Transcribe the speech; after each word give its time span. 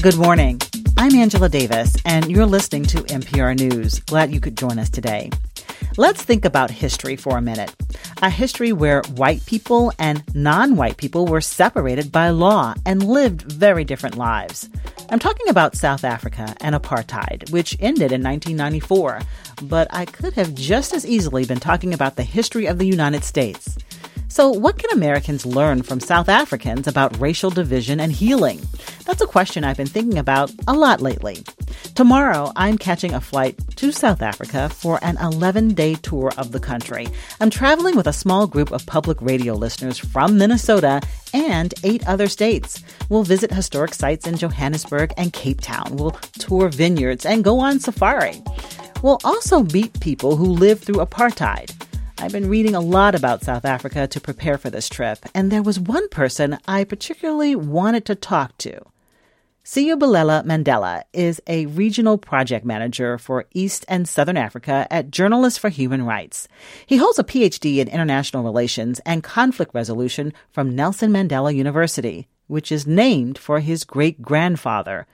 Good 0.00 0.16
morning. 0.16 0.60
I'm 0.96 1.16
Angela 1.16 1.48
Davis, 1.48 1.96
and 2.04 2.30
you're 2.30 2.46
listening 2.46 2.84
to 2.84 2.98
MPR 2.98 3.58
News. 3.58 3.98
Glad 3.98 4.32
you 4.32 4.38
could 4.38 4.56
join 4.56 4.78
us 4.78 4.88
today. 4.88 5.28
Let's 5.96 6.22
think 6.22 6.44
about 6.44 6.70
history 6.70 7.16
for 7.16 7.36
a 7.36 7.42
minute. 7.42 7.74
A 8.22 8.30
history 8.30 8.72
where 8.72 9.02
white 9.16 9.44
people 9.44 9.92
and 9.98 10.22
non 10.36 10.76
white 10.76 10.98
people 10.98 11.26
were 11.26 11.40
separated 11.40 12.12
by 12.12 12.30
law 12.30 12.74
and 12.86 13.02
lived 13.02 13.42
very 13.42 13.82
different 13.82 14.16
lives. 14.16 14.70
I'm 15.10 15.18
talking 15.18 15.48
about 15.48 15.74
South 15.74 16.04
Africa 16.04 16.54
and 16.60 16.76
apartheid, 16.76 17.50
which 17.50 17.76
ended 17.80 18.12
in 18.12 18.22
1994, 18.22 19.20
but 19.62 19.88
I 19.90 20.04
could 20.04 20.34
have 20.34 20.54
just 20.54 20.94
as 20.94 21.04
easily 21.04 21.44
been 21.44 21.58
talking 21.58 21.92
about 21.92 22.14
the 22.14 22.22
history 22.22 22.66
of 22.66 22.78
the 22.78 22.86
United 22.86 23.24
States. 23.24 23.76
So, 24.30 24.50
what 24.50 24.78
can 24.78 24.90
Americans 24.92 25.46
learn 25.46 25.82
from 25.82 26.00
South 26.00 26.28
Africans 26.28 26.86
about 26.86 27.18
racial 27.18 27.48
division 27.48 27.98
and 27.98 28.12
healing? 28.12 28.60
That's 29.06 29.22
a 29.22 29.26
question 29.26 29.64
I've 29.64 29.78
been 29.78 29.86
thinking 29.86 30.18
about 30.18 30.52
a 30.68 30.74
lot 30.74 31.00
lately. 31.00 31.42
Tomorrow, 31.94 32.52
I'm 32.54 32.76
catching 32.76 33.14
a 33.14 33.22
flight 33.22 33.58
to 33.76 33.90
South 33.90 34.20
Africa 34.20 34.68
for 34.68 35.02
an 35.02 35.16
11 35.16 35.74
day 35.74 35.94
tour 35.94 36.30
of 36.36 36.52
the 36.52 36.60
country. 36.60 37.08
I'm 37.40 37.48
traveling 37.48 37.96
with 37.96 38.06
a 38.06 38.12
small 38.12 38.46
group 38.46 38.70
of 38.70 38.84
public 38.84 39.20
radio 39.22 39.54
listeners 39.54 39.98
from 39.98 40.36
Minnesota 40.36 41.00
and 41.32 41.72
eight 41.82 42.06
other 42.06 42.28
states. 42.28 42.82
We'll 43.08 43.24
visit 43.24 43.50
historic 43.50 43.94
sites 43.94 44.26
in 44.26 44.36
Johannesburg 44.36 45.14
and 45.16 45.32
Cape 45.32 45.62
Town. 45.62 45.96
We'll 45.96 46.12
tour 46.38 46.68
vineyards 46.68 47.24
and 47.24 47.42
go 47.42 47.60
on 47.60 47.80
safari. 47.80 48.42
We'll 49.02 49.20
also 49.24 49.62
meet 49.62 49.98
people 50.00 50.36
who 50.36 50.46
lived 50.46 50.84
through 50.84 50.96
apartheid. 50.96 51.74
I've 52.20 52.32
been 52.32 52.48
reading 52.48 52.74
a 52.74 52.80
lot 52.80 53.14
about 53.14 53.44
South 53.44 53.64
Africa 53.64 54.08
to 54.08 54.20
prepare 54.20 54.58
for 54.58 54.70
this 54.70 54.88
trip, 54.88 55.20
and 55.36 55.52
there 55.52 55.62
was 55.62 55.78
one 55.78 56.08
person 56.08 56.58
I 56.66 56.82
particularly 56.82 57.54
wanted 57.54 58.04
to 58.06 58.16
talk 58.16 58.58
to. 58.58 58.80
Siyabulela 59.64 60.44
Mandela 60.44 61.02
is 61.12 61.40
a 61.46 61.66
regional 61.66 62.18
project 62.18 62.64
manager 62.64 63.18
for 63.18 63.44
East 63.54 63.84
and 63.86 64.08
Southern 64.08 64.36
Africa 64.36 64.88
at 64.90 65.12
Journalists 65.12 65.60
for 65.60 65.68
Human 65.68 66.04
Rights. 66.04 66.48
He 66.84 66.96
holds 66.96 67.20
a 67.20 67.24
PhD 67.24 67.76
in 67.76 67.86
international 67.86 68.42
relations 68.42 68.98
and 69.06 69.22
conflict 69.22 69.72
resolution 69.72 70.32
from 70.50 70.74
Nelson 70.74 71.12
Mandela 71.12 71.54
University, 71.54 72.26
which 72.48 72.72
is 72.72 72.84
named 72.84 73.38
for 73.38 73.60
his 73.60 73.84
great 73.84 74.20
grandfather, 74.22 75.06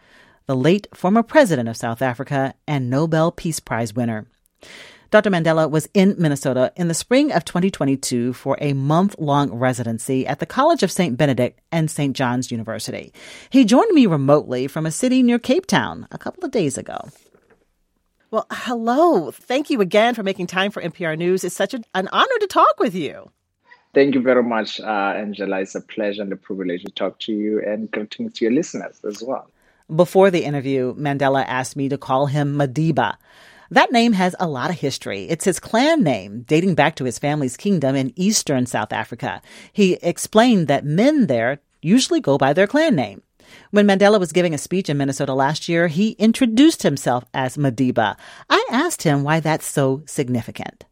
the 0.46 0.56
late 0.56 0.86
former 0.94 1.22
president 1.22 1.68
of 1.68 1.76
South 1.76 2.00
Africa 2.00 2.54
and 2.66 2.88
Nobel 2.88 3.30
Peace 3.30 3.60
Prize 3.60 3.92
winner. 3.92 4.26
Dr. 5.14 5.30
Mandela 5.30 5.70
was 5.70 5.88
in 5.94 6.16
Minnesota 6.18 6.72
in 6.74 6.88
the 6.88 6.92
spring 6.92 7.30
of 7.30 7.44
2022 7.44 8.32
for 8.32 8.58
a 8.60 8.72
month 8.72 9.14
long 9.16 9.52
residency 9.52 10.26
at 10.26 10.40
the 10.40 10.44
College 10.44 10.82
of 10.82 10.90
St. 10.90 11.16
Benedict 11.16 11.60
and 11.70 11.88
St. 11.88 12.16
John's 12.16 12.50
University. 12.50 13.12
He 13.48 13.64
joined 13.64 13.92
me 13.92 14.06
remotely 14.06 14.66
from 14.66 14.86
a 14.86 14.90
city 14.90 15.22
near 15.22 15.38
Cape 15.38 15.66
Town 15.66 16.08
a 16.10 16.18
couple 16.18 16.44
of 16.44 16.50
days 16.50 16.76
ago. 16.76 16.98
Well, 18.32 18.44
hello. 18.50 19.30
Thank 19.30 19.70
you 19.70 19.80
again 19.80 20.16
for 20.16 20.24
making 20.24 20.48
time 20.48 20.72
for 20.72 20.82
MPR 20.82 21.16
News. 21.16 21.44
It's 21.44 21.54
such 21.54 21.74
a, 21.74 21.82
an 21.94 22.08
honor 22.10 22.38
to 22.40 22.48
talk 22.48 22.80
with 22.80 22.96
you. 22.96 23.30
Thank 23.94 24.16
you 24.16 24.20
very 24.20 24.42
much, 24.42 24.80
uh, 24.80 25.14
Angela. 25.16 25.60
It's 25.60 25.76
a 25.76 25.80
pleasure 25.80 26.22
and 26.22 26.32
a 26.32 26.36
privilege 26.36 26.82
to 26.82 26.90
talk 26.90 27.20
to 27.20 27.32
you 27.32 27.62
and 27.64 27.88
greetings 27.88 28.32
to 28.32 28.46
your 28.46 28.52
listeners 28.52 28.98
as 29.04 29.22
well. 29.22 29.48
Before 29.94 30.32
the 30.32 30.42
interview, 30.42 30.92
Mandela 30.96 31.44
asked 31.46 31.76
me 31.76 31.88
to 31.90 31.98
call 31.98 32.26
him 32.26 32.58
Madiba. 32.58 33.14
That 33.74 33.90
name 33.90 34.12
has 34.12 34.36
a 34.38 34.46
lot 34.46 34.70
of 34.70 34.78
history. 34.78 35.24
It's 35.24 35.44
his 35.44 35.58
clan 35.58 36.04
name, 36.04 36.42
dating 36.42 36.76
back 36.76 36.94
to 36.94 37.04
his 37.04 37.18
family's 37.18 37.56
kingdom 37.56 37.96
in 37.96 38.12
eastern 38.14 38.66
South 38.66 38.92
Africa. 38.92 39.42
He 39.72 39.94
explained 39.94 40.68
that 40.68 40.84
men 40.84 41.26
there 41.26 41.58
usually 41.82 42.20
go 42.20 42.38
by 42.38 42.52
their 42.52 42.68
clan 42.68 42.94
name. 42.94 43.22
When 43.72 43.88
Mandela 43.88 44.20
was 44.20 44.30
giving 44.30 44.54
a 44.54 44.58
speech 44.58 44.88
in 44.88 44.96
Minnesota 44.96 45.34
last 45.34 45.68
year, 45.68 45.88
he 45.88 46.10
introduced 46.20 46.84
himself 46.84 47.24
as 47.34 47.56
Madiba. 47.56 48.16
I 48.48 48.64
asked 48.70 49.02
him 49.02 49.24
why 49.24 49.40
that's 49.40 49.66
so 49.66 50.04
significant. 50.06 50.84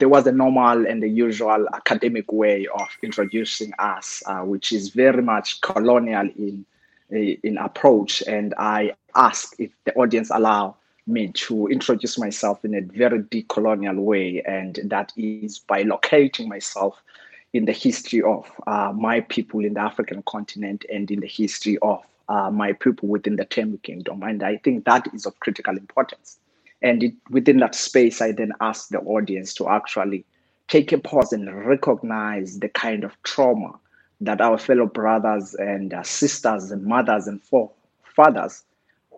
There 0.00 0.08
was 0.08 0.26
a 0.26 0.32
normal 0.32 0.88
and 0.88 1.00
the 1.00 1.08
usual 1.08 1.68
academic 1.72 2.32
way 2.32 2.66
of 2.66 2.88
introducing 3.00 3.72
us, 3.78 4.24
uh, 4.26 4.40
which 4.40 4.72
is 4.72 4.88
very 4.88 5.22
much 5.22 5.60
colonial 5.60 6.28
in 6.36 6.66
in 7.10 7.56
approach. 7.58 8.22
And 8.26 8.54
I 8.58 8.94
asked 9.14 9.54
if 9.58 9.70
the 9.84 9.94
audience 9.94 10.30
allow 10.30 10.77
me 11.08 11.28
to 11.32 11.66
introduce 11.68 12.18
myself 12.18 12.64
in 12.64 12.74
a 12.74 12.80
very 12.80 13.20
decolonial 13.20 13.96
way, 13.96 14.42
and 14.46 14.78
that 14.84 15.12
is 15.16 15.58
by 15.58 15.82
locating 15.82 16.48
myself 16.48 17.02
in 17.52 17.64
the 17.64 17.72
history 17.72 18.22
of 18.22 18.50
uh, 18.66 18.92
my 18.94 19.20
people 19.20 19.64
in 19.64 19.74
the 19.74 19.80
African 19.80 20.22
continent 20.24 20.84
and 20.92 21.10
in 21.10 21.20
the 21.20 21.26
history 21.26 21.78
of 21.78 22.02
uh, 22.28 22.50
my 22.50 22.72
people 22.72 23.08
within 23.08 23.36
the 23.36 23.46
Tembu 23.46 23.82
Kingdom. 23.82 24.22
And 24.22 24.42
I 24.42 24.58
think 24.58 24.84
that 24.84 25.08
is 25.14 25.24
of 25.24 25.40
critical 25.40 25.76
importance. 25.76 26.38
And 26.82 27.02
it, 27.02 27.14
within 27.30 27.58
that 27.58 27.74
space, 27.74 28.20
I 28.20 28.32
then 28.32 28.52
ask 28.60 28.90
the 28.90 29.00
audience 29.00 29.54
to 29.54 29.68
actually 29.68 30.24
take 30.68 30.92
a 30.92 30.98
pause 30.98 31.32
and 31.32 31.66
recognize 31.66 32.60
the 32.60 32.68
kind 32.68 33.02
of 33.02 33.20
trauma 33.22 33.78
that 34.20 34.40
our 34.40 34.58
fellow 34.58 34.86
brothers 34.86 35.54
and 35.54 35.94
uh, 35.94 36.02
sisters 36.02 36.70
and 36.70 36.84
mothers 36.84 37.26
and 37.26 37.40
fathers 38.14 38.62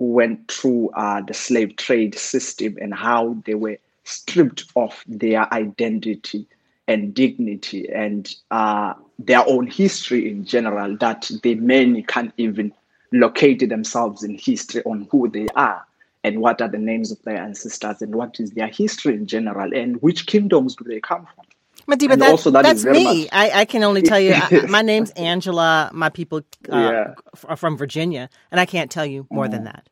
who 0.01 0.07
went 0.07 0.51
through 0.51 0.89
uh, 0.95 1.21
the 1.21 1.35
slave 1.35 1.77
trade 1.77 2.15
system 2.19 2.77
and 2.81 2.95
how 2.95 3.37
they 3.45 3.55
were 3.55 3.77
stripped 4.05 4.65
of 4.75 5.05
their 5.07 5.53
identity 5.53 6.47
and 6.89 7.13
dignity 7.13 7.87
and 7.93 8.35
uh, 8.51 8.95
their 9.19 9.47
own 9.47 9.67
history 9.67 10.31
in 10.31 10.43
general 10.43 10.97
that 10.97 11.31
they 11.43 11.55
many 11.55 12.03
can't 12.03 12.33
even 12.39 12.73
locate 13.13 13.69
themselves 13.69 14.25
in 14.25 14.39
history 14.39 14.83
on 14.85 15.07
who 15.11 15.29
they 15.29 15.47
are 15.55 15.87
and 16.25 16.41
what 16.41 16.63
are 16.63 16.69
the 16.69 16.79
names 16.79 17.13
of 17.13 17.23
their 17.25 17.37
ancestors 17.37 18.01
and 18.01 18.15
what 18.15 18.41
is 18.41 18.53
their 18.53 18.69
history 18.69 19.13
in 19.13 19.27
general 19.27 19.71
and 19.75 20.01
which 20.01 20.27
kingdoms 20.27 20.75
do 20.77 20.85
they 20.85 21.01
come 21.01 21.29
from 21.35 21.45
That, 21.99 22.31
also 22.31 22.51
that 22.51 22.63
that's 22.63 22.85
me. 22.85 23.29
I, 23.31 23.61
I, 23.61 23.65
can 23.65 23.83
only 23.83 24.03
tell 24.03 24.21
you, 24.21 24.35
I, 24.37 24.67
my 24.69 24.83
name's 24.83 25.11
Angela. 25.11 25.91
My 25.93 26.09
people 26.09 26.39
uh, 26.71 26.77
yeah. 26.77 27.15
are 27.47 27.57
from 27.57 27.77
Virginia, 27.77 28.29
and 28.51 28.61
I 28.61 28.67
can't 28.67 28.91
tell 28.91 29.07
you 29.07 29.27
more 29.31 29.47
mm. 29.47 29.51
than 29.51 29.65
that 29.65 29.89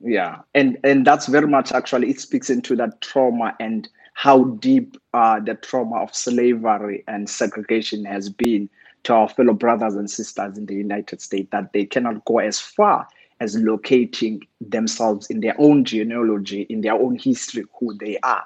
yeah 0.00 0.38
and 0.54 0.78
and 0.84 1.06
that's 1.06 1.26
very 1.26 1.46
much 1.46 1.72
actually 1.72 2.10
it 2.10 2.20
speaks 2.20 2.50
into 2.50 2.76
that 2.76 3.00
trauma 3.00 3.54
and 3.58 3.88
how 4.14 4.44
deep 4.44 4.96
uh, 5.14 5.38
the 5.38 5.54
trauma 5.54 5.96
of 6.02 6.12
slavery 6.14 7.04
and 7.06 7.30
segregation 7.30 8.04
has 8.04 8.28
been 8.28 8.68
to 9.04 9.14
our 9.14 9.28
fellow 9.28 9.52
brothers 9.52 9.94
and 9.94 10.10
sisters 10.10 10.56
in 10.56 10.66
the 10.66 10.74
united 10.74 11.20
states 11.20 11.48
that 11.50 11.72
they 11.72 11.84
cannot 11.84 12.24
go 12.24 12.38
as 12.38 12.60
far 12.60 13.06
as 13.40 13.56
locating 13.56 14.40
themselves 14.60 15.28
in 15.28 15.40
their 15.40 15.54
own 15.58 15.84
genealogy 15.84 16.62
in 16.62 16.80
their 16.80 16.94
own 16.94 17.16
history 17.18 17.64
who 17.78 17.92
they 17.98 18.18
are 18.22 18.44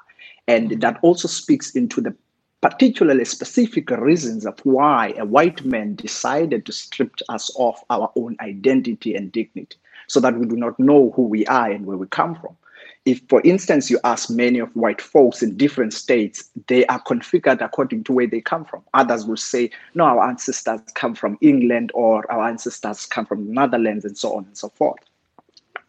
and 0.49 0.81
that 0.81 0.99
also 1.03 1.29
speaks 1.29 1.71
into 1.73 2.01
the 2.01 2.15
particularly 2.63 3.25
specific 3.25 3.91
reasons 3.91 4.47
of 4.47 4.59
why 4.61 5.13
a 5.19 5.25
white 5.25 5.65
man 5.65 5.97
decided 5.97 6.65
to 6.65 6.73
strip 6.73 7.13
us 7.29 7.51
of 7.59 7.75
our 7.91 8.11
own 8.17 8.37
identity 8.41 9.15
and 9.17 9.33
dignity 9.33 9.77
so 10.07 10.21
that 10.21 10.39
we 10.39 10.47
do 10.47 10.57
not 10.57 10.79
know 10.79 11.13
who 11.17 11.23
we 11.23 11.45
are 11.47 11.71
and 11.71 11.85
where 11.85 11.97
we 11.97 12.07
come 12.07 12.37
from. 12.37 12.57
If, 13.05 13.21
for 13.29 13.41
instance, 13.43 13.91
you 13.91 13.99
ask 14.05 14.31
many 14.31 14.61
of 14.61 14.75
white 14.77 15.01
folks 15.01 15.43
in 15.43 15.57
different 15.57 15.93
states, 15.93 16.51
they 16.69 16.87
are 16.87 17.03
configured 17.03 17.61
according 17.61 18.05
to 18.05 18.13
where 18.13 18.29
they 18.29 18.41
come 18.41 18.65
from. 18.65 18.85
Others 18.95 19.27
will 19.27 19.37
say, 19.37 19.71
no, 19.95 20.05
our 20.05 20.29
ancestors 20.29 20.81
come 20.95 21.17
from 21.17 21.37
England 21.41 21.91
or 21.95 22.31
our 22.31 22.49
ancestors 22.49 23.07
come 23.07 23.27
from 23.27 23.45
the 23.45 23.53
Netherlands 23.53 24.05
and 24.05 24.17
so 24.17 24.37
on 24.37 24.45
and 24.45 24.57
so 24.57 24.69
forth. 24.69 25.01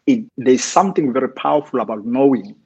It, 0.08 0.24
there's 0.36 0.64
something 0.64 1.12
very 1.12 1.28
powerful 1.28 1.80
about 1.80 2.04
knowing 2.04 2.56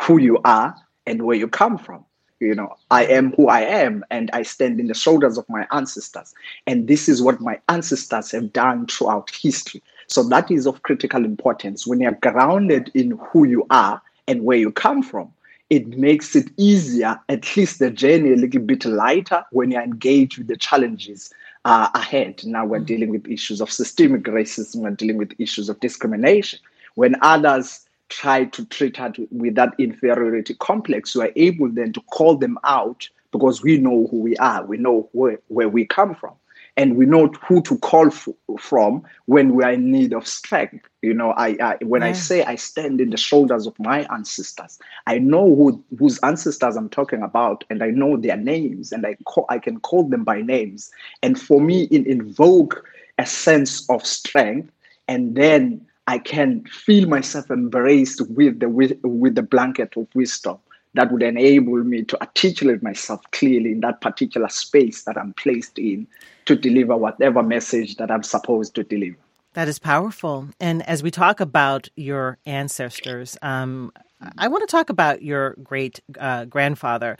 who 0.00 0.18
you 0.18 0.38
are 0.44 0.74
and 1.06 1.22
where 1.22 1.36
you 1.36 1.46
come 1.46 1.78
from. 1.78 2.04
You 2.46 2.54
know, 2.54 2.76
I 2.90 3.04
am 3.06 3.32
who 3.32 3.48
I 3.48 3.60
am 3.60 4.04
and 4.10 4.30
I 4.32 4.42
stand 4.42 4.80
in 4.80 4.88
the 4.88 4.94
shoulders 4.94 5.38
of 5.38 5.48
my 5.48 5.66
ancestors. 5.70 6.34
And 6.66 6.88
this 6.88 7.08
is 7.08 7.22
what 7.22 7.40
my 7.40 7.60
ancestors 7.68 8.32
have 8.32 8.52
done 8.52 8.86
throughout 8.86 9.30
history. 9.30 9.82
So 10.08 10.22
that 10.24 10.50
is 10.50 10.66
of 10.66 10.82
critical 10.82 11.24
importance. 11.24 11.86
When 11.86 12.00
you're 12.00 12.12
grounded 12.12 12.90
in 12.94 13.12
who 13.12 13.44
you 13.44 13.66
are 13.70 14.02
and 14.26 14.44
where 14.44 14.58
you 14.58 14.72
come 14.72 15.02
from, 15.02 15.32
it 15.70 15.96
makes 15.96 16.36
it 16.36 16.50
easier, 16.58 17.18
at 17.28 17.56
least 17.56 17.78
the 17.78 17.90
journey 17.90 18.32
a 18.32 18.36
little 18.36 18.60
bit 18.60 18.84
lighter 18.84 19.44
when 19.52 19.70
you're 19.70 19.82
engaged 19.82 20.36
with 20.36 20.48
the 20.48 20.56
challenges 20.56 21.32
uh, 21.64 21.88
ahead. 21.94 22.42
Now 22.44 22.66
we're 22.66 22.80
dealing 22.80 23.10
with 23.10 23.26
issues 23.26 23.60
of 23.60 23.70
systemic 23.70 24.24
racism, 24.24 24.82
we're 24.82 24.90
dealing 24.90 25.16
with 25.16 25.32
issues 25.38 25.68
of 25.68 25.80
discrimination. 25.80 26.58
When 26.94 27.16
others 27.22 27.86
try 28.12 28.44
to 28.44 28.64
treat 28.66 29.00
us 29.00 29.16
with 29.30 29.54
that 29.54 29.74
inferiority 29.78 30.54
complex, 30.54 31.16
we 31.16 31.24
are 31.24 31.32
able 31.36 31.68
then 31.70 31.92
to 31.94 32.00
call 32.02 32.36
them 32.36 32.58
out 32.64 33.08
because 33.32 33.62
we 33.62 33.78
know 33.78 34.06
who 34.10 34.18
we 34.20 34.36
are, 34.36 34.64
we 34.64 34.76
know 34.76 35.08
where, 35.12 35.38
where 35.48 35.68
we 35.68 35.86
come 35.86 36.14
from 36.14 36.34
and 36.76 36.96
we 36.96 37.06
know 37.06 37.28
who 37.46 37.62
to 37.62 37.78
call 37.78 38.08
f- 38.08 38.28
from 38.58 39.02
when 39.26 39.54
we 39.54 39.64
are 39.64 39.72
in 39.72 39.90
need 39.90 40.12
of 40.12 40.26
strength. 40.26 40.86
You 41.02 41.14
know, 41.14 41.32
I, 41.32 41.56
I 41.60 41.76
when. 41.82 42.02
I 42.02 42.12
say 42.12 42.44
I 42.44 42.56
stand 42.56 43.00
in 43.00 43.10
the 43.10 43.16
shoulders 43.16 43.66
of 43.66 43.78
my 43.78 44.06
ancestors, 44.12 44.78
I 45.06 45.18
know 45.18 45.54
who 45.54 45.84
whose 45.98 46.18
ancestors 46.20 46.76
I'm 46.76 46.88
talking 46.88 47.22
about, 47.22 47.64
and 47.70 47.82
I 47.82 47.90
know 47.90 48.16
their 48.16 48.36
names, 48.36 48.92
and 48.92 49.04
I 49.06 49.16
call, 49.24 49.46
I 49.48 49.58
can 49.58 49.80
call 49.80 50.08
them 50.08 50.24
by 50.24 50.40
names. 50.40 50.90
And 51.22 51.40
for 51.40 51.60
me, 51.60 51.88
it 51.90 52.06
invoke 52.06 52.86
a 53.18 53.26
sense 53.26 53.88
of 53.90 54.06
strength 54.06 54.72
and 55.08 55.34
then 55.36 55.86
I 56.06 56.18
can 56.18 56.64
feel 56.64 57.08
myself 57.08 57.50
embraced 57.50 58.20
with 58.28 58.60
the 58.60 58.68
with, 58.68 58.98
with 59.02 59.34
the 59.34 59.42
blanket 59.42 59.96
of 59.96 60.08
wisdom 60.14 60.58
that 60.94 61.10
would 61.10 61.22
enable 61.22 61.82
me 61.84 62.02
to 62.02 62.20
articulate 62.20 62.82
myself 62.82 63.22
clearly 63.30 63.72
in 63.72 63.80
that 63.80 64.00
particular 64.00 64.48
space 64.48 65.04
that 65.04 65.16
I'm 65.16 65.32
placed 65.34 65.78
in 65.78 66.06
to 66.44 66.56
deliver 66.56 66.96
whatever 66.96 67.42
message 67.42 67.96
that 67.96 68.10
I'm 68.10 68.22
supposed 68.22 68.74
to 68.74 68.84
deliver. 68.84 69.16
That 69.54 69.68
is 69.68 69.78
powerful. 69.78 70.48
And 70.60 70.86
as 70.88 71.02
we 71.02 71.10
talk 71.10 71.40
about 71.40 71.88
your 71.96 72.38
ancestors, 72.46 73.36
um, 73.42 73.92
I 74.38 74.48
want 74.48 74.66
to 74.66 74.70
talk 74.70 74.90
about 74.90 75.22
your 75.22 75.54
great 75.62 76.00
uh, 76.18 76.46
grandfather. 76.46 77.16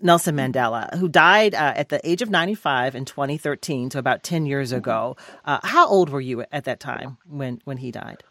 Nelson 0.00 0.36
Mandela, 0.36 0.94
who 0.98 1.08
died 1.08 1.54
uh, 1.54 1.72
at 1.76 1.88
the 1.88 2.00
age 2.08 2.22
of 2.22 2.30
95 2.30 2.94
in 2.94 3.04
2013, 3.04 3.90
so 3.90 3.98
about 3.98 4.22
10 4.22 4.46
years 4.46 4.72
ago. 4.72 5.16
Uh, 5.44 5.58
how 5.62 5.88
old 5.88 6.10
were 6.10 6.20
you 6.20 6.44
at 6.52 6.64
that 6.64 6.80
time 6.80 7.18
when, 7.26 7.60
when 7.64 7.78
he 7.78 7.90
died? 7.90 8.22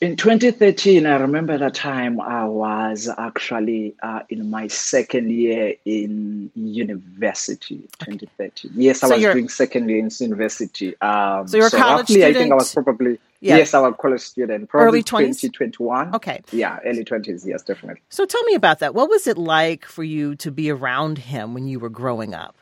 In 0.00 0.14
2013, 0.14 1.06
I 1.06 1.16
remember 1.16 1.58
the 1.58 1.70
time 1.70 2.20
I 2.20 2.44
was 2.44 3.10
actually 3.18 3.96
uh, 4.00 4.20
in 4.28 4.48
my 4.48 4.68
second 4.68 5.32
year 5.32 5.74
in 5.84 6.52
university. 6.54 7.78
2013. 7.98 8.70
Yes, 8.76 9.02
I 9.02 9.08
so 9.08 9.14
was 9.14 9.22
doing 9.24 9.48
second 9.48 9.88
year 9.88 9.98
in 9.98 10.10
university. 10.20 10.96
Um, 11.00 11.48
so 11.48 11.56
you're 11.56 11.66
a 11.66 11.70
so 11.70 11.78
college 11.78 12.02
roughly, 12.02 12.14
student. 12.14 12.36
I 12.36 12.38
think 12.38 12.52
I 12.52 12.54
was 12.54 12.72
probably 12.72 13.18
yes, 13.40 13.74
I 13.74 13.80
was 13.80 13.92
a 13.92 13.96
college 13.96 14.20
student. 14.20 14.68
Probably 14.68 14.88
early 14.88 15.02
20s? 15.02 15.40
2021. 15.40 16.14
Okay. 16.14 16.40
Yeah, 16.52 16.78
early 16.84 17.04
20s. 17.04 17.46
Yes, 17.46 17.62
definitely. 17.62 18.00
So 18.08 18.24
tell 18.24 18.42
me 18.44 18.54
about 18.54 18.80
that. 18.80 18.94
What 18.94 19.08
was 19.08 19.26
it 19.26 19.38
like 19.38 19.84
for 19.84 20.04
you 20.04 20.34
to 20.36 20.50
be 20.50 20.70
around 20.70 21.18
him 21.18 21.54
when 21.54 21.66
you 21.68 21.78
were 21.78 21.90
growing 21.90 22.34
up? 22.34 22.56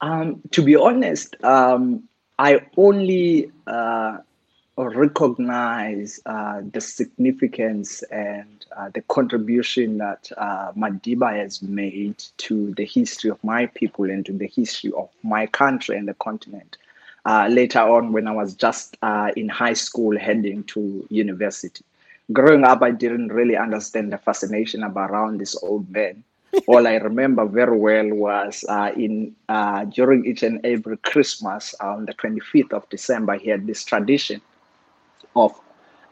Um, 0.00 0.42
to 0.50 0.62
be 0.62 0.76
honest, 0.76 1.36
um, 1.42 2.08
I 2.38 2.66
only. 2.76 3.50
Uh, 3.66 4.18
recognize 4.76 6.20
uh, 6.26 6.60
the 6.72 6.80
significance 6.80 8.02
and 8.04 8.66
uh, 8.76 8.90
the 8.92 9.00
contribution 9.02 9.98
that 9.98 10.30
uh, 10.36 10.72
Madiba 10.72 11.34
has 11.34 11.62
made 11.62 12.22
to 12.36 12.74
the 12.74 12.84
history 12.84 13.30
of 13.30 13.42
my 13.42 13.66
people 13.66 14.04
and 14.04 14.26
to 14.26 14.32
the 14.32 14.46
history 14.46 14.92
of 14.92 15.08
my 15.22 15.46
country 15.46 15.96
and 15.96 16.06
the 16.06 16.14
continent. 16.14 16.76
Uh, 17.26 17.48
later 17.50 17.80
on, 17.80 18.12
when 18.12 18.28
I 18.28 18.30
was 18.30 18.54
just 18.54 18.96
uh, 19.02 19.32
in 19.36 19.48
high 19.48 19.72
school 19.72 20.16
heading 20.16 20.62
to 20.64 21.06
university. 21.10 21.84
Growing 22.32 22.62
up, 22.64 22.82
I 22.82 22.92
didn't 22.92 23.32
really 23.32 23.56
understand 23.56 24.12
the 24.12 24.18
fascination 24.18 24.84
about 24.84 25.10
around 25.10 25.40
this 25.40 25.60
old 25.60 25.90
man. 25.90 26.22
All 26.68 26.86
I 26.86 26.94
remember 26.94 27.44
very 27.44 27.76
well 27.76 28.08
was 28.10 28.64
uh, 28.68 28.92
in 28.96 29.34
during 29.90 30.24
each 30.24 30.44
and 30.44 30.64
every 30.64 30.96
Christmas 30.98 31.74
on 31.80 32.06
the 32.06 32.14
25th 32.14 32.72
of 32.72 32.88
December, 32.90 33.34
he 33.34 33.50
had 33.50 33.66
this 33.66 33.84
tradition 33.84 34.40
of 35.34 35.52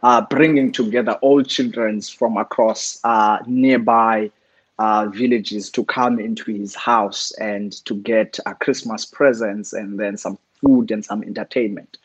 uh, 0.05 0.21
bringing 0.21 0.71
together 0.71 1.13
all 1.23 1.43
children 1.43 2.01
from 2.03 2.37
across 2.37 3.01
uh, 3.05 3.39
nearby 3.47 4.31
uh, 4.79 5.07
villages 5.07 5.71
to 5.71 5.85
come 5.85 6.19
into 6.21 6.53
his 6.53 6.75
house 6.75 7.33
and 7.41 7.73
to 7.87 7.95
get 7.95 8.39
uh, 8.45 8.53
Christmas 8.55 9.07
presents 9.07 9.73
and 9.73 9.99
then 9.99 10.17
some 10.17 10.37
food 10.65 10.91
and 10.91 11.05
some 11.05 11.23
entertainment. 11.23 11.99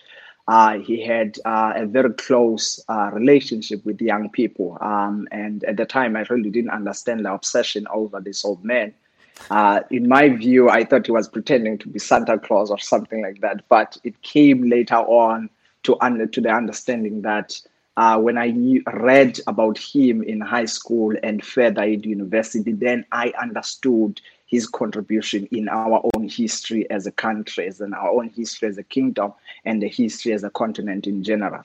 Uh, 0.47 0.79
he 0.79 1.05
had 1.05 1.37
uh, 1.45 1.73
a 1.75 1.85
very 1.85 2.11
close 2.13 2.79
relationship 3.13 3.85
with 3.85 4.01
young 4.01 4.29
people. 4.31 4.77
Um, 4.81 5.27
and 5.31 5.63
at 5.65 5.77
the 5.77 5.85
time, 5.85 6.15
I 6.15 6.25
really 6.29 6.49
didn't 6.49 6.71
understand 6.71 7.23
the 7.23 7.33
obsession 7.33 7.85
over 7.93 8.19
this 8.19 8.43
old 8.43 8.63
man. 8.63 8.93
in 9.91 10.07
my 10.07 10.29
view, 10.29 10.69
I 10.69 10.85
thought 10.85 11.05
he 11.05 11.11
was 11.11 11.29
pretending 11.29 11.77
to 11.79 11.87
be 11.87 11.99
Santa 11.99 12.39
Claus 12.39 12.71
or 12.71 12.79
something 12.79 13.21
like 13.21 13.41
that. 13.41 13.61
But 13.69 13.97
it 14.03 14.19
came 14.23 14.69
later 14.69 14.95
on 14.95 15.49
to 15.83 15.95
to 16.31 16.41
the 16.41 16.49
understanding 16.49 17.21
that 17.21 17.59
uh, 17.97 18.17
when 18.17 18.37
I 18.37 18.81
read 18.93 19.39
about 19.45 19.77
him 19.77 20.23
in 20.23 20.39
high 20.39 20.65
school 20.65 21.15
and 21.21 21.43
further 21.43 21.81
at 21.81 22.05
university, 22.05 22.71
then 22.71 23.05
I 23.11 23.33
understood 23.41 24.21
his 24.49 24.67
contribution 24.67 25.47
in 25.51 25.69
our 25.69 26.01
own 26.15 26.27
history 26.27 26.89
as 26.89 27.05
a 27.07 27.11
country, 27.11 27.67
as 27.67 27.79
in 27.79 27.93
our 27.93 28.09
own 28.09 28.29
history 28.29 28.67
as 28.67 28.77
a 28.77 28.83
kingdom, 28.83 29.33
and 29.65 29.81
the 29.81 29.87
history 29.87 30.33
as 30.33 30.43
a 30.43 30.49
continent 30.49 31.07
in 31.07 31.23
general. 31.23 31.63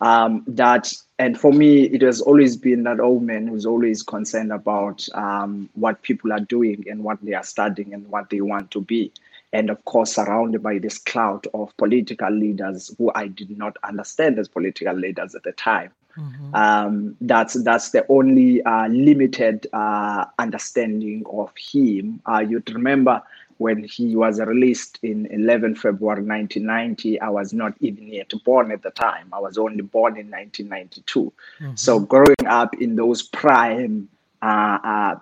Um, 0.00 0.44
that 0.46 0.92
and 1.18 1.40
for 1.40 1.52
me, 1.52 1.84
it 1.84 2.02
has 2.02 2.20
always 2.20 2.56
been 2.56 2.84
that 2.84 3.00
old 3.00 3.24
man 3.24 3.48
who's 3.48 3.66
always 3.66 4.04
concerned 4.04 4.52
about 4.52 5.08
um, 5.14 5.68
what 5.74 6.02
people 6.02 6.32
are 6.32 6.40
doing 6.40 6.84
and 6.88 7.02
what 7.02 7.18
they 7.22 7.34
are 7.34 7.42
studying 7.42 7.92
and 7.92 8.06
what 8.08 8.30
they 8.30 8.40
want 8.40 8.70
to 8.72 8.80
be 8.80 9.10
and 9.52 9.70
of 9.70 9.84
course 9.84 10.14
surrounded 10.14 10.62
by 10.62 10.78
this 10.78 10.98
cloud 10.98 11.46
of 11.54 11.76
political 11.76 12.30
leaders 12.30 12.94
who 12.98 13.10
I 13.14 13.28
did 13.28 13.56
not 13.56 13.76
understand 13.82 14.38
as 14.38 14.48
political 14.48 14.94
leaders 14.94 15.34
at 15.34 15.42
the 15.42 15.52
time. 15.52 15.92
Mm-hmm. 16.18 16.54
Um, 16.54 17.16
that's 17.20 17.54
that's 17.62 17.90
the 17.90 18.04
only 18.08 18.62
uh, 18.62 18.88
limited 18.88 19.66
uh, 19.72 20.24
understanding 20.38 21.24
of 21.30 21.52
him. 21.56 22.20
Uh, 22.26 22.40
you'd 22.40 22.70
remember 22.70 23.22
when 23.58 23.82
he 23.84 24.14
was 24.14 24.40
released 24.40 24.98
in 25.02 25.26
11 25.26 25.74
February 25.74 26.22
1990. 26.22 27.20
I 27.20 27.28
was 27.28 27.52
not 27.52 27.74
even 27.80 28.06
yet 28.08 28.32
born 28.44 28.70
at 28.70 28.82
the 28.82 28.90
time. 28.90 29.28
I 29.32 29.40
was 29.40 29.58
only 29.58 29.82
born 29.82 30.16
in 30.16 30.30
1992. 30.30 31.32
Mm-hmm. 31.60 31.74
So 31.74 32.00
growing 32.00 32.46
up 32.46 32.74
in 32.80 32.96
those 32.96 33.22
prime 33.22 34.08
uh, 34.42 34.78
uh, 34.84 35.18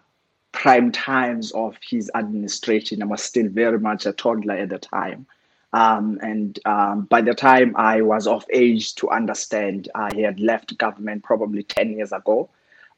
prime 0.56 0.90
times 0.90 1.52
of 1.52 1.76
his 1.86 2.10
administration. 2.14 3.02
I 3.02 3.06
was 3.06 3.22
still 3.22 3.48
very 3.48 3.78
much 3.78 4.06
a 4.06 4.12
toddler 4.12 4.54
at 4.54 4.70
the 4.70 4.78
time. 4.78 5.26
Um, 5.76 6.18
and 6.22 6.58
um, 6.64 7.02
by 7.02 7.20
the 7.20 7.34
time 7.34 7.76
I 7.76 8.00
was 8.00 8.26
of 8.26 8.46
age 8.50 8.94
to 8.94 9.10
understand, 9.10 9.90
uh, 9.94 10.08
he 10.14 10.22
had 10.22 10.40
left 10.40 10.78
government 10.78 11.22
probably 11.22 11.64
10 11.64 11.98
years 11.98 12.12
ago. 12.12 12.48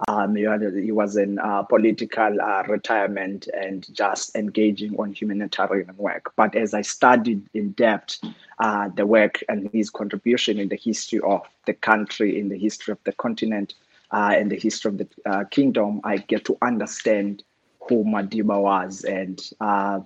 Um, 0.06 0.36
he, 0.36 0.44
had, 0.44 0.62
he, 0.76 0.92
was 0.92 1.16
in 1.16 1.40
uh, 1.40 1.64
political 1.64 2.40
uh, 2.40 2.62
retirement 2.68 3.48
and 3.52 3.84
just 3.92 4.36
engaging 4.36 4.96
on 4.96 5.12
humanitarian 5.12 5.90
work. 5.96 6.32
But 6.36 6.54
as 6.54 6.72
I 6.72 6.82
studied 6.82 7.48
in 7.52 7.72
depth 7.72 8.20
uh, 8.60 8.90
the 8.94 9.06
work 9.06 9.42
and 9.48 9.68
his 9.72 9.90
contribution 9.90 10.60
in 10.60 10.68
the 10.68 10.76
history 10.76 11.18
of 11.18 11.42
the 11.66 11.74
country, 11.74 12.38
in 12.38 12.48
the 12.48 12.58
history 12.58 12.92
of 12.92 12.98
the 13.02 13.12
continent, 13.12 13.74
uh, 14.12 14.34
and 14.36 14.52
the 14.52 14.56
history 14.56 14.90
of 14.90 14.98
the 14.98 15.08
uh, 15.26 15.44
kingdom, 15.50 16.00
I 16.04 16.18
get 16.18 16.44
to 16.44 16.56
understand 16.62 17.42
who 17.88 18.04
Madiba 18.04 18.62
was 18.62 19.02
and 19.02 19.42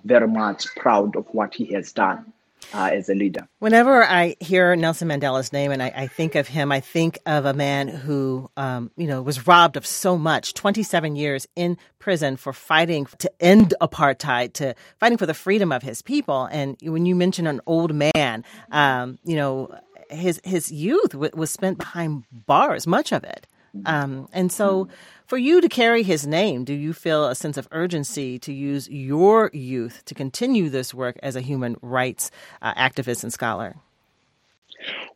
very 0.05 0.27
much 0.27 0.65
proud 0.75 1.15
of 1.15 1.27
what 1.27 1.53
he 1.53 1.65
has 1.73 1.91
done. 1.91 2.33
Uh, 2.73 2.89
as 2.93 3.09
a 3.09 3.15
leader. 3.15 3.47
Whenever 3.59 4.03
I 4.03 4.35
hear 4.39 4.75
Nelson 4.75 5.07
Mandela's 5.07 5.51
name 5.51 5.71
and 5.71 5.81
I, 5.81 5.91
I 5.95 6.07
think 6.07 6.35
of 6.35 6.47
him, 6.47 6.71
I 6.71 6.79
think 6.79 7.19
of 7.25 7.45
a 7.45 7.53
man 7.53 7.87
who, 7.87 8.49
um, 8.57 8.91
you 8.95 9.07
know, 9.07 9.21
was 9.21 9.47
robbed 9.47 9.77
of 9.77 9.85
so 9.85 10.17
much. 10.17 10.53
Twenty-seven 10.53 11.15
years 11.15 11.47
in 11.55 11.77
prison 11.99 12.37
for 12.37 12.53
fighting 12.53 13.05
to 13.19 13.31
end 13.39 13.73
apartheid, 13.81 14.53
to 14.53 14.75
fighting 14.99 15.17
for 15.17 15.25
the 15.25 15.33
freedom 15.33 15.71
of 15.71 15.83
his 15.83 16.01
people. 16.01 16.45
And 16.45 16.77
when 16.81 17.05
you 17.05 17.15
mention 17.15 17.47
an 17.47 17.61
old 17.65 17.93
man, 17.93 18.43
um, 18.71 19.19
you 19.23 19.35
know, 19.35 19.75
his 20.09 20.41
his 20.43 20.71
youth 20.71 21.11
w- 21.11 21.31
was 21.33 21.51
spent 21.51 21.77
behind 21.77 22.23
bars, 22.31 22.85
much 22.87 23.11
of 23.11 23.23
it. 23.23 23.47
Um, 23.85 24.27
and 24.31 24.51
so, 24.51 24.87
for 25.25 25.37
you 25.37 25.61
to 25.61 25.69
carry 25.69 26.03
his 26.03 26.27
name, 26.27 26.63
do 26.63 26.73
you 26.73 26.93
feel 26.93 27.25
a 27.25 27.35
sense 27.35 27.57
of 27.57 27.67
urgency 27.71 28.37
to 28.39 28.53
use 28.53 28.87
your 28.89 29.49
youth 29.53 30.03
to 30.05 30.13
continue 30.13 30.69
this 30.69 30.93
work 30.93 31.17
as 31.23 31.35
a 31.35 31.41
human 31.41 31.77
rights 31.81 32.29
uh, 32.61 32.73
activist 32.75 33.23
and 33.23 33.33
scholar? 33.33 33.75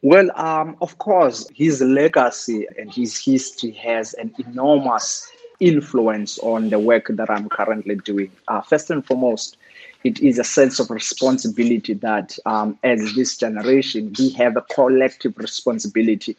Well, 0.01 0.29
um, 0.35 0.77
of 0.81 0.97
course, 0.97 1.49
his 1.53 1.81
legacy 1.81 2.65
and 2.77 2.91
his 2.91 3.23
history 3.23 3.71
has 3.71 4.13
an 4.13 4.33
enormous 4.39 5.29
influence 5.59 6.37
on 6.39 6.69
the 6.69 6.79
work 6.79 7.07
that 7.09 7.29
I'm 7.29 7.49
currently 7.49 7.95
doing. 7.95 8.31
Uh, 8.47 8.61
first 8.61 8.89
and 8.89 9.05
foremost, 9.05 9.57
it 10.03 10.19
is 10.19 10.39
a 10.39 10.43
sense 10.43 10.79
of 10.79 10.89
responsibility 10.89 11.93
that, 11.95 12.37
um, 12.45 12.77
as 12.83 13.13
this 13.15 13.37
generation, 13.37 14.13
we 14.17 14.29
have 14.31 14.55
a 14.55 14.61
collective 14.61 15.37
responsibility 15.37 16.37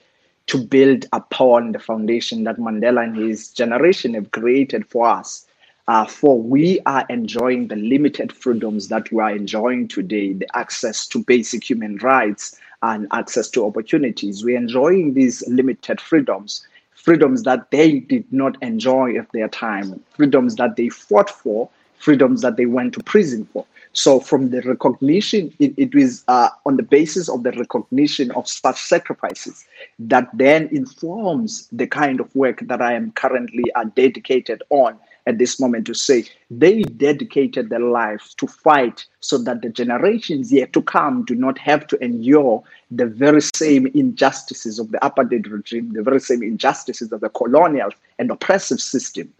to 0.49 0.59
build 0.59 1.07
upon 1.12 1.73
the 1.73 1.78
foundation 1.78 2.45
that 2.45 2.57
Mandela 2.59 3.05
and 3.05 3.17
his 3.17 3.49
generation 3.49 4.14
have 4.14 4.31
created 4.33 4.87
for 4.87 5.07
us. 5.07 5.47
Uh, 5.87 6.05
for 6.05 6.40
we 6.40 6.81
are 6.85 7.07
enjoying 7.09 7.69
the 7.69 7.76
limited 7.76 8.31
freedoms 8.31 8.88
that 8.88 9.11
we 9.11 9.23
are 9.23 9.35
enjoying 9.35 9.88
today, 9.88 10.35
the 10.35 10.47
access 10.55 11.07
to 11.07 11.23
basic 11.25 11.69
human 11.69 11.97
rights 11.99 12.59
and 12.83 13.07
access 13.12 13.49
to 13.49 13.64
opportunities. 13.64 14.45
We're 14.45 14.59
enjoying 14.59 15.14
these 15.14 15.47
limited 15.49 16.00
freedoms, 16.00 16.67
freedoms 16.95 17.43
that 17.45 17.71
they 17.71 18.00
did 18.00 18.31
not 18.31 18.62
enjoy 18.62 19.17
at 19.17 19.33
their 19.33 19.49
time, 19.49 20.02
freedoms 20.11 20.57
that 20.57 20.76
they 20.76 20.90
fought 20.90 21.31
for, 21.31 21.71
freedoms 21.99 22.43
that 22.43 22.57
they 22.57 22.67
went 22.67 22.93
to 22.95 23.02
prison 23.02 23.49
for. 23.52 23.64
So, 23.92 24.21
from 24.21 24.50
the 24.50 24.62
recognition, 24.62 25.52
it, 25.59 25.75
it 25.76 25.95
is 25.95 26.25
uh, 26.28 26.50
on 26.66 26.76
the 26.76 26.83
basis 26.83 27.28
of 27.28 27.42
the 27.42 27.52
recognition 27.52 28.30
of 28.33 28.49
such 28.49 28.78
sacrifices 28.78 29.64
that 29.99 30.28
then 30.35 30.68
informs 30.73 31.68
the 31.73 31.87
kind 31.87 32.21
of 32.21 32.35
work 32.37 32.61
that 32.62 32.80
I 32.83 32.92
am 32.95 33.12
currently 33.12 33.64
uh, 33.75 33.85
dedicated 33.95 34.62
on 34.71 34.99
at 35.28 35.37
this 35.37 35.61
moment 35.61 35.87
to 35.87 35.95
say 35.95 36.25
they 36.50 36.83
dedicated 36.83 37.68
their 37.68 37.80
lives 37.80 38.33
to 38.35 38.47
fight 38.47 39.04
so 39.21 39.37
that 39.37 39.61
the 39.61 39.68
generations 39.68 40.50
yet 40.50 40.73
to 40.73 40.80
come 40.80 41.23
do 41.26 41.35
not 41.35 41.59
have 41.59 41.87
to 41.88 42.02
endure 42.02 42.62
the 42.90 43.04
very 43.04 43.42
same 43.42 43.87
injustices 43.88 44.78
of 44.78 44.90
the 44.90 44.99
apartheid 44.99 45.50
regime, 45.52 45.92
the 45.92 46.02
very 46.02 46.21
same 46.21 46.42
injustices 46.42 47.12
of 47.12 47.21
the 47.21 47.28
colonial 47.28 47.90
and 48.18 48.30
oppressive 48.30 48.80
system. 48.80 49.30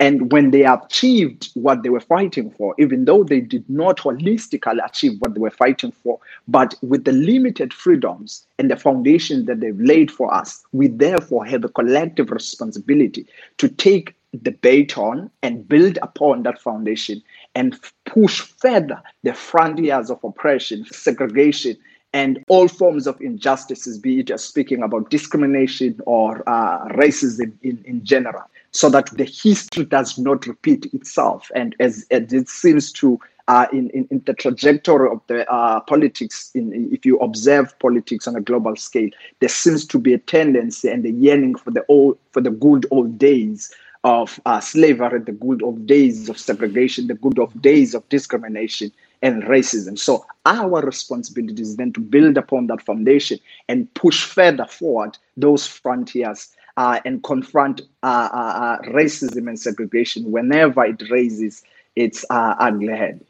And 0.00 0.32
when 0.32 0.50
they 0.50 0.64
achieved 0.64 1.50
what 1.52 1.82
they 1.82 1.90
were 1.90 2.00
fighting 2.00 2.50
for, 2.52 2.74
even 2.78 3.04
though 3.04 3.22
they 3.22 3.40
did 3.40 3.68
not 3.68 3.98
holistically 3.98 4.78
achieve 4.82 5.20
what 5.20 5.34
they 5.34 5.40
were 5.40 5.50
fighting 5.50 5.92
for, 5.92 6.18
but 6.48 6.74
with 6.80 7.04
the 7.04 7.12
limited 7.12 7.74
freedoms 7.74 8.46
and 8.58 8.70
the 8.70 8.76
foundation 8.76 9.44
that 9.44 9.60
they've 9.60 9.78
laid 9.78 10.10
for 10.10 10.32
us, 10.32 10.64
we 10.72 10.88
therefore 10.88 11.44
have 11.44 11.64
a 11.64 11.68
collective 11.68 12.30
responsibility 12.30 13.26
to 13.58 13.68
take 13.68 14.14
the 14.32 14.52
baton 14.52 15.30
and 15.42 15.68
build 15.68 15.98
upon 16.00 16.44
that 16.44 16.58
foundation 16.58 17.22
and 17.54 17.78
push 18.06 18.40
further 18.40 19.02
the 19.22 19.34
frontiers 19.34 20.08
of 20.08 20.24
oppression, 20.24 20.86
segregation, 20.86 21.76
and 22.14 22.42
all 22.48 22.68
forms 22.68 23.06
of 23.06 23.20
injustices, 23.20 23.98
be 23.98 24.20
it 24.20 24.28
just 24.28 24.48
speaking 24.48 24.82
about 24.82 25.10
discrimination 25.10 26.00
or 26.06 26.42
uh, 26.48 26.88
racism 26.88 27.52
in, 27.62 27.82
in 27.84 28.02
general 28.02 28.44
so 28.72 28.88
that 28.90 29.06
the 29.16 29.24
history 29.24 29.84
does 29.84 30.18
not 30.18 30.46
repeat 30.46 30.86
itself. 30.92 31.50
And 31.54 31.74
as, 31.80 32.06
as 32.10 32.32
it 32.32 32.48
seems 32.48 32.92
to 32.92 33.18
uh, 33.48 33.66
in, 33.72 33.90
in, 33.90 34.06
in, 34.12 34.22
the 34.26 34.34
trajectory 34.34 35.10
of 35.10 35.20
the 35.26 35.50
uh, 35.50 35.80
politics, 35.80 36.52
in, 36.54 36.88
if 36.92 37.04
you 37.04 37.18
observe 37.18 37.76
politics 37.80 38.28
on 38.28 38.36
a 38.36 38.40
global 38.40 38.76
scale, 38.76 39.10
there 39.40 39.48
seems 39.48 39.84
to 39.84 39.98
be 39.98 40.14
a 40.14 40.18
tendency 40.18 40.88
and 40.88 41.04
a 41.04 41.10
yearning 41.10 41.56
for 41.56 41.72
the 41.72 41.84
old, 41.88 42.16
for 42.30 42.40
the 42.40 42.50
good 42.50 42.86
old 42.92 43.18
days 43.18 43.74
of 44.04 44.38
uh, 44.46 44.60
slavery, 44.60 45.18
the 45.18 45.32
good 45.32 45.62
old 45.62 45.84
days 45.86 46.28
of 46.28 46.38
segregation, 46.38 47.08
the 47.08 47.14
good 47.14 47.40
old 47.40 47.60
days 47.60 47.92
of 47.92 48.08
discrimination 48.08 48.92
and 49.22 49.42
racism. 49.42 49.98
So 49.98 50.24
our 50.46 50.80
responsibility 50.80 51.60
is 51.60 51.76
then 51.76 51.92
to 51.94 52.00
build 52.00 52.38
upon 52.38 52.68
that 52.68 52.82
foundation 52.82 53.38
and 53.68 53.92
push 53.94 54.24
further 54.24 54.66
forward 54.66 55.18
those 55.36 55.66
frontiers 55.66 56.54
uh, 56.80 56.98
and 57.04 57.22
confront 57.22 57.82
uh, 58.02 58.28
uh, 58.32 58.36
uh, 58.36 58.78
racism 58.88 59.48
and 59.48 59.60
segregation 59.60 60.32
whenever 60.32 60.82
it 60.86 61.02
raises 61.10 61.62
its 61.94 62.24
uh, 62.30 62.54
ugly 62.58 62.88
head. 62.88 63.20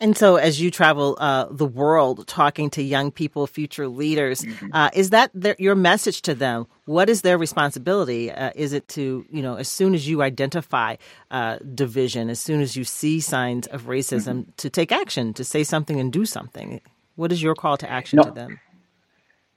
And 0.00 0.16
so, 0.16 0.36
as 0.36 0.60
you 0.60 0.70
travel 0.70 1.16
uh, 1.18 1.46
the 1.50 1.66
world 1.66 2.28
talking 2.28 2.70
to 2.70 2.82
young 2.82 3.10
people, 3.10 3.48
future 3.48 3.88
leaders, 3.88 4.42
mm-hmm. 4.42 4.68
uh, 4.72 4.90
is 4.94 5.10
that 5.10 5.32
their, 5.34 5.56
your 5.58 5.74
message 5.74 6.22
to 6.22 6.34
them? 6.34 6.68
What 6.84 7.08
is 7.08 7.22
their 7.22 7.38
responsibility? 7.38 8.30
Uh, 8.30 8.52
is 8.54 8.72
it 8.72 8.86
to, 8.88 9.26
you 9.28 9.42
know, 9.42 9.56
as 9.56 9.66
soon 9.66 9.94
as 9.94 10.06
you 10.06 10.22
identify 10.22 10.94
division, 11.74 12.30
as 12.30 12.38
soon 12.38 12.60
as 12.60 12.76
you 12.76 12.84
see 12.84 13.18
signs 13.18 13.66
of 13.66 13.86
racism, 13.86 14.42
mm-hmm. 14.42 14.50
to 14.58 14.70
take 14.70 14.92
action, 14.92 15.34
to 15.34 15.42
say 15.42 15.64
something 15.64 15.98
and 15.98 16.12
do 16.12 16.24
something? 16.24 16.80
What 17.16 17.32
is 17.32 17.42
your 17.42 17.56
call 17.56 17.76
to 17.78 17.90
action 17.90 18.18
no. 18.18 18.24
to 18.24 18.30
them? 18.30 18.60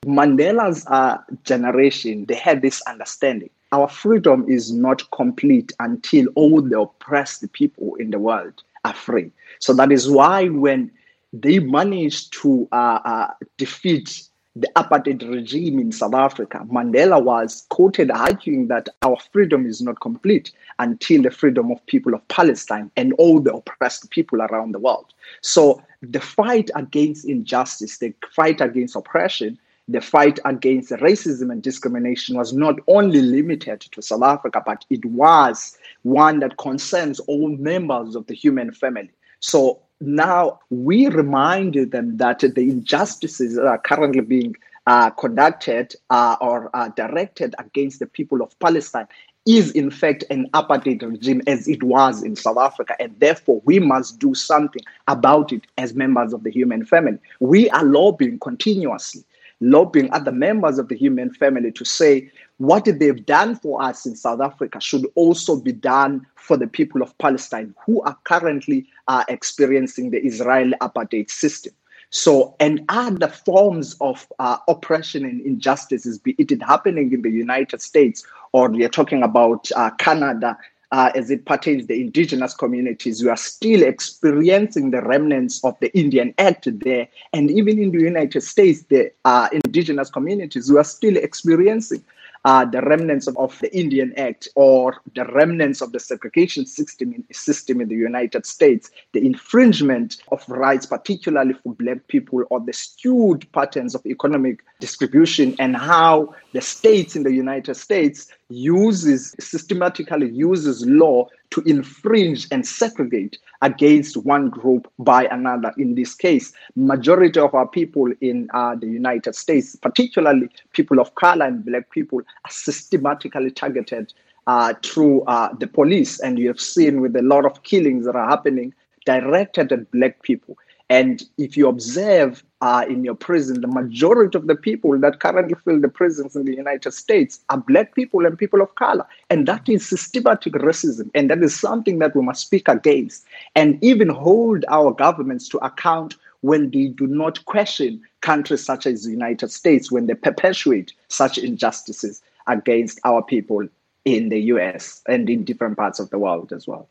Mandela's 0.06 0.86
uh, 0.88 1.18
generation, 1.44 2.26
they 2.26 2.36
had 2.36 2.62
this 2.62 2.82
understanding. 2.84 3.50
Our 3.72 3.90
freedom 3.90 4.46
is 4.48 4.72
not 4.72 5.10
complete 5.12 5.74
until 5.80 6.28
all 6.36 6.62
the 6.62 6.80
oppressed 6.80 7.52
people 7.54 7.96
in 7.96 8.12
the 8.12 8.20
world 8.20 8.64
are 8.86 8.94
free. 8.94 9.32
So 9.60 9.74
that 9.74 9.92
is 9.92 10.10
why 10.10 10.48
when 10.50 10.92
they 11.34 11.60
managed 11.60 12.34
to 12.42 12.68
uh, 12.72 13.00
uh, 13.04 13.34
defeat 13.58 14.30
the 14.56 14.70
apartheid 14.78 15.28
regime 15.30 15.80
in 15.80 15.92
South 15.92 16.14
Africa, 16.14 16.62
Mandela 16.72 17.22
was 17.22 17.66
quoted 17.70 18.10
arguing 18.10 18.68
that 18.68 18.88
our 19.02 19.18
freedom 19.34 19.66
is 19.66 19.82
not 19.82 20.00
complete 20.00 20.52
until 20.80 21.24
the 21.24 21.32
freedom 21.32 21.72
of 21.72 21.86
people 21.88 22.14
of 22.14 22.26
Palestine 22.30 22.90
and 22.96 23.12
all 23.14 23.42
the 23.42 23.54
oppressed 23.54 24.10
people 24.12 24.42
around 24.42 24.72
the 24.72 24.80
world. 24.80 25.14
So 25.42 25.82
the 26.02 26.22
fight 26.22 26.70
against 26.76 27.26
injustice, 27.26 27.98
the 27.98 28.14
fight 28.34 28.62
against 28.62 28.96
oppression, 28.96 29.60
the 29.88 30.02
fight 30.02 30.40
against 30.46 30.92
racism 30.92 31.52
and 31.52 31.62
discrimination 31.62 32.36
was 32.36 32.54
not 32.54 32.76
only 32.88 33.22
limited 33.22 33.82
to 33.82 34.02
South 34.02 34.24
Africa, 34.24 34.62
but 34.66 34.86
it 34.90 35.06
was 35.06 35.78
one 36.04 36.40
that 36.40 36.58
concerns 36.58 37.20
all 37.22 37.50
members 37.50 38.16
of 38.16 38.26
the 38.28 38.34
human 38.34 38.72
family. 38.72 39.12
So 39.40 39.82
now 40.02 40.60
we 40.70 41.08
reminded 41.08 41.92
them 41.92 42.18
that 42.18 42.40
the 42.40 42.62
injustices 42.62 43.56
that 43.56 43.68
are 43.68 43.78
currently 43.78 44.22
being 44.22 44.56
uh, 44.88 45.10
conducted 45.12 45.96
uh, 46.10 46.36
or 46.42 46.70
uh, 46.76 46.90
directed 46.90 47.56
against 47.60 48.00
the 48.00 48.06
people 48.06 48.42
of 48.42 48.58
Palestine 48.60 49.08
is 49.46 49.72
in 49.72 49.92
fact 49.92 50.24
an 50.32 50.50
apartheid 50.54 51.04
regime 51.04 51.42
as 51.46 51.68
it 51.68 51.84
was 51.84 52.24
in 52.24 52.36
South 52.36 52.58
Africa, 52.58 52.96
and 53.00 53.16
therefore 53.20 53.62
we 53.66 53.80
must 53.80 54.18
do 54.18 54.34
something 54.34 54.82
about 55.08 55.52
it 55.52 55.62
as 55.78 55.94
members 55.94 56.34
of 56.34 56.44
the 56.44 56.50
human 56.50 56.84
family. 56.84 57.20
We 57.40 57.70
are 57.70 57.84
lobbying 57.84 58.40
continuously 58.40 59.24
lobbying 59.62 60.12
other 60.12 60.32
members 60.32 60.78
of 60.78 60.90
the 60.90 60.96
human 60.96 61.34
family 61.34 61.72
to 61.72 61.86
say 61.86 62.30
what 62.58 62.86
they've 62.86 63.26
done 63.26 63.56
for 63.56 63.82
us 63.82 64.06
in 64.06 64.16
South 64.16 64.42
Africa 64.42 64.80
should 64.80 65.06
also 65.16 65.60
be 65.60 65.72
done 65.72 66.26
for 66.36 66.58
the 66.58 66.68
people 66.68 67.02
of 67.02 67.18
Palestine 67.18 67.74
who 67.86 68.02
are 68.04 68.18
currently 68.24 68.88
uh, 69.08 69.24
experiencing 69.28 70.12
the 70.12 70.20
Israeli 70.20 70.74
apartheid 70.82 71.30
system. 71.30 71.74
So, 72.12 72.56
and 72.60 72.86
other 72.88 73.28
forms 73.28 73.98
of 74.00 74.28
uh, 74.40 74.58
oppression 74.68 75.26
and 75.26 75.42
injustices, 75.42 76.18
be 76.18 76.36
it 76.38 76.62
happening 76.62 77.12
in 77.12 77.22
the 77.24 77.32
United 77.32 77.82
States 77.82 78.26
or 78.54 78.70
we 78.70 78.86
are 78.86 78.90
talking 78.90 79.22
about 79.22 79.70
uh, 79.76 79.90
Canada 79.98 80.58
uh, 80.96 81.12
as 81.14 81.30
it 81.30 81.44
pertains 81.46 81.82
to 81.82 81.88
the 81.88 82.00
indigenous 82.00 82.54
communities, 82.54 83.22
we 83.22 83.30
are 83.30 83.36
still 83.36 83.84
experiencing 83.84 84.92
the 84.92 85.02
remnants 85.02 85.62
of 85.66 85.78
the 85.82 85.94
Indian 85.94 86.34
Act 86.38 86.70
there. 86.80 87.10
And 87.34 87.52
even 87.52 87.78
in 87.80 87.92
the 87.92 88.00
United 88.00 88.40
States, 88.40 88.84
the 88.84 89.12
uh, 89.26 89.50
indigenous 89.52 90.10
communities, 90.10 90.72
we 90.72 90.78
are 90.78 90.86
still 90.86 91.18
experiencing 91.18 92.02
uh, 92.46 92.64
the 92.64 92.80
remnants 92.84 93.28
of, 93.28 93.38
of, 93.38 93.60
the 93.60 93.76
Indian 93.76 94.14
Act 94.18 94.48
or 94.56 95.02
the 95.16 95.26
remnants 95.26 95.82
of 95.82 95.92
the 95.92 96.00
segregation 96.00 96.66
system 96.66 97.12
in, 97.12 97.26
system 97.34 97.82
in 97.82 97.90
the 97.90 97.96
United 97.96 98.46
States, 98.46 98.90
the 99.12 99.26
infringement 99.26 100.22
of 100.32 100.48
rights, 100.48 100.86
particularly 100.86 101.56
for 101.56 101.74
Black 101.74 102.08
people, 102.08 102.44
or 102.52 102.62
the 102.62 102.72
skewed 102.72 103.52
patterns 103.52 103.96
of 103.96 104.06
economic 104.06 104.64
distribution, 104.80 105.56
and 105.60 105.76
how 105.76 106.34
the 106.54 106.62
states 106.62 107.18
in 107.18 107.24
the 107.24 107.34
United 107.34 107.76
States 107.76 108.32
uses 108.50 109.36
systematically 109.40 110.30
uses 110.30 110.86
law 110.86 111.28
to 111.50 111.62
infringe 111.62 112.48
and 112.52 112.66
segregate 112.66 113.38
against 113.62 114.18
one 114.18 114.50
group 114.50 114.92
by 115.00 115.26
another. 115.26 115.74
In 115.78 115.96
this 115.96 116.14
case, 116.14 116.54
majority 116.76 117.40
of 117.40 117.56
our 117.56 117.68
people 117.68 118.12
in 118.22 118.50
uh, 118.54 118.76
the 118.76 118.88
United 118.88 119.36
States, 119.36 119.76
particularly 119.76 120.50
people 120.74 121.00
of 121.00 121.16
color 121.16 121.46
and 121.46 121.66
black 121.66 121.90
people, 121.92 122.20
are 122.20 122.52
systematically 122.52 123.52
targeted 123.52 124.14
uh, 124.48 124.74
through 124.84 125.22
uh, 125.24 125.54
the 125.56 125.68
police. 125.68 126.20
And 126.20 126.38
you 126.38 126.48
have 126.48 126.62
seen 126.62 127.02
with 127.02 127.16
a 127.16 127.22
lot 127.22 127.46
of 127.46 127.64
killings 127.64 128.06
that 128.06 128.16
are 128.16 128.30
happening 128.30 128.74
directed 129.06 129.72
at 129.72 129.90
black 129.92 130.22
people. 130.24 130.58
And 130.90 131.24
if 131.38 131.58
you 131.58 131.68
observe 131.68 132.44
uh, 132.62 132.86
in 132.88 133.04
your 133.04 133.16
prison, 133.16 133.62
the 133.62 133.68
majority 133.68 134.38
of 134.38 134.46
the 134.46 134.56
people 134.56 134.98
that 135.00 135.20
currently 135.20 135.56
fill 135.66 135.82
the 135.82 135.90
prisons 135.90 136.36
in 136.36 136.46
the 136.46 136.56
United 136.56 136.92
States 136.92 137.40
are 137.50 137.58
black 137.58 137.96
people 137.96 138.26
and 138.26 138.38
people 138.38 138.62
of 138.62 138.76
color. 138.76 139.06
And 139.32 139.48
that 139.48 139.68
is 139.68 139.88
systematic 139.88 140.54
racism. 140.54 141.10
And 141.16 141.30
that 141.32 141.42
is 141.42 141.60
something 141.60 141.98
that 142.00 142.16
we 142.16 142.22
must 142.22 142.42
speak 142.42 142.68
against 142.68 143.26
and 143.56 143.84
even 143.84 144.10
hold 144.10 144.64
our 144.70 144.92
governments 144.92 145.50
to 145.50 145.58
account 145.66 146.16
when 146.42 146.70
they 146.70 146.88
do 146.90 147.08
not 147.08 147.44
question 147.46 148.00
countries 148.22 148.64
such 148.64 148.86
as 148.86 149.04
the 149.04 149.12
United 149.12 149.50
States 149.50 149.92
when 149.92 150.06
they 150.06 150.14
perpetuate 150.14 150.94
such 151.08 151.40
injustices 151.40 152.22
against 152.46 153.00
our 153.04 153.24
people 153.24 153.68
in 154.06 154.30
the 154.30 154.40
US 154.54 155.02
and 155.08 155.28
in 155.28 155.44
different 155.44 155.78
parts 155.78 156.00
of 156.00 156.12
the 156.12 156.20
world 156.20 156.54
as 156.54 156.68
well. 156.68 156.88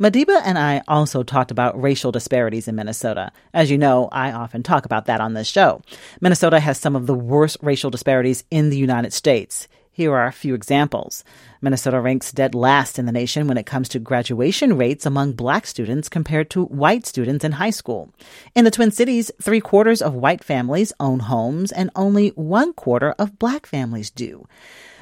Madiba 0.00 0.40
and 0.44 0.56
I 0.56 0.82
also 0.86 1.24
talked 1.24 1.50
about 1.50 1.80
racial 1.80 2.12
disparities 2.12 2.68
in 2.68 2.76
Minnesota. 2.76 3.32
As 3.52 3.68
you 3.68 3.78
know, 3.78 4.08
I 4.12 4.30
often 4.30 4.62
talk 4.62 4.84
about 4.84 5.06
that 5.06 5.20
on 5.20 5.34
this 5.34 5.48
show. 5.48 5.82
Minnesota 6.20 6.60
has 6.60 6.78
some 6.78 6.94
of 6.94 7.08
the 7.08 7.14
worst 7.14 7.56
racial 7.62 7.90
disparities 7.90 8.44
in 8.48 8.70
the 8.70 8.78
United 8.78 9.12
States. 9.12 9.66
Here 9.90 10.14
are 10.14 10.28
a 10.28 10.32
few 10.32 10.54
examples. 10.54 11.24
Minnesota 11.60 12.00
ranks 12.00 12.30
dead 12.30 12.54
last 12.54 13.00
in 13.00 13.06
the 13.06 13.10
nation 13.10 13.48
when 13.48 13.58
it 13.58 13.66
comes 13.66 13.88
to 13.88 13.98
graduation 13.98 14.78
rates 14.78 15.04
among 15.04 15.32
black 15.32 15.66
students 15.66 16.08
compared 16.08 16.48
to 16.50 16.66
white 16.66 17.04
students 17.04 17.44
in 17.44 17.50
high 17.50 17.70
school. 17.70 18.14
In 18.54 18.64
the 18.64 18.70
Twin 18.70 18.92
Cities, 18.92 19.32
three 19.42 19.60
quarters 19.60 20.00
of 20.00 20.14
white 20.14 20.44
families 20.44 20.92
own 21.00 21.18
homes 21.18 21.72
and 21.72 21.90
only 21.96 22.28
one 22.28 22.72
quarter 22.72 23.16
of 23.18 23.40
black 23.40 23.66
families 23.66 24.10
do. 24.10 24.46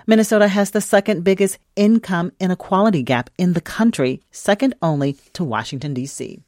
Minnesota 0.08 0.46
has 0.46 0.70
the 0.70 0.80
second 0.80 1.24
biggest 1.24 1.58
income 1.74 2.30
inequality 2.38 3.02
gap 3.02 3.28
in 3.38 3.54
the 3.54 3.60
country, 3.60 4.22
second 4.30 4.74
only 4.80 5.14
to 5.32 5.42
Washington, 5.42 5.94
D.C. 5.94 6.38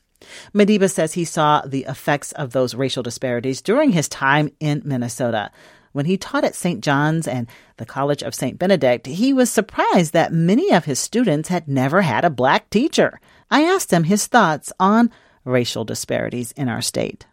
Madiba 0.54 0.88
says 0.88 1.14
he 1.14 1.24
saw 1.24 1.62
the 1.62 1.84
effects 1.88 2.30
of 2.32 2.52
those 2.52 2.76
racial 2.76 3.02
disparities 3.02 3.60
during 3.60 3.90
his 3.90 4.08
time 4.08 4.48
in 4.60 4.82
Minnesota. 4.84 5.50
When 5.90 6.06
he 6.06 6.16
taught 6.16 6.44
at 6.44 6.54
St. 6.54 6.84
John's 6.84 7.26
and 7.26 7.48
the 7.78 7.86
College 7.86 8.22
of 8.22 8.34
St. 8.34 8.58
Benedict, 8.58 9.06
he 9.06 9.32
was 9.32 9.50
surprised 9.50 10.12
that 10.12 10.32
many 10.32 10.72
of 10.72 10.84
his 10.84 11.00
students 11.00 11.48
had 11.48 11.66
never 11.66 12.02
had 12.02 12.24
a 12.24 12.30
black 12.30 12.70
teacher. 12.70 13.20
I 13.50 13.62
asked 13.62 13.92
him 13.92 14.04
his 14.04 14.26
thoughts 14.26 14.72
on 14.78 15.10
racial 15.44 15.84
disparities 15.84 16.52
in 16.52 16.68
our 16.68 16.82
state. 16.82 17.26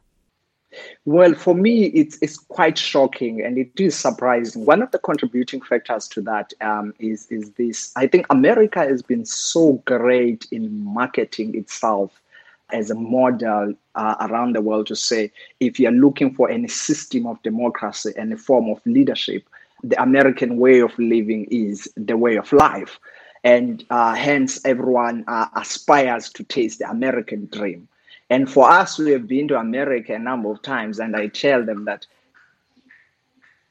Well, 1.05 1.33
for 1.33 1.55
me, 1.55 1.85
it's 1.87 2.17
it's 2.21 2.37
quite 2.37 2.77
shocking 2.77 3.41
and 3.41 3.57
it 3.57 3.71
is 3.79 3.95
surprising. 3.95 4.65
One 4.65 4.81
of 4.81 4.91
the 4.91 4.99
contributing 4.99 5.61
factors 5.61 6.07
to 6.09 6.21
that 6.21 6.53
um, 6.61 6.93
is 6.99 7.27
is 7.29 7.51
this. 7.51 7.91
I 7.95 8.07
think 8.07 8.25
America 8.29 8.79
has 8.79 9.01
been 9.01 9.25
so 9.25 9.73
great 9.85 10.47
in 10.51 10.83
marketing 10.83 11.55
itself 11.55 12.19
as 12.71 12.89
a 12.89 12.95
model 12.95 13.73
uh, 13.93 14.15
around 14.21 14.55
the 14.55 14.61
world 14.61 14.87
to 14.87 14.95
say 14.95 15.31
if 15.59 15.79
you're 15.79 15.91
looking 15.91 16.33
for 16.33 16.49
any 16.49 16.67
system 16.67 17.27
of 17.27 17.41
democracy 17.43 18.11
and 18.17 18.33
a 18.33 18.37
form 18.37 18.69
of 18.69 18.81
leadership, 18.85 19.47
the 19.83 20.01
American 20.01 20.57
way 20.57 20.79
of 20.79 20.97
living 20.97 21.45
is 21.51 21.87
the 21.95 22.17
way 22.17 22.37
of 22.37 22.51
life. 22.51 22.99
And 23.43 23.85
uh, 23.91 24.15
hence, 24.15 24.59
everyone 24.65 25.23
uh, 25.27 25.47
aspires 25.55 26.29
to 26.31 26.43
taste 26.43 26.79
the 26.79 26.89
American 26.89 27.47
dream. 27.51 27.87
And 28.29 28.49
for 28.49 28.69
us, 28.69 28.97
we 28.97 29.11
have 29.11 29.27
been 29.27 29.47
to 29.49 29.59
America 29.59 30.15
a 30.15 30.19
number 30.19 30.51
of 30.51 30.61
times, 30.61 30.99
and 30.99 31.15
I 31.15 31.27
tell 31.27 31.63
them 31.63 31.85
that 31.85 32.07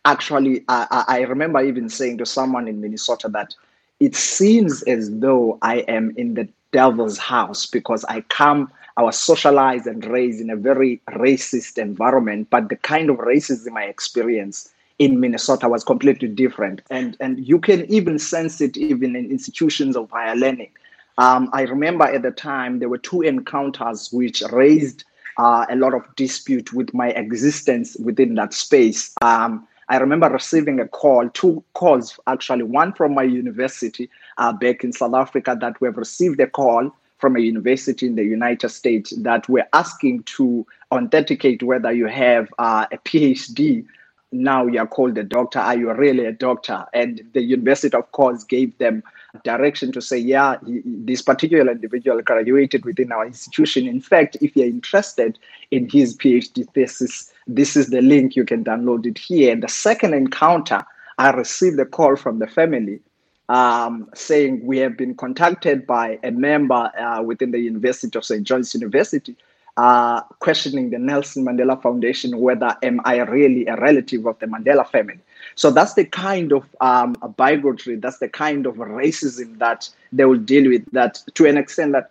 actually, 0.04 0.64
I, 0.68 1.04
I 1.08 1.20
remember 1.22 1.62
even 1.62 1.88
saying 1.88 2.18
to 2.18 2.26
someone 2.26 2.68
in 2.68 2.80
Minnesota 2.80 3.28
that 3.30 3.54
it 4.00 4.14
seems 4.14 4.82
as 4.82 5.10
though 5.18 5.58
I 5.62 5.78
am 5.88 6.12
in 6.16 6.34
the 6.34 6.48
devil's 6.72 7.18
house 7.18 7.66
because 7.66 8.04
I 8.04 8.20
come, 8.22 8.70
I 8.96 9.02
was 9.02 9.18
socialized 9.18 9.86
and 9.86 10.04
raised 10.04 10.40
in 10.40 10.50
a 10.50 10.56
very 10.56 11.00
racist 11.10 11.78
environment, 11.78 12.48
but 12.50 12.68
the 12.68 12.76
kind 12.76 13.10
of 13.10 13.16
racism 13.16 13.76
I 13.76 13.84
experienced 13.84 14.72
in 14.98 15.20
Minnesota 15.20 15.68
was 15.68 15.82
completely 15.82 16.28
different. 16.28 16.82
And, 16.90 17.16
and 17.20 17.44
you 17.46 17.58
can 17.58 17.90
even 17.90 18.18
sense 18.18 18.60
it 18.60 18.76
even 18.76 19.16
in 19.16 19.30
institutions 19.30 19.96
of 19.96 20.10
higher 20.10 20.36
learning. 20.36 20.70
Um, 21.18 21.48
I 21.52 21.62
remember 21.62 22.04
at 22.04 22.22
the 22.22 22.30
time 22.30 22.78
there 22.78 22.88
were 22.88 22.98
two 22.98 23.22
encounters 23.22 24.10
which 24.12 24.42
raised 24.52 25.04
uh, 25.36 25.66
a 25.68 25.76
lot 25.76 25.94
of 25.94 26.02
dispute 26.16 26.72
with 26.72 26.92
my 26.94 27.08
existence 27.10 27.96
within 27.96 28.34
that 28.34 28.52
space. 28.52 29.14
Um, 29.22 29.66
I 29.88 29.98
remember 29.98 30.28
receiving 30.28 30.80
a 30.80 30.88
call, 30.88 31.28
two 31.30 31.62
calls 31.74 32.18
actually, 32.26 32.62
one 32.62 32.92
from 32.94 33.14
my 33.14 33.22
university 33.22 34.10
uh, 34.38 34.52
back 34.52 34.82
in 34.82 34.92
South 34.92 35.14
Africa 35.14 35.56
that 35.60 35.80
we 35.80 35.88
have 35.88 35.96
received 35.96 36.40
a 36.40 36.46
call 36.46 36.90
from 37.18 37.36
a 37.36 37.40
university 37.40 38.06
in 38.06 38.16
the 38.16 38.24
United 38.24 38.68
States 38.70 39.10
that 39.18 39.48
were 39.48 39.66
asking 39.72 40.22
to 40.24 40.66
authenticate 40.92 41.62
whether 41.62 41.92
you 41.92 42.06
have 42.06 42.52
uh, 42.58 42.86
a 42.92 42.98
PhD. 42.98 43.84
Now 44.32 44.66
you 44.66 44.80
are 44.80 44.86
called 44.86 45.16
a 45.16 45.22
doctor. 45.22 45.58
Are 45.58 45.76
you 45.76 45.92
really 45.92 46.24
a 46.24 46.32
doctor? 46.32 46.84
And 46.92 47.22
the 47.32 47.42
university, 47.42 47.96
of 47.96 48.10
course, 48.12 48.42
gave 48.42 48.76
them 48.78 49.02
direction 49.42 49.92
to 49.92 50.00
say, 50.00 50.18
yeah, 50.18 50.56
this 50.62 51.22
particular 51.22 51.72
individual 51.72 52.22
graduated 52.22 52.84
within 52.84 53.12
our 53.12 53.26
institution. 53.26 53.86
In 53.86 54.00
fact, 54.00 54.36
if 54.40 54.56
you're 54.56 54.66
interested 54.66 55.38
in 55.70 55.88
his 55.88 56.16
PhD 56.16 56.68
thesis, 56.72 57.32
this 57.46 57.76
is 57.76 57.88
the 57.88 58.00
link. 58.00 58.36
You 58.36 58.44
can 58.44 58.64
download 58.64 59.06
it 59.06 59.18
here. 59.18 59.52
And 59.52 59.62
the 59.62 59.68
second 59.68 60.14
encounter, 60.14 60.84
I 61.18 61.30
received 61.30 61.78
a 61.80 61.86
call 61.86 62.16
from 62.16 62.38
the 62.38 62.46
family 62.46 63.00
um, 63.48 64.08
saying 64.14 64.64
we 64.64 64.78
have 64.78 64.96
been 64.96 65.14
contacted 65.14 65.86
by 65.86 66.18
a 66.22 66.30
member 66.30 66.90
uh, 66.98 67.22
within 67.22 67.50
the 67.50 67.58
University 67.58 68.16
of 68.16 68.24
St. 68.24 68.44
John's 68.44 68.72
University 68.74 69.36
uh, 69.76 70.20
questioning 70.38 70.90
the 70.90 70.98
Nelson 70.98 71.44
Mandela 71.44 71.80
Foundation 71.80 72.38
whether 72.38 72.76
am 72.82 73.00
I 73.04 73.18
really 73.18 73.66
a 73.66 73.76
relative 73.76 74.26
of 74.26 74.38
the 74.38 74.46
Mandela 74.46 74.88
family. 74.88 75.18
So 75.54 75.70
that's 75.70 75.94
the 75.94 76.04
kind 76.04 76.52
of 76.52 76.64
um, 76.80 77.16
bigotry, 77.36 77.96
that's 77.96 78.18
the 78.18 78.28
kind 78.28 78.66
of 78.66 78.76
racism 78.76 79.58
that 79.58 79.88
they 80.12 80.24
will 80.24 80.38
deal 80.38 80.70
with. 80.70 80.84
That 80.92 81.22
to 81.34 81.46
an 81.46 81.56
extent 81.56 81.92
that, 81.92 82.10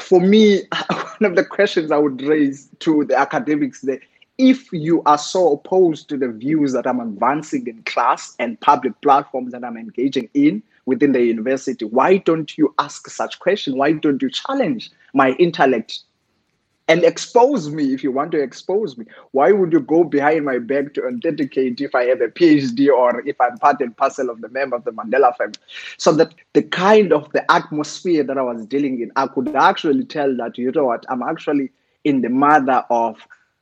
for 0.00 0.20
me, 0.20 0.62
one 1.18 1.30
of 1.30 1.36
the 1.36 1.44
questions 1.44 1.90
I 1.90 1.98
would 1.98 2.22
raise 2.22 2.68
to 2.80 3.04
the 3.04 3.18
academics 3.18 3.82
there, 3.82 4.00
if 4.38 4.72
you 4.72 5.02
are 5.04 5.18
so 5.18 5.52
opposed 5.52 6.08
to 6.08 6.16
the 6.16 6.28
views 6.28 6.72
that 6.72 6.86
I'm 6.86 7.00
advancing 7.00 7.66
in 7.66 7.82
class 7.82 8.36
and 8.38 8.58
public 8.60 8.98
platforms 9.00 9.52
that 9.52 9.64
I'm 9.64 9.76
engaging 9.76 10.28
in 10.34 10.62
within 10.86 11.12
the 11.12 11.22
university, 11.22 11.84
why 11.84 12.18
don't 12.18 12.56
you 12.56 12.72
ask 12.78 13.10
such 13.10 13.40
questions? 13.40 13.76
Why 13.76 13.92
don't 13.92 14.22
you 14.22 14.30
challenge 14.30 14.90
my 15.12 15.32
intellect 15.32 16.04
and 16.88 17.04
expose 17.04 17.70
me 17.70 17.92
if 17.92 18.02
you 18.02 18.10
want 18.10 18.32
to 18.32 18.40
expose 18.40 18.96
me. 18.96 19.04
Why 19.32 19.52
would 19.52 19.72
you 19.72 19.80
go 19.80 20.04
behind 20.04 20.46
my 20.46 20.58
back 20.58 20.94
to 20.94 21.04
authenticate 21.06 21.80
if 21.80 21.94
I 21.94 22.04
have 22.04 22.22
a 22.22 22.28
PhD 22.28 22.88
or 22.88 23.20
if 23.26 23.38
I'm 23.40 23.58
part 23.58 23.80
and 23.80 23.94
parcel 23.96 24.30
of 24.30 24.40
the 24.40 24.48
member 24.48 24.76
of 24.76 24.84
the 24.84 24.92
Mandela 24.92 25.36
family? 25.36 25.54
So 25.98 26.12
that 26.12 26.34
the 26.54 26.62
kind 26.62 27.12
of 27.12 27.30
the 27.32 27.48
atmosphere 27.52 28.24
that 28.24 28.38
I 28.38 28.42
was 28.42 28.64
dealing 28.66 29.00
in, 29.02 29.12
I 29.16 29.26
could 29.26 29.54
actually 29.54 30.04
tell 30.04 30.34
that, 30.38 30.56
you 30.56 30.72
know 30.72 30.86
what, 30.86 31.04
I'm 31.10 31.22
actually 31.22 31.70
in 32.04 32.22
the 32.22 32.30
mother 32.30 32.84
of 32.88 33.18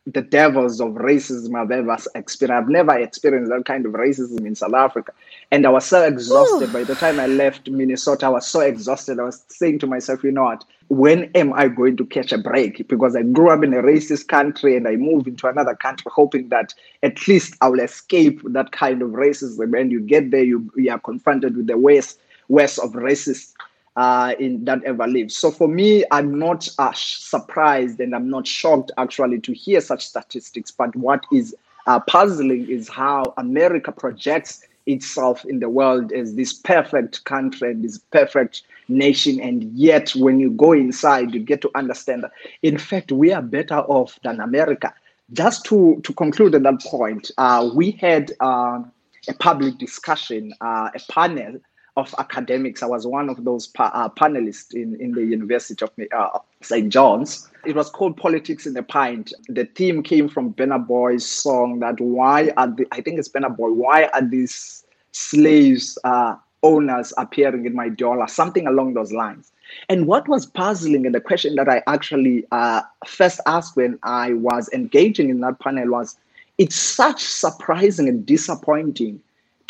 the 0.07 0.23
devils 0.23 0.81
of 0.81 0.91
racism 0.93 1.61
I've 1.61 1.71
ever 1.73 1.97
experienced. 2.15 2.63
I've 2.63 2.69
never 2.69 2.97
experienced 2.97 3.51
that 3.51 3.65
kind 3.65 3.85
of 3.87 3.93
racism 3.93 4.47
in 4.47 4.55
South 4.55 4.75
Africa. 4.75 5.13
And 5.51 5.67
I 5.67 5.71
was 5.71 5.85
so 5.85 6.05
exhausted. 6.05 6.69
Ooh. 6.71 6.73
By 6.73 6.85
the 6.85 6.95
time 6.95 7.19
I 7.19 7.27
left 7.27 7.69
Minnesota, 7.69 8.27
I 8.27 8.29
was 8.31 8.47
so 8.47 8.61
exhausted. 8.61 9.19
I 9.19 9.25
was 9.25 9.45
saying 9.49 9.81
to 9.81 9.87
myself, 9.89 10.23
you 10.23 10.31
know 10.31 10.45
what? 10.45 10.65
When 10.89 11.25
am 11.35 11.53
I 11.55 11.67
going 11.67 11.97
to 11.97 12.07
catch 12.07 12.31
a 12.31 12.39
break? 12.39 12.87
Because 12.87 13.17
I 13.17 13.23
grew 13.23 13.51
up 13.51 13.65
in 13.65 13.75
a 13.75 13.83
racist 13.83 14.29
country 14.29 14.77
and 14.77 14.87
I 14.87 14.95
moved 14.95 15.27
into 15.27 15.49
another 15.49 15.75
country 15.75 16.11
hoping 16.15 16.51
that 16.51 16.73
at 17.03 17.27
least 17.27 17.57
I 17.61 17.69
will 17.69 17.81
escape 17.81 18.41
that 18.45 18.71
kind 18.71 19.03
of 19.03 19.11
racism. 19.11 19.79
And 19.79 19.91
you 19.91 20.01
get 20.01 20.31
there, 20.31 20.45
you, 20.45 20.71
you 20.77 20.93
are 20.93 21.01
confronted 21.01 21.57
with 21.57 21.67
the 21.67 21.77
worst, 21.77 22.21
worst 22.49 22.79
of 22.79 22.93
racist 22.93 23.55
uh, 23.97 24.35
in 24.39 24.65
that 24.65 24.85
ever 24.85 25.07
lived. 25.07 25.33
So 25.33 25.51
for 25.51 25.69
me, 25.69 26.05
I'm 26.11 26.39
not 26.39 26.69
uh, 26.79 26.93
surprised 26.95 27.99
and 28.01 28.15
I'm 28.15 28.29
not 28.29 28.47
shocked 28.47 28.93
actually 28.99 29.41
to 29.41 29.53
hear 29.53 29.81
such 29.81 30.07
statistics. 30.07 30.71
But 30.71 30.95
what 30.95 31.25
is 31.33 31.55
uh, 31.87 32.01
puzzling 32.01 32.69
is 32.69 32.89
how 32.89 33.33
America 33.37 33.93
projects 33.93 34.67
itself 34.87 35.45
in 35.45 35.61
the 35.61 35.69
world 35.69 36.13
as 36.13 36.35
this 36.35 36.53
perfect 36.53 37.25
country 37.25 37.71
and 37.71 37.83
this 37.83 37.99
perfect 37.99 38.63
nation. 38.89 39.41
And 39.41 39.65
yet, 39.73 40.11
when 40.11 40.39
you 40.39 40.51
go 40.51 40.73
inside, 40.73 41.35
you 41.35 41.41
get 41.41 41.61
to 41.63 41.71
understand 41.75 42.23
that, 42.25 42.33
in 42.63 42.79
fact, 42.79 43.11
we 43.13 43.33
are 43.33 43.43
better 43.43 43.79
off 43.79 44.19
than 44.23 44.41
America. 44.41 44.93
Just 45.33 45.65
to, 45.67 46.01
to 46.05 46.13
conclude 46.13 46.55
on 46.55 46.63
that 46.63 46.81
point, 46.83 47.33
uh, 47.39 47.69
we 47.75 47.93
had 47.93 48.33
uh, 48.41 48.81
a 49.29 49.35
public 49.41 49.79
discussion, 49.79 50.53
uh, 50.61 50.91
a 50.95 51.13
panel 51.13 51.59
of 51.97 52.15
academics. 52.19 52.83
I 52.83 52.87
was 52.87 53.07
one 53.07 53.29
of 53.29 53.45
those 53.45 53.67
pa- 53.67 53.91
uh, 53.95 54.09
panelists 54.09 54.75
in, 54.75 55.01
in 55.01 55.13
the 55.13 55.25
University 55.25 55.85
of 55.85 55.91
uh, 56.15 56.39
St. 56.61 56.93
John's. 56.93 57.49
It 57.65 57.75
was 57.75 57.91
called 57.91 58.17
Politics 58.17 58.67
in 58.67 58.75
the 58.75 58.83
Pint. 58.83 59.33
The 59.49 59.65
theme 59.65 60.03
came 60.03 60.29
from 60.29 60.53
Burna 60.55 60.85
Boy's 60.87 61.27
song 61.27 61.81
that 61.81 62.01
why 62.01 62.53
are 62.57 62.69
the, 62.69 62.87
I 62.93 63.01
think 63.01 63.19
it's 63.19 63.29
Burna 63.29 63.55
Boy, 63.57 63.71
why 63.71 64.05
are 64.13 64.23
these 64.23 64.85
slaves 65.13 65.99
uh, 66.05 66.37
owners 66.63 67.13
appearing 67.17 67.65
in 67.65 67.75
my 67.75 67.89
dollar? 67.89 68.29
Something 68.29 68.67
along 68.67 68.95
those 68.95 69.13
lines. 69.13 69.53
And 69.89 70.07
what 70.07 70.29
was 70.29 70.47
puzzling 70.47 71.07
and 71.07 71.15
the 71.15 71.21
question 71.21 71.57
that 71.57 71.69
I 71.69 71.83
actually 71.87 72.45
uh, 72.53 72.83
first 73.07 73.41
asked 73.47 73.77
when 73.77 73.99
I 74.03 74.35
was 74.35 74.69
engaging 74.73 75.31
in 75.31 75.41
that 75.41 75.59
panel 75.61 75.91
was, 75.91 76.17
it's 76.59 76.77
such 76.77 77.23
surprising 77.23 78.09
and 78.09 78.25
disappointing 78.25 79.21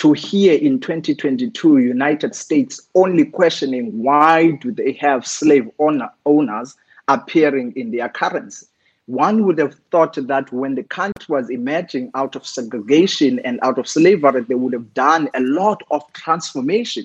to 0.06 0.12
hear 0.12 0.56
in 0.56 0.78
2022 0.78 1.78
United 1.78 2.32
States 2.32 2.80
only 2.94 3.24
questioning 3.24 3.86
why 4.04 4.52
do 4.60 4.70
they 4.70 4.92
have 4.92 5.26
slave 5.26 5.68
owner, 5.80 6.08
owners 6.24 6.76
appearing 7.08 7.72
in 7.74 7.90
their 7.90 8.08
currency. 8.08 8.66
One 9.06 9.44
would 9.44 9.58
have 9.58 9.74
thought 9.90 10.14
that 10.14 10.52
when 10.52 10.76
the 10.76 10.84
country 10.84 11.26
was 11.28 11.50
emerging 11.50 12.12
out 12.14 12.36
of 12.36 12.46
segregation 12.46 13.40
and 13.40 13.58
out 13.62 13.78
of 13.80 13.88
slavery, 13.88 14.42
they 14.42 14.54
would 14.54 14.74
have 14.74 14.94
done 14.94 15.28
a 15.34 15.40
lot 15.40 15.82
of 15.90 16.04
transformation, 16.12 17.04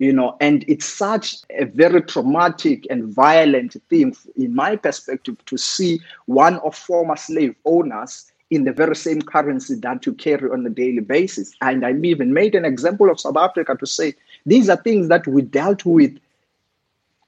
you 0.00 0.12
know, 0.12 0.36
and 0.40 0.64
it's 0.66 0.86
such 0.86 1.36
a 1.50 1.66
very 1.66 2.02
traumatic 2.02 2.84
and 2.90 3.14
violent 3.14 3.76
thing, 3.90 4.16
in 4.36 4.56
my 4.56 4.74
perspective, 4.74 5.36
to 5.44 5.56
see 5.56 6.00
one 6.26 6.56
of 6.60 6.74
former 6.74 7.16
slave 7.16 7.54
owners 7.64 8.32
in 8.50 8.64
the 8.64 8.72
very 8.72 8.96
same 8.96 9.22
currency 9.22 9.76
that 9.76 10.04
you 10.04 10.12
carry 10.12 10.50
on 10.50 10.66
a 10.66 10.70
daily 10.70 11.00
basis. 11.00 11.52
And 11.60 11.86
I 11.86 11.92
even 11.92 12.34
made 12.34 12.54
an 12.54 12.64
example 12.64 13.08
of 13.08 13.20
South 13.20 13.36
Africa 13.36 13.76
to 13.76 13.86
say 13.86 14.14
these 14.44 14.68
are 14.68 14.76
things 14.76 15.08
that 15.08 15.26
we 15.26 15.42
dealt 15.42 15.84
with 15.84 16.18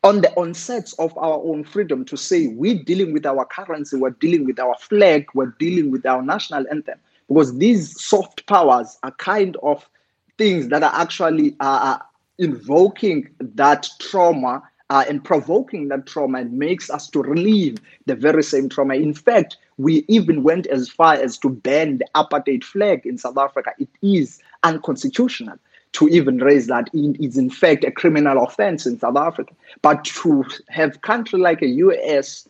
on 0.04 0.20
the 0.20 0.32
onset 0.34 0.92
of 0.98 1.16
our 1.16 1.40
own 1.44 1.62
freedom 1.62 2.04
to 2.04 2.16
say 2.16 2.48
we're 2.48 2.82
dealing 2.82 3.12
with 3.12 3.24
our 3.24 3.44
currency, 3.44 3.96
we're 3.96 4.10
dealing 4.10 4.44
with 4.44 4.58
our 4.58 4.74
flag, 4.80 5.26
we're 5.34 5.54
dealing 5.60 5.92
with 5.92 6.04
our 6.04 6.22
national 6.22 6.66
anthem. 6.70 6.98
Because 7.28 7.56
these 7.56 8.00
soft 8.02 8.44
powers 8.46 8.98
are 9.04 9.12
kind 9.12 9.56
of 9.62 9.88
things 10.38 10.68
that 10.68 10.82
are 10.82 10.92
actually 10.92 11.56
uh, 11.60 11.98
invoking 12.38 13.28
that 13.38 13.88
trauma 14.00 14.62
uh, 14.92 15.06
and 15.08 15.24
provoking 15.24 15.88
that 15.88 16.06
trauma 16.06 16.38
and 16.38 16.52
makes 16.52 16.90
us 16.90 17.08
to 17.08 17.22
relive 17.22 17.78
the 18.04 18.14
very 18.14 18.42
same 18.42 18.68
trauma. 18.68 18.94
In 18.94 19.14
fact, 19.14 19.56
we 19.78 20.04
even 20.06 20.42
went 20.42 20.66
as 20.66 20.90
far 20.90 21.14
as 21.14 21.38
to 21.38 21.48
ban 21.48 21.96
the 21.96 22.06
apartheid 22.14 22.62
flag 22.62 23.06
in 23.06 23.16
South 23.16 23.38
Africa. 23.38 23.72
It 23.78 23.88
is 24.02 24.38
unconstitutional 24.64 25.56
to 25.92 26.08
even 26.08 26.36
raise 26.40 26.66
that. 26.66 26.90
It 26.92 27.18
is 27.24 27.38
in 27.38 27.48
fact 27.48 27.84
a 27.84 27.90
criminal 27.90 28.44
offense 28.44 28.84
in 28.84 28.98
South 28.98 29.16
Africa. 29.16 29.54
But 29.80 30.04
to 30.04 30.44
have 30.68 31.00
country 31.00 31.40
like 31.40 31.62
a 31.62 31.68
US 31.68 32.46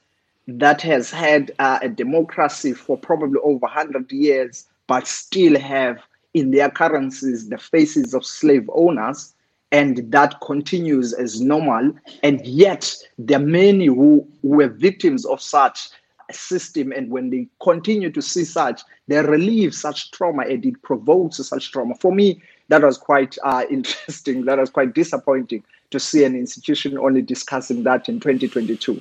that 0.49 0.83
has 0.83 1.13
had 1.13 1.53
uh, 1.61 1.79
a 1.81 1.89
democracy 1.89 2.73
for 2.73 2.99
probably 2.99 3.39
over 3.45 3.67
100 3.67 4.11
years, 4.11 4.67
but 4.89 5.07
still 5.07 5.57
have 5.61 6.01
in 6.35 6.51
their 6.51 6.71
currencies 6.71 7.51
the 7.51 7.59
faces 7.59 8.15
of 8.15 8.27
slave 8.27 8.69
owners, 8.75 9.33
and 9.73 10.13
that 10.13 10.41
continues 10.43 11.15
as 11.15 11.41
normal. 11.41 11.93
And 12.23 12.47
yet, 12.47 12.95
there 13.19 13.41
are 13.41 13.43
many 13.43 13.87
who, 13.87 14.29
were 14.43 14.69
victims 14.69 15.25
of 15.25 15.41
such 15.41 15.89
a 16.29 16.35
system, 16.35 16.93
and 16.93 17.11
when 17.11 17.31
they 17.31 17.49
continue 17.63 18.11
to 18.11 18.21
see 18.21 18.45
such, 18.45 18.83
they 19.09 19.21
relieve 19.23 19.75
such 19.75 20.11
trauma 20.11 20.43
and 20.43 20.65
it 20.65 20.81
provokes 20.83 21.39
such 21.39 21.73
trauma. 21.73 21.95
For 21.95 22.13
me, 22.15 22.43
that 22.69 22.83
was 22.83 22.99
quite 22.99 23.37
uh, 23.43 23.65
interesting. 23.71 24.45
That 24.45 24.59
was 24.59 24.71
quite 24.71 24.95
disappointing 24.95 25.65
to 25.91 25.99
see 25.99 26.25
an 26.25 26.37
institution 26.37 26.99
only 26.99 27.23
discussing 27.23 27.83
that 27.85 28.09
in 28.09 28.21
2022. 28.21 29.01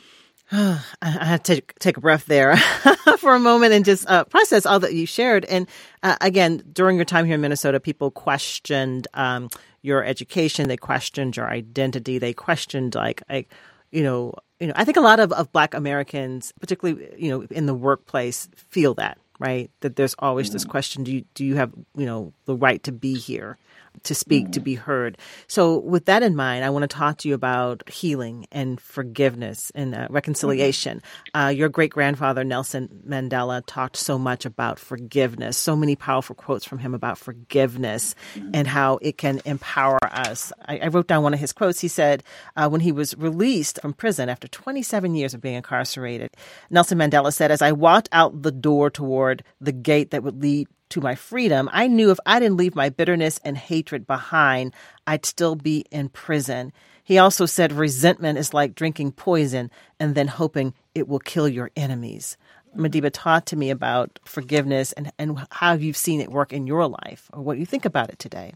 I 0.53 0.83
had 1.01 1.45
to 1.45 1.61
take 1.79 1.95
a 1.95 2.01
breath 2.01 2.25
there 2.25 2.57
for 3.19 3.35
a 3.35 3.39
moment 3.39 3.73
and 3.73 3.85
just 3.85 4.09
uh, 4.09 4.25
process 4.25 4.65
all 4.65 4.81
that 4.81 4.93
you 4.93 5.05
shared. 5.05 5.45
And 5.45 5.65
uh, 6.03 6.17
again, 6.19 6.61
during 6.73 6.97
your 6.97 7.05
time 7.05 7.25
here 7.25 7.35
in 7.35 7.41
Minnesota, 7.41 7.79
people 7.79 8.11
questioned 8.11 9.07
um, 9.13 9.49
your 9.81 10.03
education, 10.03 10.67
they 10.67 10.75
questioned 10.75 11.37
your 11.37 11.49
identity, 11.49 12.17
they 12.17 12.33
questioned 12.33 12.95
like, 12.95 13.23
like, 13.29 13.49
you 13.91 14.03
know, 14.03 14.33
you 14.59 14.67
know. 14.67 14.73
I 14.75 14.83
think 14.83 14.97
a 14.97 15.01
lot 15.01 15.21
of, 15.21 15.31
of 15.31 15.51
Black 15.53 15.73
Americans, 15.73 16.53
particularly 16.59 17.07
you 17.17 17.29
know 17.29 17.43
in 17.43 17.65
the 17.65 17.73
workplace, 17.73 18.49
feel 18.55 18.93
that 18.95 19.17
right 19.39 19.71
that 19.81 19.95
there's 19.95 20.15
always 20.19 20.51
this 20.51 20.63
mm-hmm. 20.63 20.71
question: 20.71 21.03
Do 21.03 21.11
you 21.13 21.25
do 21.33 21.43
you 21.43 21.55
have 21.55 21.73
you 21.95 22.05
know 22.05 22.33
the 22.45 22.55
right 22.55 22.81
to 22.83 22.91
be 22.91 23.15
here? 23.15 23.57
To 24.03 24.15
speak, 24.15 24.47
mm. 24.47 24.51
to 24.53 24.59
be 24.59 24.75
heard. 24.75 25.17
So, 25.47 25.77
with 25.77 26.05
that 26.05 26.23
in 26.23 26.35
mind, 26.35 26.65
I 26.65 26.69
want 26.69 26.83
to 26.83 26.87
talk 26.87 27.17
to 27.19 27.29
you 27.29 27.35
about 27.35 27.87
healing 27.89 28.47
and 28.51 28.79
forgiveness 28.79 29.71
and 29.75 29.93
uh, 29.93 30.07
reconciliation. 30.09 31.01
Mm-hmm. 31.01 31.41
Uh, 31.41 31.49
your 31.49 31.69
great 31.69 31.91
grandfather, 31.91 32.43
Nelson 32.43 32.89
Mandela, 33.07 33.61
talked 33.65 33.97
so 33.97 34.17
much 34.17 34.45
about 34.45 34.79
forgiveness, 34.79 35.57
so 35.57 35.75
many 35.75 35.95
powerful 35.95 36.35
quotes 36.35 36.65
from 36.65 36.79
him 36.79 36.93
about 36.93 37.17
forgiveness 37.17 38.15
mm. 38.35 38.51
and 38.53 38.67
how 38.67 38.97
it 39.01 39.17
can 39.17 39.41
empower 39.45 39.99
us. 40.03 40.51
I, 40.65 40.79
I, 40.79 40.87
wrote 40.87 41.07
down 41.07 41.23
one 41.23 41.33
of 41.33 41.39
his 41.39 41.53
quotes. 41.53 41.79
He 41.79 41.87
said, 41.87 42.23
uh, 42.55 42.69
when 42.69 42.81
he 42.81 42.91
was 42.91 43.15
released 43.17 43.79
from 43.81 43.93
prison 43.93 44.29
after 44.29 44.47
27 44.47 45.15
years 45.15 45.33
of 45.33 45.41
being 45.41 45.55
incarcerated, 45.55 46.31
Nelson 46.69 46.97
Mandela 46.97 47.33
said, 47.33 47.51
As 47.51 47.61
I 47.61 47.71
walked 47.71 48.09
out 48.11 48.41
the 48.41 48.51
door 48.51 48.89
toward 48.89 49.43
the 49.59 49.71
gate 49.71 50.11
that 50.11 50.23
would 50.23 50.41
lead 50.41 50.67
to 50.91 51.01
my 51.01 51.15
freedom, 51.15 51.69
I 51.71 51.87
knew 51.87 52.11
if 52.11 52.19
I 52.25 52.39
didn't 52.39 52.57
leave 52.57 52.75
my 52.75 52.89
bitterness 52.89 53.39
and 53.43 53.57
hatred 53.57 54.07
behind, 54.07 54.73
I'd 55.07 55.25
still 55.25 55.55
be 55.55 55.85
in 55.91 56.09
prison. 56.09 56.71
He 57.03 57.17
also 57.17 57.45
said 57.45 57.71
resentment 57.71 58.37
is 58.37 58.53
like 58.53 58.75
drinking 58.75 59.13
poison 59.13 59.71
and 59.99 60.15
then 60.15 60.27
hoping 60.27 60.73
it 60.93 61.07
will 61.07 61.19
kill 61.19 61.47
your 61.47 61.71
enemies. 61.75 62.37
Madiba 62.77 63.09
talk 63.11 63.45
to 63.45 63.55
me 63.55 63.69
about 63.69 64.19
forgiveness 64.23 64.93
and, 64.93 65.11
and 65.17 65.45
how 65.51 65.73
you've 65.73 65.97
seen 65.97 66.21
it 66.21 66.31
work 66.31 66.53
in 66.53 66.67
your 66.67 66.87
life 66.87 67.29
or 67.33 67.41
what 67.41 67.57
you 67.57 67.65
think 67.65 67.85
about 67.85 68.09
it 68.09 68.19
today 68.19 68.53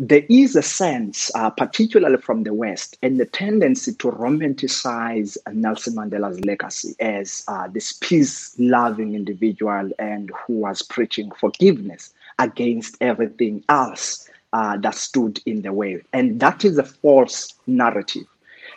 there 0.00 0.24
is 0.30 0.56
a 0.56 0.62
sense, 0.62 1.30
uh, 1.34 1.50
particularly 1.50 2.16
from 2.16 2.44
the 2.44 2.54
West, 2.54 2.96
and 3.02 3.20
the 3.20 3.26
tendency 3.26 3.92
to 3.96 4.10
romanticize 4.10 5.36
Nelson 5.52 5.94
Mandela's 5.94 6.42
legacy 6.42 6.94
as 7.00 7.44
uh, 7.48 7.68
this 7.68 7.98
peace 8.00 8.58
loving 8.58 9.14
individual 9.14 9.90
and 9.98 10.30
who 10.30 10.54
was 10.54 10.80
preaching 10.80 11.30
forgiveness 11.32 12.14
against 12.38 12.96
everything 13.02 13.62
else 13.68 14.26
uh, 14.54 14.78
that 14.78 14.94
stood 14.94 15.38
in 15.44 15.60
the 15.60 15.72
way. 15.74 16.00
And 16.14 16.40
that 16.40 16.64
is 16.64 16.78
a 16.78 16.84
false 16.84 17.52
narrative. 17.66 18.24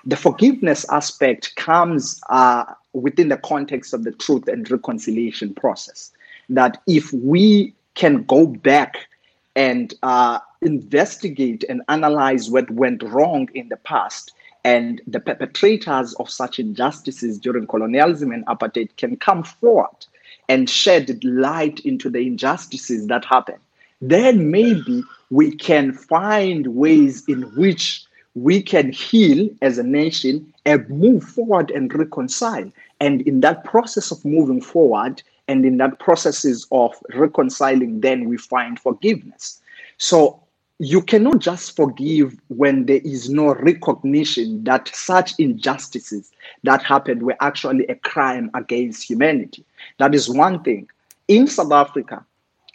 The 0.04 0.18
forgiveness 0.18 0.86
aspect 0.92 1.56
comes 1.56 2.20
uh, 2.32 2.66
within 2.92 3.30
the 3.30 3.38
context 3.38 3.94
of 3.94 4.04
the 4.04 4.12
truth 4.12 4.50
and 4.50 4.70
reconciliation 4.70 5.54
process. 5.54 6.12
That 6.50 6.82
if 6.86 7.14
we 7.14 7.74
can 7.96 8.24
go 8.24 8.46
back 8.46 9.08
and 9.56 9.94
uh, 10.04 10.40
investigate 10.66 11.64
and 11.70 11.82
analyze 11.90 12.50
what 12.50 12.70
went 12.72 13.04
wrong 13.04 13.50
in 13.54 13.70
the 13.70 13.78
past. 13.78 14.32
And 14.64 15.02
the 15.08 15.20
perpetrators 15.20 16.14
of 16.16 16.30
such 16.30 16.60
injustices 16.60 17.38
during 17.38 17.68
colonialism 17.68 18.32
and 18.32 18.46
apartheid 18.46 18.96
can 18.98 19.18
come 19.18 19.44
forward 19.44 20.06
and 20.48 20.70
shed 20.70 21.24
light 21.24 21.80
into 21.82 22.10
the 22.10 22.20
injustices 22.20 23.08
that 23.08 23.26
happen. 23.26 23.56
Then 24.02 24.52
maybe 24.52 25.04
we 25.30 25.56
can 25.56 25.94
find 25.94 26.68
ways 26.68 27.24
in 27.28 27.44
which 27.56 28.06
we 28.36 28.62
can 28.62 28.92
heal 28.92 29.50
as 29.62 29.78
a 29.78 29.84
nation 29.84 30.54
and 30.66 30.90
move 30.90 31.24
forward 31.24 31.72
and 31.72 31.94
reconcile. 31.94 32.72
And 33.00 33.22
in 33.22 33.42
that 33.42 33.64
process 33.64 34.12
of 34.12 34.24
moving 34.26 34.62
forward, 34.62 35.22
and 35.48 35.66
in 35.66 35.78
that 35.78 36.00
processes 36.00 36.68
of 36.72 36.96
reconciling, 37.14 38.02
then 38.02 38.30
we 38.30 38.38
find 38.38 38.80
forgiveness. 38.80 39.62
So 39.98 40.43
you 40.84 41.02
cannot 41.02 41.40
just 41.40 41.78
forgive 41.78 42.38
when 42.50 42.86
there 42.86 43.00
is 43.06 43.30
no 43.30 43.56
recognition 43.56 44.64
that 44.66 44.90
such 44.94 45.34
injustices 45.40 46.32
that 46.64 46.84
happened 46.84 47.24
were 47.24 47.38
actually 47.40 47.86
a 47.88 47.96
crime 47.96 48.52
against 48.54 49.10
humanity. 49.10 49.64
That 50.00 50.14
is 50.14 50.30
one 50.30 50.62
thing. 50.62 50.90
In 51.30 51.48
South 51.48 51.72
Africa, 51.72 52.26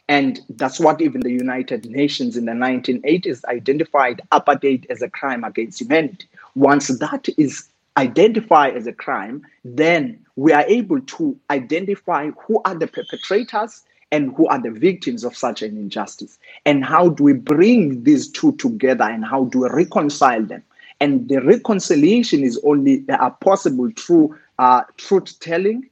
and 0.09 0.41
that's 0.49 0.81
what 0.81 1.03
even 1.03 1.21
the 1.21 1.31
United 1.31 1.85
Nations 1.85 2.39
in 2.39 2.47
the 2.47 2.53
1980s 2.53 3.45
identified 3.45 4.23
apartheid 4.33 4.87
as 4.89 5.03
a 5.03 5.11
crime 5.11 5.45
against 5.45 5.83
humanity. 5.83 6.27
Once 6.55 6.89
that 6.89 7.29
is 7.37 7.69
identified 7.99 8.75
as 8.75 8.87
a 8.87 8.93
crime, 8.93 9.43
then 9.65 10.25
we 10.37 10.53
are 10.55 10.65
able 10.67 11.03
to 11.03 11.39
identify 11.51 12.31
who 12.47 12.63
are 12.65 12.75
the 12.75 12.87
perpetrators 12.87 13.83
and 14.11 14.35
who 14.37 14.47
are 14.49 14.61
the 14.61 14.71
victims 14.71 15.25
of 15.25 15.37
such 15.37 15.63
an 15.63 15.77
injustice. 15.77 16.39
And 16.65 16.85
how 16.85 17.11
do 17.11 17.25
we 17.25 17.33
bring 17.35 18.05
these 18.05 18.29
two 18.29 18.53
together 18.57 19.05
and 19.05 19.25
how 19.25 19.45
do 19.45 19.61
we 19.61 19.69
reconcile 19.69 20.43
them? 20.43 20.63
And 21.01 21.29
the 21.29 21.41
reconciliation 21.43 22.43
is 22.43 22.61
only 22.65 23.05
uh, 23.09 23.31
possible 23.31 23.91
through 23.97 24.37
uh, 24.59 24.83
truth 24.97 25.39
telling. 25.41 25.89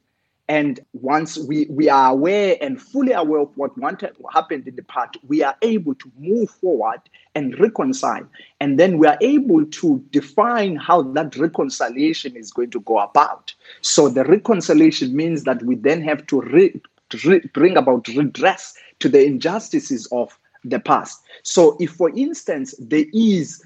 And 0.48 0.78
once 0.92 1.38
we, 1.38 1.66
we 1.68 1.88
are 1.88 2.12
aware 2.12 2.56
and 2.60 2.80
fully 2.80 3.12
aware 3.12 3.40
of 3.40 3.50
what 3.56 3.76
wanted, 3.76 4.14
what 4.18 4.32
happened 4.32 4.66
in 4.68 4.76
the 4.76 4.84
past, 4.84 5.16
we 5.26 5.42
are 5.42 5.56
able 5.62 5.94
to 5.96 6.12
move 6.18 6.50
forward 6.50 7.00
and 7.34 7.58
reconcile. 7.58 8.24
And 8.60 8.78
then 8.78 8.98
we 8.98 9.08
are 9.08 9.18
able 9.20 9.66
to 9.66 10.04
define 10.10 10.76
how 10.76 11.02
that 11.02 11.36
reconciliation 11.36 12.36
is 12.36 12.52
going 12.52 12.70
to 12.70 12.80
go 12.80 12.98
about. 12.98 13.54
So 13.80 14.08
the 14.08 14.24
reconciliation 14.24 15.16
means 15.16 15.42
that 15.44 15.62
we 15.64 15.74
then 15.74 16.00
have 16.02 16.26
to 16.28 16.40
re- 16.40 16.80
bring 17.52 17.76
about 17.76 18.08
redress 18.08 18.74
to 19.00 19.08
the 19.08 19.24
injustices 19.24 20.06
of 20.12 20.38
the 20.64 20.80
past. 20.80 21.22
So, 21.42 21.76
if, 21.80 21.92
for 21.92 22.10
instance, 22.10 22.74
there 22.78 23.06
is 23.12 23.64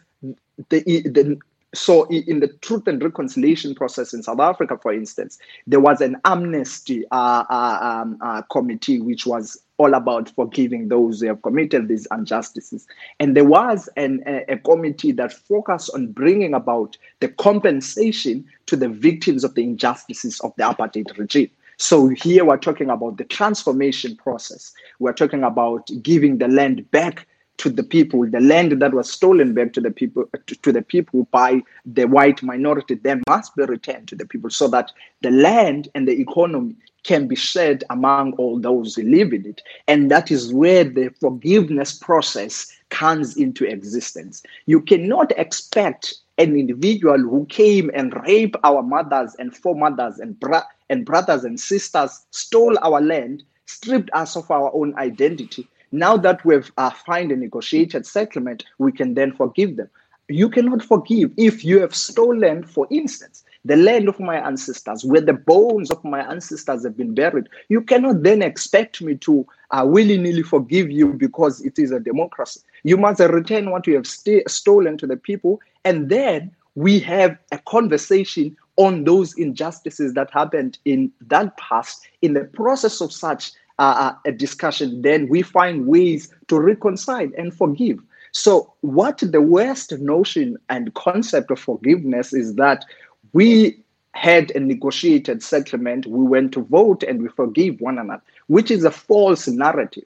the, 0.69 0.83
the 0.85 1.39
so 1.73 2.05
in 2.07 2.41
the 2.41 2.49
truth 2.49 2.89
and 2.89 3.03
reconciliation 3.03 3.75
process 3.75 4.13
in 4.13 4.23
South 4.23 4.41
Africa, 4.41 4.77
for 4.83 4.93
instance, 4.93 5.39
there 5.67 5.79
was 5.79 6.01
an 6.01 6.17
amnesty 6.25 7.05
uh, 7.13 7.45
uh, 7.49 7.79
um, 7.81 8.19
uh, 8.21 8.43
committee 8.51 9.01
which 9.01 9.25
was 9.25 9.63
all 9.79 9.95
about 9.95 10.29
forgiving 10.31 10.89
those 10.89 11.21
who 11.21 11.29
have 11.29 11.43
committed 11.43 11.87
these 11.87 12.09
injustices. 12.11 12.87
And 13.21 13.37
there 13.37 13.45
was 13.45 13.89
an, 13.97 14.23
a, 14.27 14.45
a 14.53 14.59
committee 14.59 15.13
that 15.13 15.33
focused 15.33 15.91
on 15.95 16.09
bringing 16.09 16.55
about 16.55 16.99
the 17.21 17.29
compensation 17.29 18.45
to 18.67 18.77
the 18.77 18.89
victims 18.89 19.45
of 19.45 19.55
the 19.55 19.63
injustices 19.63 20.41
of 20.41 20.53
the 20.57 20.65
apartheid 20.65 21.17
regime. 21.17 21.51
So 21.81 22.09
here 22.09 22.45
we're 22.45 22.59
talking 22.59 22.91
about 22.91 23.17
the 23.17 23.25
transformation 23.25 24.15
process. 24.15 24.75
We're 24.99 25.15
talking 25.15 25.43
about 25.43 25.91
giving 26.03 26.37
the 26.37 26.47
land 26.47 26.91
back 26.91 27.27
to 27.57 27.71
the 27.71 27.83
people, 27.83 28.29
the 28.29 28.39
land 28.39 28.73
that 28.73 28.93
was 28.93 29.11
stolen 29.11 29.55
back 29.55 29.73
to 29.73 29.81
the 29.81 29.91
people 29.91 30.27
to, 30.47 30.55
to 30.57 30.73
the 30.73 30.83
people 30.83 31.27
by 31.31 31.63
the 31.87 32.05
white 32.05 32.43
minority, 32.43 32.97
then 32.97 33.23
must 33.27 33.57
be 33.57 33.65
returned 33.65 34.09
to 34.09 34.15
the 34.15 34.27
people 34.27 34.51
so 34.51 34.69
that 34.69 34.93
the 35.23 35.31
land 35.31 35.89
and 35.95 36.07
the 36.07 36.21
economy 36.21 36.77
can 37.05 37.27
be 37.27 37.35
shared 37.35 37.83
among 37.89 38.35
all 38.35 38.61
those 38.61 38.95
who 38.95 39.03
live 39.05 39.33
in 39.33 39.47
it. 39.47 39.63
And 39.89 40.11
that 40.11 40.31
is 40.31 40.53
where 40.53 40.85
the 40.85 41.09
forgiveness 41.19 41.95
process 41.95 42.71
comes 42.91 43.39
into 43.39 43.65
existence. 43.65 44.43
You 44.67 44.83
cannot 44.83 45.33
expect 45.39 46.15
an 46.37 46.57
individual 46.57 47.19
who 47.19 47.47
came 47.47 47.91
and 47.95 48.15
raped 48.27 48.57
our 48.65 48.83
mothers 48.83 49.35
and 49.39 49.57
foremothers 49.57 50.19
and 50.19 50.39
bra- 50.39 50.63
and 50.91 51.07
brothers 51.07 51.45
and 51.45 51.59
sisters, 51.59 52.27
stole 52.33 52.77
our 52.83 53.01
land, 53.01 53.45
stripped 53.67 54.11
us 54.13 54.37
of 54.37 54.51
our 54.51 54.71
own 54.75 54.95
identity. 54.99 55.67
Now 55.93 56.17
that 56.19 56.45
we've 56.45 56.71
uh, 56.77 56.91
found 56.91 57.33
a 57.33 57.37
negotiated 57.37 58.05
settlement, 58.07 58.65
we 58.79 58.93
can 58.93 59.15
then 59.15 59.33
forgive 59.33 59.77
them. 59.77 59.89
you 60.31 60.49
cannot 60.49 60.83
forgive 60.83 61.33
if 61.37 61.65
you 61.65 61.81
have 61.81 61.95
stolen, 61.95 62.63
for 62.65 62.87
instance, 62.91 63.45
the 63.65 63.77
land 63.77 64.09
of 64.09 64.19
my 64.21 64.37
ancestors, 64.37 65.05
where 65.05 65.21
the 65.21 65.33
bones 65.33 65.91
of 65.91 66.03
my 66.05 66.21
ancestors 66.31 66.85
have 66.85 66.97
been 66.97 67.15
buried. 67.15 67.49
You 67.69 67.83
cannot 67.83 68.23
then 68.23 68.41
expect 68.43 69.03
me 69.03 69.17
to 69.17 69.47
uh, 69.71 69.85
willy 69.87 70.17
nilly 70.19 70.43
forgive 70.43 70.91
you 70.91 71.13
because 71.13 71.61
it 71.61 71.79
is 71.79 71.91
a 71.91 72.01
democracy. 72.01 72.61
You 72.85 72.97
must 72.97 73.21
return 73.21 73.71
what 73.71 73.87
you 73.87 73.97
have 73.97 74.07
st- 74.07 74.49
stolen 74.49 74.97
to 74.99 75.07
the 75.07 75.17
people, 75.17 75.61
and 75.85 76.09
then 76.09 76.55
we 76.75 77.01
have 77.01 77.37
a 77.53 77.59
conversation 77.59 78.57
on 78.77 79.05
those 79.05 79.37
injustices 79.37 80.15
that 80.15 80.31
happened 80.31 80.79
in 80.85 81.13
that 81.23 81.57
past. 81.57 82.07
In 82.23 82.35
the 82.35 82.45
process 82.45 83.01
of 83.01 83.13
such 83.13 83.53
uh, 83.79 84.13
a 84.25 84.33
discussion, 84.33 85.03
then 85.03 85.29
we 85.29 85.43
find 85.43 85.87
ways 85.87 86.33
to 86.49 86.61
reconcile 86.61 87.29
and 87.37 87.55
forgive. 87.55 87.99
So, 88.33 88.73
what 88.83 89.19
the 89.19 89.41
West 89.41 89.93
notion 89.99 90.57
and 90.69 90.95
concept 90.95 91.51
of 91.51 91.59
forgiveness 91.59 92.33
is 92.33 92.55
that 92.55 92.85
we 93.33 93.83
had 94.13 94.51
a 94.53 94.61
negotiated 94.61 95.43
settlement, 95.43 96.07
we 96.07 96.25
went 96.25 96.53
to 96.53 96.63
vote 96.63 97.03
and 97.03 97.23
we 97.23 97.29
forgive 97.29 97.81
one 97.81 97.99
another, 97.99 98.23
which 98.49 98.71
is 98.71 98.85
a 98.85 98.91
false 98.91 99.47
narrative. 99.49 100.05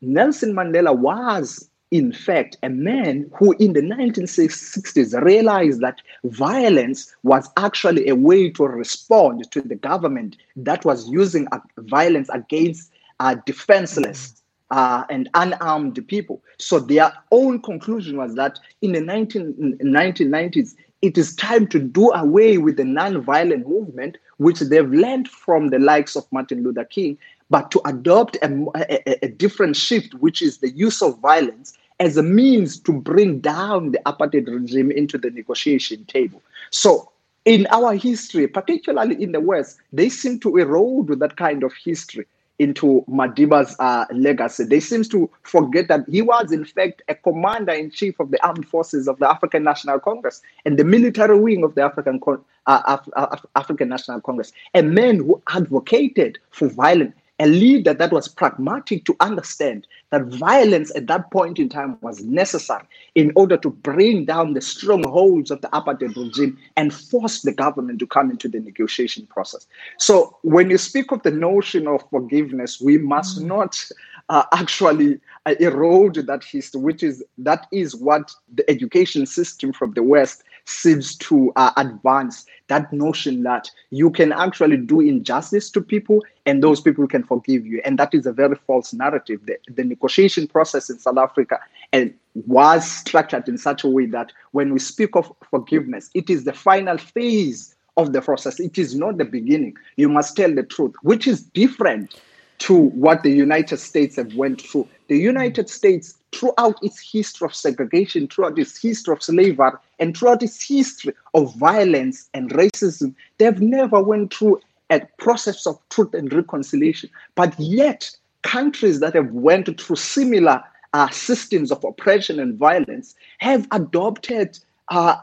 Nelson 0.00 0.52
Mandela 0.54 0.96
was, 0.96 1.68
in 1.94 2.12
fact, 2.12 2.56
a 2.64 2.68
man 2.68 3.30
who 3.38 3.52
in 3.60 3.72
the 3.72 3.80
1960s 3.80 5.14
realized 5.22 5.80
that 5.80 6.00
violence 6.24 7.14
was 7.22 7.48
actually 7.56 8.08
a 8.08 8.16
way 8.16 8.50
to 8.50 8.64
respond 8.64 9.48
to 9.52 9.60
the 9.60 9.76
government 9.76 10.36
that 10.56 10.84
was 10.84 11.08
using 11.08 11.46
violence 11.78 12.28
against 12.30 12.90
uh, 13.20 13.36
defenseless 13.46 14.42
uh, 14.72 15.04
and 15.08 15.30
unarmed 15.34 16.04
people. 16.08 16.42
So 16.58 16.80
their 16.80 17.12
own 17.30 17.62
conclusion 17.62 18.16
was 18.16 18.34
that 18.34 18.58
in 18.82 18.90
the 18.90 19.00
19, 19.00 19.78
1990s, 19.80 20.74
it 21.00 21.16
is 21.16 21.36
time 21.36 21.68
to 21.68 21.78
do 21.78 22.10
away 22.10 22.58
with 22.58 22.76
the 22.76 22.84
non-violent 22.84 23.68
movement, 23.68 24.18
which 24.38 24.58
they've 24.58 24.90
learned 24.90 25.28
from 25.28 25.68
the 25.68 25.78
likes 25.78 26.16
of 26.16 26.26
Martin 26.32 26.64
Luther 26.64 26.86
King, 26.86 27.16
but 27.50 27.70
to 27.70 27.80
adopt 27.84 28.36
a, 28.42 28.66
a, 28.74 29.26
a 29.26 29.28
different 29.28 29.76
shift, 29.76 30.14
which 30.14 30.42
is 30.42 30.58
the 30.58 30.70
use 30.70 31.00
of 31.00 31.20
violence 31.20 31.78
as 32.00 32.16
a 32.16 32.22
means 32.22 32.78
to 32.80 32.92
bring 32.92 33.40
down 33.40 33.92
the 33.92 34.00
apartheid 34.06 34.46
regime 34.48 34.90
into 34.90 35.18
the 35.18 35.30
negotiation 35.30 36.04
table. 36.06 36.42
So 36.70 37.10
in 37.44 37.66
our 37.70 37.94
history, 37.94 38.48
particularly 38.48 39.22
in 39.22 39.32
the 39.32 39.40
West, 39.40 39.78
they 39.92 40.08
seem 40.08 40.40
to 40.40 40.56
erode 40.56 41.18
that 41.20 41.36
kind 41.36 41.62
of 41.62 41.72
history 41.74 42.26
into 42.58 43.04
Madiba's 43.08 43.74
uh, 43.80 44.06
legacy. 44.12 44.64
They 44.64 44.80
seem 44.80 45.02
to 45.04 45.28
forget 45.42 45.88
that 45.88 46.04
he 46.08 46.22
was, 46.22 46.52
in 46.52 46.64
fact, 46.64 47.02
a 47.08 47.14
commander 47.14 47.72
in 47.72 47.90
chief 47.90 48.18
of 48.20 48.30
the 48.30 48.44
armed 48.46 48.66
forces 48.68 49.08
of 49.08 49.18
the 49.18 49.28
African 49.28 49.64
National 49.64 49.98
Congress 49.98 50.40
and 50.64 50.78
the 50.78 50.84
military 50.84 51.38
wing 51.38 51.64
of 51.64 51.74
the 51.74 51.82
African 51.82 52.20
uh, 52.66 52.82
Af- 52.86 53.08
Af- 53.16 53.46
African 53.56 53.88
National 53.88 54.20
Congress. 54.20 54.52
A 54.74 54.82
man 54.82 55.16
who 55.18 55.42
advocated 55.48 56.38
for 56.50 56.68
violence 56.68 57.14
a 57.40 57.46
leader 57.46 57.92
that 57.92 58.12
was 58.12 58.28
pragmatic 58.28 59.04
to 59.04 59.16
understand 59.18 59.86
that 60.10 60.24
violence 60.26 60.94
at 60.94 61.08
that 61.08 61.30
point 61.32 61.58
in 61.58 61.68
time 61.68 61.98
was 62.00 62.22
necessary 62.22 62.84
in 63.16 63.32
order 63.34 63.56
to 63.56 63.70
bring 63.70 64.24
down 64.24 64.54
the 64.54 64.60
strongholds 64.60 65.50
of 65.50 65.60
the 65.60 65.68
apartheid 65.68 66.14
regime 66.16 66.56
and 66.76 66.94
force 66.94 67.42
the 67.42 67.52
government 67.52 67.98
to 67.98 68.06
come 68.06 68.30
into 68.30 68.48
the 68.48 68.60
negotiation 68.60 69.26
process. 69.26 69.66
So, 69.98 70.38
when 70.42 70.70
you 70.70 70.78
speak 70.78 71.10
of 71.10 71.22
the 71.24 71.32
notion 71.32 71.88
of 71.88 72.08
forgiveness, 72.10 72.80
we 72.80 72.98
must 72.98 73.40
mm. 73.40 73.46
not 73.46 73.84
uh, 74.28 74.44
actually 74.52 75.20
uh, 75.46 75.54
erode 75.58 76.14
that 76.14 76.44
history, 76.44 76.80
which 76.80 77.02
is 77.02 77.22
that 77.38 77.66
is 77.72 77.96
what 77.96 78.32
the 78.54 78.68
education 78.70 79.26
system 79.26 79.72
from 79.72 79.92
the 79.92 80.02
West 80.02 80.44
seems 80.66 81.16
to 81.16 81.52
uh, 81.56 81.72
advance 81.76 82.46
that 82.68 82.92
notion 82.92 83.42
that 83.42 83.70
you 83.90 84.10
can 84.10 84.32
actually 84.32 84.78
do 84.78 85.00
injustice 85.00 85.70
to 85.70 85.80
people 85.80 86.20
and 86.46 86.62
those 86.62 86.80
people 86.80 87.06
can 87.06 87.22
forgive 87.22 87.66
you. 87.66 87.82
And 87.84 87.98
that 87.98 88.14
is 88.14 88.26
a 88.26 88.32
very 88.32 88.56
false 88.66 88.92
narrative. 88.92 89.40
The, 89.44 89.58
the 89.68 89.84
negotiation 89.84 90.46
process 90.46 90.88
in 90.88 90.98
South 90.98 91.18
Africa 91.18 91.60
and 91.92 92.14
was 92.46 92.90
structured 92.90 93.48
in 93.48 93.58
such 93.58 93.84
a 93.84 93.88
way 93.88 94.06
that 94.06 94.32
when 94.52 94.72
we 94.72 94.78
speak 94.78 95.14
of 95.16 95.32
forgiveness, 95.50 96.10
it 96.14 96.30
is 96.30 96.44
the 96.44 96.52
final 96.52 96.98
phase 96.98 97.74
of 97.96 98.12
the 98.12 98.20
process. 98.20 98.58
It 98.58 98.78
is 98.78 98.94
not 98.94 99.18
the 99.18 99.24
beginning. 99.24 99.76
You 99.96 100.08
must 100.08 100.36
tell 100.36 100.52
the 100.52 100.64
truth, 100.64 100.94
which 101.02 101.26
is 101.26 101.42
different 101.42 102.20
to 102.58 102.74
what 102.74 103.22
the 103.22 103.30
United 103.30 103.78
States 103.78 104.16
have 104.16 104.34
went 104.34 104.60
through. 104.60 104.88
The 105.08 105.18
United 105.18 105.68
States, 105.68 106.14
throughout 106.34 106.78
its 106.82 107.00
history 107.00 107.46
of 107.46 107.54
segregation, 107.54 108.28
throughout 108.28 108.58
its 108.58 108.80
history 108.80 109.12
of 109.12 109.22
slavery, 109.22 109.70
and 109.98 110.16
throughout 110.16 110.42
its 110.42 110.62
history 110.66 111.14
of 111.34 111.54
violence 111.56 112.28
and 112.34 112.50
racism, 112.50 113.14
they've 113.38 113.60
never 113.60 114.02
went 114.02 114.34
through 114.34 114.60
a 114.90 115.00
process 115.18 115.66
of 115.66 115.78
truth 115.88 116.12
and 116.14 116.32
reconciliation. 116.32 117.10
But 117.34 117.58
yet, 117.58 118.10
countries 118.42 119.00
that 119.00 119.14
have 119.14 119.30
went 119.30 119.80
through 119.80 119.96
similar 119.96 120.62
uh, 120.92 121.08
systems 121.10 121.72
of 121.72 121.82
oppression 121.84 122.38
and 122.38 122.58
violence 122.58 123.14
have 123.38 123.66
adopted 123.72 124.58
uh, 124.88 125.16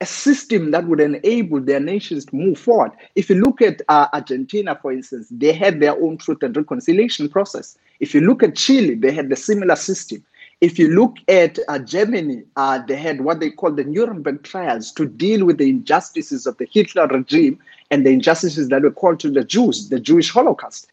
a 0.00 0.06
system 0.06 0.72
that 0.72 0.86
would 0.86 1.00
enable 1.00 1.60
their 1.60 1.80
nations 1.80 2.26
to 2.26 2.36
move 2.36 2.58
forward. 2.58 2.92
If 3.14 3.30
you 3.30 3.36
look 3.36 3.62
at 3.62 3.80
uh, 3.88 4.08
Argentina, 4.12 4.78
for 4.80 4.92
instance, 4.92 5.28
they 5.30 5.52
had 5.52 5.80
their 5.80 5.92
own 5.92 6.18
truth 6.18 6.42
and 6.42 6.54
reconciliation 6.56 7.28
process. 7.28 7.78
If 8.00 8.14
you 8.14 8.20
look 8.20 8.42
at 8.42 8.56
Chile, 8.56 8.94
they 8.94 9.12
had 9.12 9.30
the 9.30 9.36
similar 9.36 9.76
system. 9.76 10.22
If 10.66 10.80
you 10.80 10.88
look 10.88 11.18
at 11.28 11.60
uh, 11.68 11.78
Germany, 11.78 12.42
uh, 12.56 12.80
they 12.88 12.96
had 12.96 13.20
what 13.20 13.38
they 13.38 13.50
call 13.50 13.70
the 13.70 13.84
Nuremberg 13.84 14.42
trials 14.42 14.90
to 14.94 15.06
deal 15.06 15.46
with 15.46 15.58
the 15.58 15.68
injustices 15.68 16.44
of 16.44 16.56
the 16.56 16.66
Hitler 16.68 17.06
regime 17.06 17.60
and 17.92 18.04
the 18.04 18.10
injustices 18.10 18.68
that 18.70 18.82
were 18.82 18.90
called 18.90 19.20
to 19.20 19.30
the 19.30 19.44
Jews, 19.44 19.90
the 19.90 20.00
Jewish 20.00 20.28
Holocaust. 20.28 20.90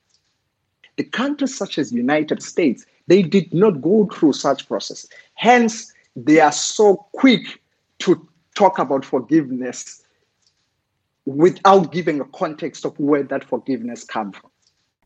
The 0.97 1.05
countries 1.05 1.57
such 1.57 1.79
as 1.79 1.91
United 1.91 2.43
States, 2.43 2.86
they 3.07 3.23
did 3.23 3.51
not 3.51 3.81
go 3.81 4.07
through 4.13 4.33
such 4.33 4.67
process. 4.67 5.07
Hence, 5.33 5.91
they 6.15 6.39
are 6.39 6.51
so 6.51 7.07
quick 7.13 7.59
to 8.05 8.29
talk 8.53 8.77
about 8.77 9.03
forgiveness 9.03 10.03
without 11.25 11.91
giving 11.91 12.21
a 12.21 12.25
context 12.25 12.86
of 12.86 12.99
where 12.99 13.23
that 13.23 13.43
forgiveness 13.43 14.03
comes 14.03 14.38
from. 14.38 14.51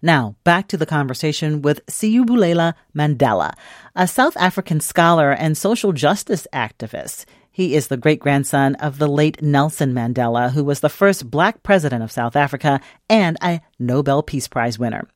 Now, 0.02 0.36
back 0.44 0.68
to 0.70 0.78
the 0.78 0.86
conversation 0.86 1.62
with 1.62 1.86
Siyabulela 1.88 2.74
Mandela, 2.96 3.54
a 3.96 4.08
South 4.08 4.38
African 4.38 4.80
scholar 4.80 5.32
and 5.32 5.58
social 5.58 5.92
justice 5.92 6.48
activist. 6.54 7.26
He 7.52 7.74
is 7.74 7.88
the 7.88 7.98
great 7.98 8.20
grandson 8.20 8.76
of 8.76 9.00
the 9.00 9.08
late 9.08 9.42
Nelson 9.42 9.94
Mandela, 9.94 10.52
who 10.52 10.64
was 10.64 10.82
the 10.82 10.90
first 10.90 11.32
black 11.32 11.64
president 11.64 12.04
of 12.04 12.12
South 12.12 12.36
Africa 12.36 12.80
and 13.10 13.38
a 13.42 13.62
Nobel 13.80 14.22
Peace 14.22 14.48
Prize 14.48 14.78
winner. 14.78 15.08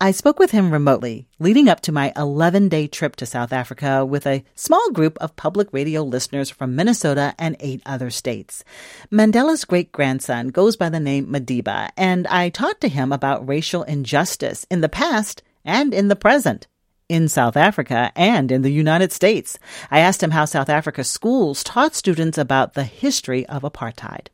I 0.00 0.12
spoke 0.12 0.38
with 0.38 0.52
him 0.52 0.70
remotely, 0.70 1.26
leading 1.40 1.68
up 1.68 1.80
to 1.80 1.90
my 1.90 2.12
11 2.14 2.68
day 2.68 2.86
trip 2.86 3.16
to 3.16 3.26
South 3.26 3.52
Africa 3.52 4.06
with 4.06 4.28
a 4.28 4.44
small 4.54 4.92
group 4.92 5.18
of 5.20 5.34
public 5.34 5.72
radio 5.72 6.04
listeners 6.04 6.50
from 6.50 6.76
Minnesota 6.76 7.34
and 7.36 7.56
eight 7.58 7.82
other 7.84 8.08
states. 8.08 8.62
Mandela's 9.10 9.64
great 9.64 9.90
grandson 9.90 10.50
goes 10.50 10.76
by 10.76 10.88
the 10.88 11.00
name 11.00 11.26
Madiba, 11.26 11.90
and 11.96 12.28
I 12.28 12.48
talked 12.48 12.80
to 12.82 12.88
him 12.88 13.10
about 13.10 13.48
racial 13.48 13.82
injustice 13.82 14.64
in 14.70 14.82
the 14.82 14.88
past 14.88 15.42
and 15.64 15.92
in 15.92 16.06
the 16.06 16.14
present. 16.14 16.68
In 17.08 17.26
South 17.28 17.56
Africa 17.56 18.12
and 18.14 18.52
in 18.52 18.62
the 18.62 18.70
United 18.70 19.10
States. 19.10 19.58
I 19.90 19.98
asked 19.98 20.22
him 20.22 20.30
how 20.30 20.44
South 20.44 20.68
Africa 20.68 21.02
schools 21.02 21.64
taught 21.64 21.96
students 21.96 22.38
about 22.38 22.74
the 22.74 22.84
history 22.84 23.44
of 23.46 23.62
apartheid. 23.62 24.28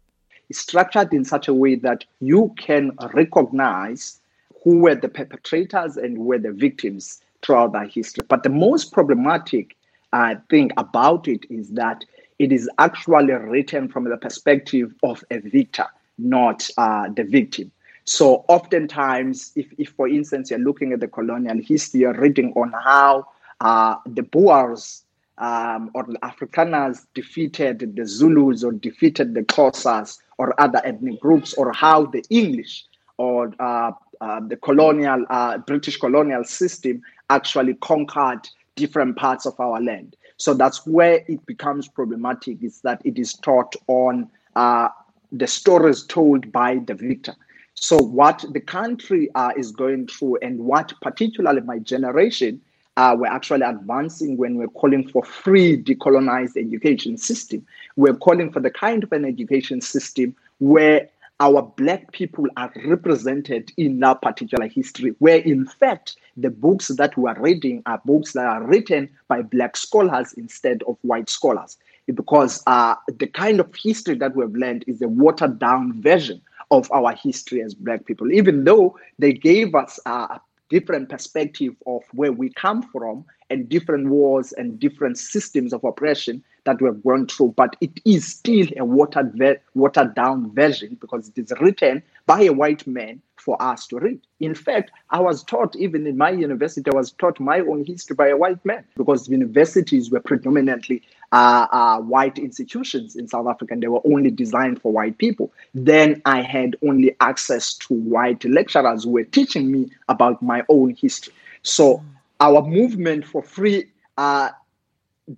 It's 0.50 0.58
structured 0.58 1.14
in 1.14 1.24
such 1.24 1.48
a 1.48 1.54
way 1.54 1.76
that 1.76 2.04
you 2.20 2.52
can 2.58 2.90
recognize 3.14 4.20
who 4.64 4.78
were 4.78 4.94
the 4.94 5.08
perpetrators 5.08 5.96
and 5.96 6.16
who 6.16 6.24
were 6.24 6.38
the 6.38 6.52
victims 6.52 7.20
throughout 7.42 7.72
that 7.74 7.92
history. 7.92 8.24
But 8.28 8.42
the 8.42 8.48
most 8.48 8.92
problematic 8.92 9.76
uh, 10.12 10.36
thing 10.48 10.70
about 10.78 11.28
it 11.28 11.44
is 11.50 11.68
that 11.70 12.04
it 12.38 12.50
is 12.50 12.68
actually 12.78 13.34
written 13.34 13.88
from 13.88 14.04
the 14.04 14.16
perspective 14.16 14.92
of 15.02 15.22
a 15.30 15.38
victor, 15.38 15.86
not 16.18 16.68
uh, 16.78 17.08
the 17.14 17.24
victim. 17.24 17.70
So 18.06 18.44
oftentimes, 18.48 19.52
if, 19.54 19.66
if 19.78 19.90
for 19.90 20.08
instance 20.08 20.50
you're 20.50 20.58
looking 20.58 20.92
at 20.92 21.00
the 21.00 21.08
colonial 21.08 21.60
history, 21.62 22.00
you're 22.00 22.18
reading 22.18 22.52
on 22.54 22.72
how 22.72 23.28
uh, 23.60 23.96
the 24.06 24.22
Boers 24.22 25.04
um, 25.38 25.90
or 25.94 26.04
the 26.04 26.18
Afrikaners 26.18 27.06
defeated 27.14 27.96
the 27.96 28.06
Zulus 28.06 28.62
or 28.62 28.72
defeated 28.72 29.34
the 29.34 29.42
Xhosas 29.42 30.18
or 30.38 30.58
other 30.60 30.80
ethnic 30.84 31.20
groups, 31.20 31.54
or 31.54 31.72
how 31.72 32.06
the 32.06 32.22
English 32.30 32.84
or 33.16 33.52
uh, 33.60 33.92
uh, 34.24 34.40
the 34.40 34.56
colonial 34.56 35.24
uh, 35.28 35.58
British 35.58 35.98
colonial 35.98 36.44
system 36.44 37.02
actually 37.28 37.74
conquered 37.74 38.48
different 38.74 39.16
parts 39.16 39.44
of 39.46 39.58
our 39.60 39.80
land. 39.80 40.16
So 40.38 40.54
that's 40.54 40.86
where 40.86 41.24
it 41.28 41.44
becomes 41.46 41.88
problematic. 41.88 42.62
Is 42.62 42.80
that 42.80 43.00
it 43.04 43.18
is 43.18 43.34
taught 43.34 43.76
on 43.86 44.28
uh, 44.56 44.88
the 45.30 45.46
stories 45.46 46.04
told 46.04 46.50
by 46.52 46.76
the 46.86 46.94
victor. 46.94 47.34
So 47.74 47.98
what 47.98 48.44
the 48.52 48.60
country 48.60 49.28
uh, 49.34 49.52
is 49.56 49.72
going 49.72 50.06
through, 50.06 50.38
and 50.42 50.60
what 50.60 50.92
particularly 51.02 51.60
my 51.60 51.78
generation 51.80 52.60
uh, 52.96 53.16
were 53.18 53.26
actually 53.26 53.62
advancing 53.62 54.36
when 54.36 54.56
we're 54.56 54.68
calling 54.68 55.06
for 55.08 55.24
free 55.24 55.82
decolonized 55.82 56.56
education 56.56 57.18
system. 57.18 57.66
We're 57.96 58.14
calling 58.14 58.52
for 58.52 58.60
the 58.60 58.70
kind 58.70 59.02
of 59.02 59.12
an 59.12 59.24
education 59.24 59.80
system 59.80 60.34
where 60.60 61.08
our 61.40 61.62
black 61.62 62.12
people 62.12 62.46
are 62.56 62.72
represented 62.86 63.72
in 63.76 63.98
that 64.00 64.22
particular 64.22 64.68
history, 64.68 65.14
where 65.18 65.38
in 65.38 65.66
fact 65.66 66.16
the 66.36 66.50
books 66.50 66.88
that 66.88 67.16
we 67.16 67.28
are 67.28 67.40
reading 67.40 67.82
are 67.86 68.00
books 68.04 68.32
that 68.32 68.46
are 68.46 68.62
written 68.62 69.08
by 69.28 69.42
black 69.42 69.76
scholars 69.76 70.32
instead 70.34 70.82
of 70.86 70.96
white 71.02 71.28
scholars. 71.28 71.76
Because 72.12 72.62
uh, 72.66 72.94
the 73.18 73.26
kind 73.26 73.60
of 73.60 73.74
history 73.74 74.14
that 74.16 74.36
we've 74.36 74.54
learned 74.54 74.84
is 74.86 75.00
a 75.02 75.08
watered 75.08 75.58
down 75.58 76.00
version 76.02 76.40
of 76.70 76.90
our 76.92 77.14
history 77.14 77.62
as 77.62 77.74
black 77.74 78.04
people, 78.04 78.30
even 78.30 78.64
though 78.64 78.96
they 79.18 79.32
gave 79.32 79.74
us 79.74 79.98
a 80.06 80.40
different 80.68 81.08
perspective 81.08 81.74
of 81.86 82.02
where 82.12 82.32
we 82.32 82.50
come 82.50 82.82
from 82.82 83.24
and 83.50 83.68
different 83.68 84.08
wars 84.08 84.52
and 84.52 84.78
different 84.78 85.18
systems 85.18 85.72
of 85.72 85.84
oppression 85.84 86.42
that 86.64 86.80
we 86.80 86.86
have 86.86 87.02
gone 87.02 87.26
through, 87.26 87.54
but 87.56 87.76
it 87.80 88.00
is 88.04 88.26
still 88.26 88.66
a 88.76 88.84
watered, 88.84 89.60
watered 89.74 90.14
down 90.14 90.52
version 90.54 90.96
because 91.00 91.28
it 91.28 91.38
is 91.38 91.52
written 91.60 92.02
by 92.26 92.42
a 92.42 92.52
white 92.52 92.86
man 92.86 93.20
for 93.36 93.60
us 93.62 93.86
to 93.86 93.98
read. 93.98 94.20
In 94.40 94.54
fact, 94.54 94.90
I 95.10 95.20
was 95.20 95.44
taught, 95.44 95.76
even 95.76 96.06
in 96.06 96.16
my 96.16 96.30
university, 96.30 96.90
I 96.90 96.94
was 96.94 97.12
taught 97.12 97.38
my 97.38 97.60
own 97.60 97.84
history 97.84 98.16
by 98.16 98.28
a 98.28 98.36
white 98.36 98.64
man 98.64 98.84
because 98.96 99.28
universities 99.28 100.10
were 100.10 100.20
predominantly 100.20 101.02
uh, 101.32 101.66
uh, 101.70 101.98
white 102.00 102.38
institutions 102.38 103.16
in 103.16 103.28
South 103.28 103.46
Africa 103.46 103.74
and 103.74 103.82
they 103.82 103.88
were 103.88 104.00
only 104.06 104.30
designed 104.30 104.80
for 104.80 104.92
white 104.92 105.18
people. 105.18 105.52
Then 105.74 106.22
I 106.24 106.40
had 106.40 106.76
only 106.82 107.14
access 107.20 107.74
to 107.74 107.94
white 107.94 108.44
lecturers 108.44 109.04
who 109.04 109.10
were 109.10 109.24
teaching 109.24 109.70
me 109.70 109.90
about 110.08 110.42
my 110.42 110.64
own 110.68 110.94
history. 110.94 111.34
So 111.62 112.02
our 112.40 112.62
movement 112.62 113.26
for 113.26 113.42
free 113.42 113.86
uh, 114.16 114.50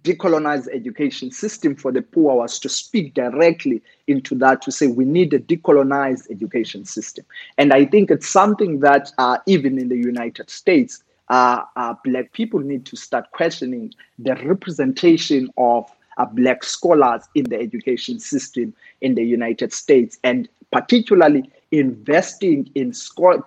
decolonized 0.02 0.68
education 0.72 1.30
system 1.30 1.76
for 1.76 1.92
the 1.92 2.02
poor 2.02 2.36
was 2.36 2.58
to 2.58 2.68
speak 2.68 3.14
directly 3.14 3.80
into 4.08 4.34
that 4.34 4.60
to 4.62 4.72
say 4.72 4.88
we 4.88 5.04
need 5.04 5.32
a 5.32 5.38
decolonized 5.38 6.28
education 6.30 6.84
system. 6.84 7.24
And 7.58 7.72
i 7.72 7.84
think 7.84 8.10
it's 8.10 8.28
something 8.28 8.80
that 8.80 9.12
uh, 9.18 9.38
even 9.46 9.78
in 9.78 9.88
the 9.88 9.96
united 9.96 10.50
states 10.50 11.02
uh, 11.28 11.62
uh, 11.76 11.94
black 12.04 12.32
people 12.32 12.60
need 12.60 12.84
to 12.86 12.96
start 12.96 13.30
questioning 13.32 13.92
the 14.18 14.34
representation 14.36 15.50
of 15.56 15.90
uh, 16.18 16.24
black 16.24 16.64
scholars 16.64 17.22
in 17.34 17.44
the 17.44 17.58
education 17.58 18.18
system 18.18 18.74
in 19.00 19.14
the 19.14 19.24
united 19.24 19.72
states 19.72 20.18
and 20.24 20.48
particularly 20.72 21.48
investing 21.70 22.70
in 22.74 22.92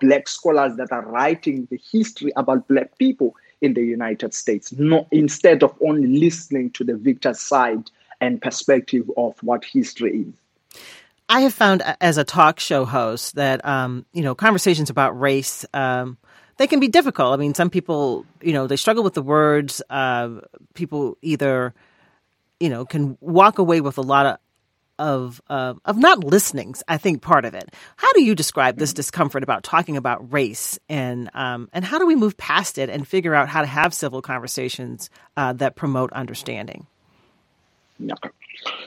black 0.00 0.28
scholars 0.28 0.76
that 0.76 0.92
are 0.92 1.06
writing 1.06 1.66
the 1.70 1.80
history 1.90 2.32
about 2.36 2.66
black 2.68 2.96
people 2.98 3.34
in 3.60 3.74
the 3.74 3.82
United 3.82 4.34
States, 4.34 4.72
no, 4.72 5.06
instead 5.10 5.62
of 5.62 5.74
only 5.86 6.08
listening 6.08 6.70
to 6.70 6.84
the 6.84 6.96
victor's 6.96 7.40
side 7.40 7.90
and 8.20 8.40
perspective 8.40 9.10
of 9.16 9.36
what 9.42 9.64
history 9.64 10.26
is. 10.28 10.80
I 11.28 11.42
have 11.42 11.54
found 11.54 11.82
as 12.00 12.18
a 12.18 12.24
talk 12.24 12.58
show 12.58 12.84
host 12.84 13.36
that 13.36 13.64
um, 13.64 14.04
you 14.12 14.22
know 14.22 14.34
conversations 14.34 14.90
about 14.90 15.18
race 15.18 15.64
um, 15.72 16.18
they 16.56 16.66
can 16.66 16.80
be 16.80 16.88
difficult. 16.88 17.32
I 17.32 17.36
mean, 17.36 17.54
some 17.54 17.70
people 17.70 18.26
you 18.42 18.52
know 18.52 18.66
they 18.66 18.76
struggle 18.76 19.04
with 19.04 19.14
the 19.14 19.22
words. 19.22 19.80
Uh, 19.88 20.40
people 20.74 21.16
either 21.22 21.72
you 22.58 22.68
know 22.68 22.84
can 22.84 23.16
walk 23.20 23.58
away 23.58 23.80
with 23.80 23.96
a 23.96 24.02
lot 24.02 24.26
of 24.26 24.38
of 25.00 25.40
uh, 25.48 25.74
of 25.84 25.96
not 25.96 26.22
listening. 26.22 26.74
I 26.86 26.98
think 26.98 27.22
part 27.22 27.44
of 27.44 27.54
it. 27.54 27.74
How 27.96 28.12
do 28.12 28.22
you 28.22 28.34
describe 28.34 28.76
this 28.76 28.92
discomfort 28.92 29.42
about 29.42 29.64
talking 29.64 29.96
about 29.96 30.32
race, 30.32 30.78
and 30.88 31.30
um, 31.34 31.68
and 31.72 31.84
how 31.84 31.98
do 31.98 32.06
we 32.06 32.14
move 32.14 32.36
past 32.36 32.78
it 32.78 32.90
and 32.90 33.08
figure 33.08 33.34
out 33.34 33.48
how 33.48 33.62
to 33.62 33.66
have 33.66 33.92
civil 33.92 34.22
conversations 34.22 35.10
uh, 35.36 35.54
that 35.54 35.74
promote 35.74 36.12
understanding? 36.12 36.86
Okay. 38.08 38.30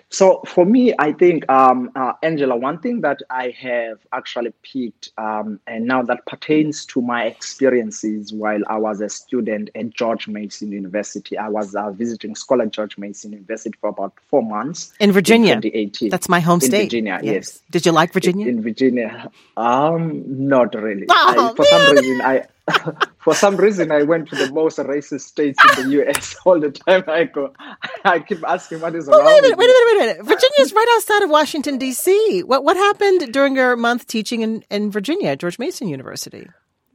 So 0.10 0.44
for 0.46 0.66
me, 0.66 0.94
I 1.00 1.12
think, 1.12 1.50
um, 1.50 1.90
uh, 1.96 2.14
Angela, 2.22 2.56
one 2.56 2.80
thing 2.80 3.02
that 3.02 3.22
I 3.32 3.50
have 3.60 3.98
actually 4.12 4.54
picked, 4.62 5.10
um, 5.18 5.60
and 5.66 5.86
now 5.86 6.04
that 6.04 6.26
pertains 6.28 6.86
to 6.88 7.02
my 7.02 7.26
experiences 7.26 8.32
while 8.32 8.62
I 8.68 8.78
was 8.78 9.02
a 9.02 9.10
student 9.10 9.72
at 9.74 9.90
George 9.90 10.28
Mason 10.28 10.72
University. 10.72 11.36
I 11.38 11.50
was 11.50 11.74
a 11.76 11.92
visiting 11.92 12.36
scholar 12.36 12.66
at 12.66 12.72
George 12.72 12.98
Mason 12.98 13.34
University 13.34 13.76
for 13.82 13.90
about 13.90 14.14
four 14.28 14.44
months 14.44 14.94
in 15.00 15.12
Virginia. 15.12 15.54
In 15.54 15.62
2018. 15.62 16.10
That's 16.10 16.30
my 16.30 16.40
home 16.40 16.60
state 16.60 16.68
in 16.68 16.72
state. 16.72 16.84
Virginia, 16.86 17.20
yes. 17.24 17.34
yes. 17.34 17.62
Did 17.72 17.86
you 17.88 17.92
like 17.92 18.14
Virginia? 18.14 18.48
In, 18.48 18.58
in 18.58 18.64
Virginia, 18.64 19.32
um, 19.58 20.24
not 20.28 20.76
really. 20.76 21.08
Oh, 21.10 21.52
I, 21.52 21.56
for 21.56 21.64
man. 21.64 21.88
some 21.88 21.96
reason, 21.96 22.22
I 22.22 22.46
for 23.20 23.34
some 23.34 23.58
reason, 23.58 23.92
I 23.92 24.04
went 24.04 24.30
to 24.30 24.36
the 24.36 24.52
most 24.54 24.78
racist 24.78 25.22
states 25.22 25.60
in 25.78 25.90
the 25.90 26.04
US 26.04 26.36
all 26.46 26.60
the 26.60 26.72
time. 26.72 27.04
I 27.08 27.26
go, 27.26 27.54
I 28.06 28.20
keep 28.20 28.44
asking 28.48 28.82
what 28.82 28.96
is 28.96 29.08
well, 29.08 29.20
wrong. 29.20 29.28
Wait 29.28 29.40
a 29.40 29.42
minute, 29.42 29.58
wait 29.58 29.66
a 29.66 29.68
minute, 29.68 29.86
wait 29.86 29.96
a 29.96 30.00
minute. 30.00 30.26
Virginia 30.26 30.60
is 30.60 30.74
right 30.74 30.88
outside 30.96 31.24
of 31.24 31.30
Washington 31.30 31.78
D.C. 31.78 32.44
What 32.44 32.64
what 32.64 32.78
happened 32.78 33.34
during 33.34 33.56
your 33.56 33.76
month 33.76 34.08
teaching 34.08 34.42
in, 34.42 34.64
in 34.70 34.92
Virginia 34.92 35.30
at 35.30 35.40
George 35.40 35.60
Mason 35.60 35.88
University? 35.88 36.48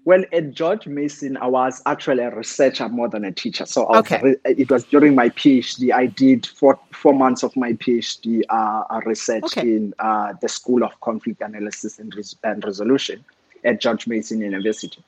Well, 0.04 0.24
at 0.32 0.52
George 0.52 0.86
Mason, 0.86 1.36
I 1.36 1.48
was 1.48 1.82
actually 1.84 2.22
a 2.22 2.34
researcher 2.34 2.88
more 2.88 3.10
than 3.10 3.26
a 3.26 3.32
teacher. 3.32 3.66
So 3.66 3.86
okay. 3.94 4.36
it 4.46 4.70
was 4.70 4.84
during 4.84 5.14
my 5.14 5.28
PhD. 5.28 5.92
I 5.92 6.06
did 6.06 6.46
four, 6.46 6.80
four 6.92 7.12
months 7.12 7.42
of 7.42 7.54
my 7.56 7.74
PhD 7.74 8.40
uh, 8.48 9.00
research 9.04 9.44
okay. 9.44 9.60
in 9.60 9.92
uh, 9.98 10.32
the 10.40 10.48
School 10.48 10.82
of 10.82 10.98
Conflict 11.02 11.42
Analysis 11.42 11.98
and, 11.98 12.14
Res- 12.14 12.36
and 12.42 12.64
Resolution 12.64 13.22
at 13.64 13.82
George 13.82 14.06
Mason 14.06 14.40
University. 14.40 15.04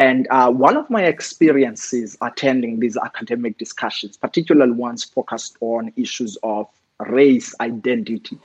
And 0.00 0.26
uh, 0.30 0.50
one 0.50 0.78
of 0.78 0.88
my 0.88 1.04
experiences 1.04 2.16
attending 2.22 2.80
these 2.80 2.96
academic 2.96 3.58
discussions, 3.58 4.16
particularly 4.16 4.72
ones 4.72 5.04
focused 5.04 5.58
on 5.60 5.92
issues 5.94 6.38
of 6.42 6.66
race 7.00 7.54
identity, 7.60 8.38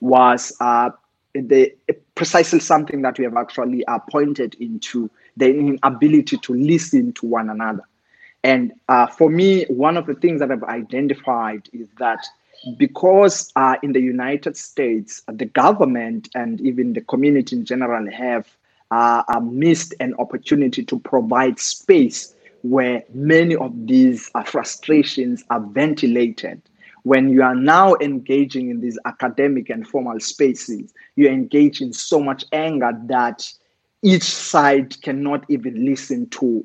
was 0.00 0.56
uh, 0.60 0.88
the 1.34 1.74
precisely 2.14 2.60
something 2.60 3.02
that 3.02 3.18
we 3.18 3.24
have 3.24 3.36
actually 3.36 3.84
uh, 3.88 3.98
pointed 3.98 4.54
into 4.54 5.10
the 5.36 5.50
inability 5.50 6.38
to 6.38 6.54
listen 6.54 7.12
to 7.12 7.26
one 7.26 7.50
another. 7.50 7.82
And 8.42 8.72
uh, 8.88 9.06
for 9.06 9.28
me, 9.28 9.66
one 9.66 9.98
of 9.98 10.06
the 10.06 10.14
things 10.14 10.40
that 10.40 10.50
I've 10.50 10.64
identified 10.64 11.68
is 11.74 11.88
that 11.98 12.24
because 12.78 13.52
uh, 13.54 13.76
in 13.82 13.92
the 13.92 14.00
United 14.00 14.56
States, 14.56 15.22
the 15.30 15.44
government 15.44 16.30
and 16.34 16.58
even 16.62 16.94
the 16.94 17.02
community 17.02 17.54
in 17.54 17.66
general 17.66 18.10
have 18.10 18.48
uh, 18.92 19.40
missed 19.40 19.94
an 20.00 20.14
opportunity 20.18 20.84
to 20.84 20.98
provide 21.00 21.58
space 21.58 22.34
where 22.62 23.02
many 23.14 23.56
of 23.56 23.72
these 23.86 24.30
uh, 24.34 24.42
frustrations 24.42 25.42
are 25.48 25.60
ventilated. 25.60 26.60
When 27.04 27.30
you 27.30 27.42
are 27.42 27.54
now 27.54 27.96
engaging 28.00 28.68
in 28.68 28.80
these 28.80 28.98
academic 29.06 29.70
and 29.70 29.88
formal 29.88 30.20
spaces, 30.20 30.92
you 31.16 31.28
engage 31.28 31.80
in 31.80 31.92
so 31.92 32.20
much 32.20 32.44
anger 32.52 32.92
that 33.06 33.50
each 34.02 34.22
side 34.22 35.00
cannot 35.02 35.44
even 35.48 35.84
listen 35.84 36.28
to 36.30 36.64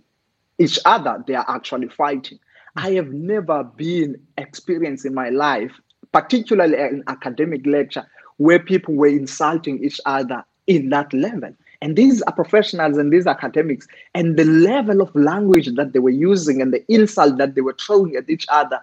each 0.60 0.78
other. 0.86 1.24
They 1.26 1.36
are 1.36 1.46
actually 1.48 1.88
fighting. 1.88 2.40
I 2.76 2.92
have 2.92 3.08
never 3.08 3.63
been 3.63 4.20
experienced 4.38 5.06
in 5.06 5.13
my 5.13 5.30
life, 5.30 5.72
particularly 6.12 6.78
in 6.78 7.04
academic 7.08 7.66
lecture, 7.66 8.06
where 8.36 8.60
people 8.60 8.96
were 8.96 9.08
insulting 9.08 9.84
each 9.84 10.00
other 10.06 10.44
in 10.68 10.90
that 10.90 11.13
level. 11.13 11.54
And 11.82 11.96
these 11.96 12.22
are 12.24 12.34
professionals 12.34 12.98
and 12.98 13.12
these 13.12 13.28
are 13.28 13.36
academics. 13.36 13.88
And 14.16 14.38
the 14.38 14.46
level 14.46 15.02
of 15.02 15.16
language 15.16 15.70
that 15.76 15.94
they 15.94 16.00
were 16.00 16.10
using 16.10 16.62
and 16.62 16.74
the 16.74 16.84
insult 16.92 17.38
that 17.38 17.56
they 17.56 17.62
were 17.62 17.76
throwing 17.80 18.16
at 18.16 18.30
each 18.30 18.46
other, 18.50 18.82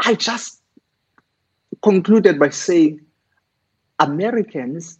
I 0.00 0.14
just 0.14 0.60
concluded 1.82 2.38
by 2.38 2.48
saying 2.50 3.00
Americans, 4.00 4.98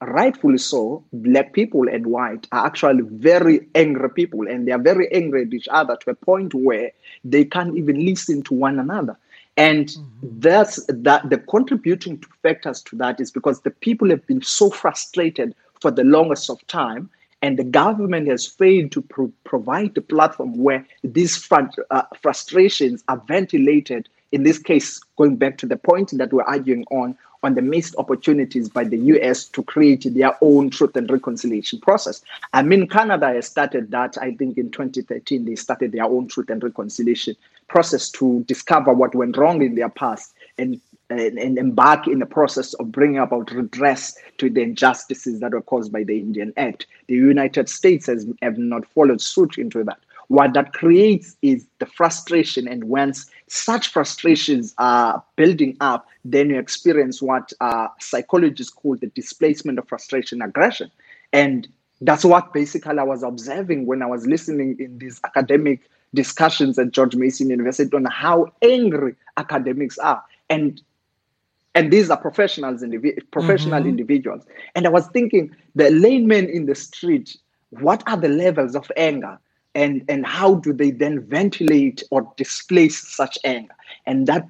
rightfully 0.00 0.58
so, 0.58 1.04
black 1.12 1.52
people 1.52 1.88
and 1.88 2.06
white 2.06 2.46
are 2.52 2.66
actually 2.66 3.02
very 3.02 3.66
angry 3.74 4.10
people 4.10 4.46
and 4.46 4.66
they 4.66 4.72
are 4.72 4.78
very 4.78 5.12
angry 5.12 5.42
at 5.42 5.52
each 5.52 5.68
other 5.70 5.96
to 6.02 6.10
a 6.10 6.14
point 6.14 6.54
where 6.54 6.92
they 7.24 7.44
can't 7.44 7.76
even 7.76 8.04
listen 8.04 8.42
to 8.42 8.54
one 8.54 8.78
another. 8.78 9.18
And 9.56 9.86
mm-hmm. 9.88 10.40
that's 10.40 10.84
that 10.86 11.28
the 11.30 11.38
contributing 11.38 12.22
factors 12.42 12.82
to 12.82 12.96
that 12.96 13.20
is 13.20 13.30
because 13.30 13.62
the 13.62 13.70
people 13.70 14.10
have 14.10 14.26
been 14.26 14.42
so 14.42 14.70
frustrated 14.70 15.54
for 15.80 15.90
the 15.90 16.04
longest 16.04 16.50
of 16.50 16.64
time. 16.66 17.10
And 17.42 17.58
the 17.58 17.64
government 17.64 18.28
has 18.28 18.46
failed 18.46 18.92
to 18.92 19.02
pro- 19.02 19.32
provide 19.44 19.94
the 19.94 20.00
platform 20.00 20.56
where 20.56 20.86
these 21.04 21.48
uh, 21.50 22.02
frustrations 22.20 23.04
are 23.08 23.22
ventilated. 23.28 24.08
In 24.32 24.42
this 24.42 24.58
case, 24.58 25.00
going 25.16 25.36
back 25.36 25.58
to 25.58 25.66
the 25.66 25.76
point 25.76 26.10
that 26.16 26.32
we're 26.32 26.42
arguing 26.42 26.84
on, 26.90 27.16
on 27.42 27.54
the 27.54 27.62
missed 27.62 27.94
opportunities 27.98 28.68
by 28.68 28.84
the 28.84 28.96
US 28.96 29.44
to 29.44 29.62
create 29.62 30.06
their 30.14 30.36
own 30.40 30.70
truth 30.70 30.96
and 30.96 31.08
reconciliation 31.10 31.78
process. 31.80 32.22
I 32.52 32.62
mean, 32.62 32.88
Canada 32.88 33.28
has 33.28 33.46
started 33.46 33.90
that, 33.90 34.16
I 34.20 34.32
think 34.34 34.58
in 34.58 34.70
2013, 34.70 35.44
they 35.44 35.54
started 35.54 35.92
their 35.92 36.04
own 36.04 36.28
truth 36.28 36.50
and 36.50 36.62
reconciliation 36.62 37.36
process 37.68 38.10
to 38.12 38.42
discover 38.48 38.92
what 38.92 39.14
went 39.14 39.36
wrong 39.36 39.62
in 39.62 39.74
their 39.74 39.90
past 39.90 40.34
and 40.58 40.80
and, 41.10 41.38
and, 41.38 41.58
embark 41.58 42.06
in 42.08 42.18
the 42.18 42.26
process 42.26 42.74
of 42.74 42.90
bringing 42.90 43.18
about 43.18 43.50
redress 43.52 44.16
to 44.38 44.50
the 44.50 44.62
injustices 44.62 45.40
that 45.40 45.52
were 45.52 45.62
caused 45.62 45.92
by 45.92 46.02
the 46.02 46.18
Indian 46.18 46.52
Act. 46.56 46.86
The 47.06 47.14
United 47.14 47.68
States 47.68 48.06
has 48.06 48.26
have 48.42 48.58
not 48.58 48.86
followed 48.86 49.20
suit 49.20 49.58
into 49.58 49.84
that. 49.84 49.98
what 50.28 50.54
that 50.54 50.72
creates 50.72 51.36
is 51.42 51.66
the 51.78 51.86
frustration. 51.86 52.66
And 52.66 52.84
once 52.84 53.30
such 53.46 53.88
frustrations 53.88 54.74
are 54.78 55.22
building 55.36 55.76
up, 55.80 56.08
then 56.24 56.50
you 56.50 56.58
experience 56.58 57.22
what 57.22 57.52
uh, 57.60 57.88
psychologists 58.00 58.72
call 58.72 58.96
the 58.96 59.06
displacement 59.08 59.78
of 59.78 59.88
frustration 59.88 60.42
aggression. 60.42 60.90
And 61.32 61.68
that's 62.00 62.24
what 62.24 62.52
basically 62.52 62.98
I 62.98 63.04
was 63.04 63.22
observing 63.22 63.86
when 63.86 64.02
I 64.02 64.06
was 64.06 64.26
listening 64.26 64.76
in 64.78 64.98
these 64.98 65.20
academic 65.24 65.80
discussions 66.14 66.78
at 66.78 66.90
George 66.92 67.14
Mason 67.14 67.50
University 67.50 67.94
on 67.94 68.04
how 68.06 68.52
angry 68.62 69.14
academics 69.36 69.98
are. 69.98 70.22
And 70.50 70.80
and 71.76 71.92
these 71.92 72.08
are 72.08 72.16
professionals, 72.16 72.82
indivi- 72.82 73.18
professional 73.30 73.80
mm-hmm. 73.80 73.90
individuals. 73.90 74.44
And 74.74 74.86
I 74.86 74.88
was 74.88 75.06
thinking, 75.08 75.54
the 75.74 75.90
layman 75.90 76.48
in 76.48 76.64
the 76.64 76.74
street, 76.74 77.36
what 77.68 78.02
are 78.06 78.16
the 78.16 78.30
levels 78.30 78.74
of 78.74 78.90
anger? 78.96 79.38
And, 79.74 80.02
and 80.08 80.26
how 80.26 80.54
do 80.54 80.72
they 80.72 80.90
then 80.90 81.20
ventilate 81.20 82.02
or 82.10 82.32
displace 82.38 83.06
such 83.06 83.38
anger? 83.44 83.74
And 84.06 84.26
that 84.26 84.48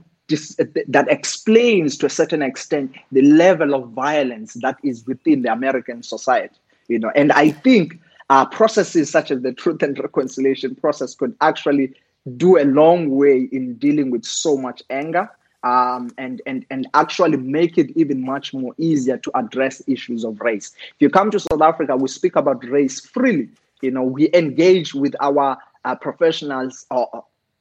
that 0.89 1.07
explains 1.09 1.97
to 1.97 2.07
a 2.07 2.11
certain 2.11 2.43
extent 2.43 2.93
the 3.13 3.23
level 3.23 3.75
of 3.75 3.91
violence 3.91 4.55
that 4.55 4.77
is 4.83 5.07
within 5.07 5.43
the 5.43 5.53
American 5.53 6.03
society. 6.03 6.57
You 6.89 6.99
know, 6.99 7.13
and 7.15 7.31
I 7.33 7.51
think 7.51 8.01
uh, 8.29 8.45
processes 8.47 9.09
such 9.09 9.31
as 9.31 9.43
the 9.43 9.53
truth 9.53 9.83
and 9.83 9.97
reconciliation 9.99 10.75
process 10.75 11.15
could 11.15 11.37
actually 11.41 11.95
do 12.37 12.59
a 12.59 12.65
long 12.65 13.11
way 13.11 13.49
in 13.53 13.75
dealing 13.75 14.11
with 14.11 14.25
so 14.25 14.57
much 14.57 14.83
anger 14.91 15.31
um, 15.67 16.13
and, 16.17 16.41
and, 16.47 16.65
and 16.71 16.87
actually 16.95 17.37
make 17.39 17.77
it 17.77 17.91
even 17.97 18.25
much 18.25 18.55
more 18.55 18.73
easier 18.79 19.17
to 19.19 19.31
address 19.37 19.83
issues 19.89 20.25
of 20.25 20.41
race. 20.41 20.73
If 20.91 20.97
you 21.01 21.11
come 21.11 21.31
to 21.33 21.41
South 21.41 21.61
Africa, 21.61 21.97
we 21.97 22.07
speak 22.07 22.37
about 22.37 22.65
race 22.69 23.01
freely. 23.01 23.49
You 23.81 23.91
know, 23.91 24.05
we 24.05 24.31
engage 24.33 24.95
with 24.95 25.17
our 25.21 25.59
uh, 25.85 25.97
professionals 25.97 26.87
uh, 26.93 27.07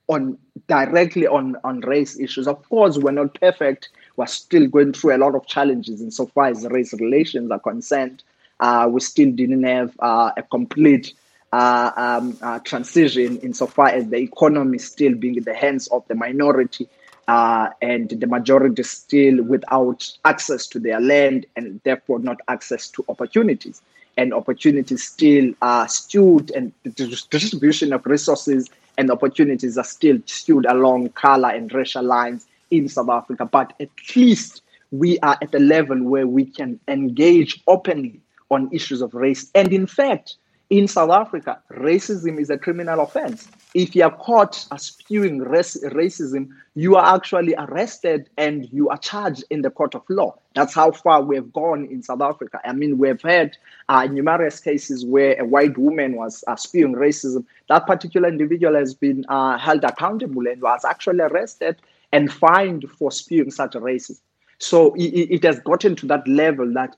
on 0.08 0.38
directly 0.68 1.26
on, 1.26 1.58
on 1.64 1.80
race 1.82 2.20
issues. 2.20 2.48
Of 2.48 2.70
course, 2.70 3.00
we're 3.00 3.12
not 3.12 3.40
perfect. 3.40 3.90
We're 4.18 4.28
still 4.28 4.68
going 4.68 4.94
through 4.94 5.16
a 5.16 5.20
lot 5.26 5.34
of 5.34 5.48
challenges 5.48 6.00
insofar 6.00 6.46
as 6.46 6.64
race 6.70 6.94
relations 6.94 7.50
are 7.50 7.60
concerned. 7.60 8.22
Uh, 8.60 8.88
we 8.90 9.00
still 9.00 9.32
didn't 9.32 9.64
have 9.64 9.96
uh, 10.00 10.32
a 10.38 10.44
complete 10.44 11.14
uh, 11.52 11.92
um, 11.98 12.38
uh, 12.44 12.60
transition 12.60 13.38
insofar 13.40 13.88
as 13.88 14.08
the 14.10 14.18
economy 14.18 14.78
still 14.78 15.16
being 15.16 15.36
in 15.38 15.44
the 15.44 15.56
hands 15.56 15.88
of 15.88 16.08
the 16.08 16.16
minority 16.16 16.88
uh, 17.28 17.70
and 17.82 18.10
the 18.10 18.28
majority 18.28 18.84
still 18.84 19.44
without 19.44 20.12
access 20.26 20.68
to 20.68 20.80
their 20.80 21.00
land 21.00 21.46
and 21.56 21.82
therefore 21.84 22.20
not 22.20 22.40
access 22.48 22.90
to 22.90 23.04
opportunities. 23.10 23.82
And 24.18 24.34
opportunities 24.34 25.04
still 25.04 25.54
are 25.62 25.90
skewed, 25.90 26.52
and 26.52 26.72
the 26.84 26.90
distribution 27.30 27.92
of 27.92 28.06
resources 28.06 28.70
and 28.98 29.12
opportunities 29.12 29.78
are 29.78 29.84
still 29.84 30.20
skewed 30.26 30.66
along 30.66 31.10
color 31.10 31.50
and 31.50 31.74
racial 31.74 32.04
lines 32.04 32.46
in 32.72 32.88
South 32.88 33.10
Africa. 33.10 33.46
But 33.46 33.74
at 33.80 33.90
least 34.16 34.62
we 34.92 35.20
are 35.20 35.38
at 35.42 35.54
a 35.54 35.60
level 35.60 36.02
where 36.02 36.28
we 36.28 36.46
can 36.46 36.80
engage 36.88 37.62
openly 37.68 38.22
on 38.50 38.70
issues 38.72 39.02
of 39.02 39.14
race. 39.14 39.52
And 39.54 39.74
in 39.74 39.86
fact, 39.86 40.36
in 40.70 40.88
South 40.88 41.12
Africa, 41.12 41.60
racism 41.72 42.40
is 42.40 42.50
a 42.50 42.58
criminal 42.58 43.00
offense. 43.02 43.48
If 43.76 43.96
you 43.96 44.04
are 44.04 44.16
caught 44.16 44.56
spewing 44.78 45.40
race, 45.40 45.78
racism, 45.84 46.50
you 46.74 46.96
are 46.96 47.16
actually 47.16 47.54
arrested 47.56 48.30
and 48.38 48.68
you 48.72 48.90
are 48.90 48.98
charged 48.98 49.44
in 49.50 49.62
the 49.62 49.70
court 49.70 49.94
of 49.94 50.04
law. 50.10 50.36
That's 50.56 50.74
how 50.74 50.92
far 50.92 51.22
we 51.22 51.36
have 51.36 51.54
gone 51.54 51.86
in 51.86 52.02
South 52.02 52.22
Africa. 52.22 52.60
I 52.66 52.74
mean, 52.74 52.98
we've 52.98 53.22
had 53.22 53.58
uh, 53.90 54.06
numerous 54.06 54.60
cases 54.60 55.06
where 55.06 55.40
a 55.40 55.46
white 55.46 55.78
woman 55.78 56.16
was 56.16 56.44
uh, 56.48 56.56
spewing 56.56 56.96
racism. 56.96 57.46
That 57.70 57.86
particular 57.86 58.28
individual 58.28 58.76
has 58.76 58.96
been 58.96 59.24
uh, 59.30 59.58
held 59.58 59.84
accountable 59.84 60.48
and 60.48 60.62
was 60.62 60.84
actually 60.84 61.22
arrested 61.22 61.76
and 62.12 62.32
fined 62.32 62.90
for 62.98 63.12
spewing 63.12 63.52
such 63.52 63.74
racism. 63.74 64.22
So 64.58 64.94
it, 64.96 65.30
it 65.30 65.44
has 65.44 65.60
gotten 65.60 65.96
to 65.98 66.06
that 66.08 66.28
level 66.28 66.72
that 66.74 66.96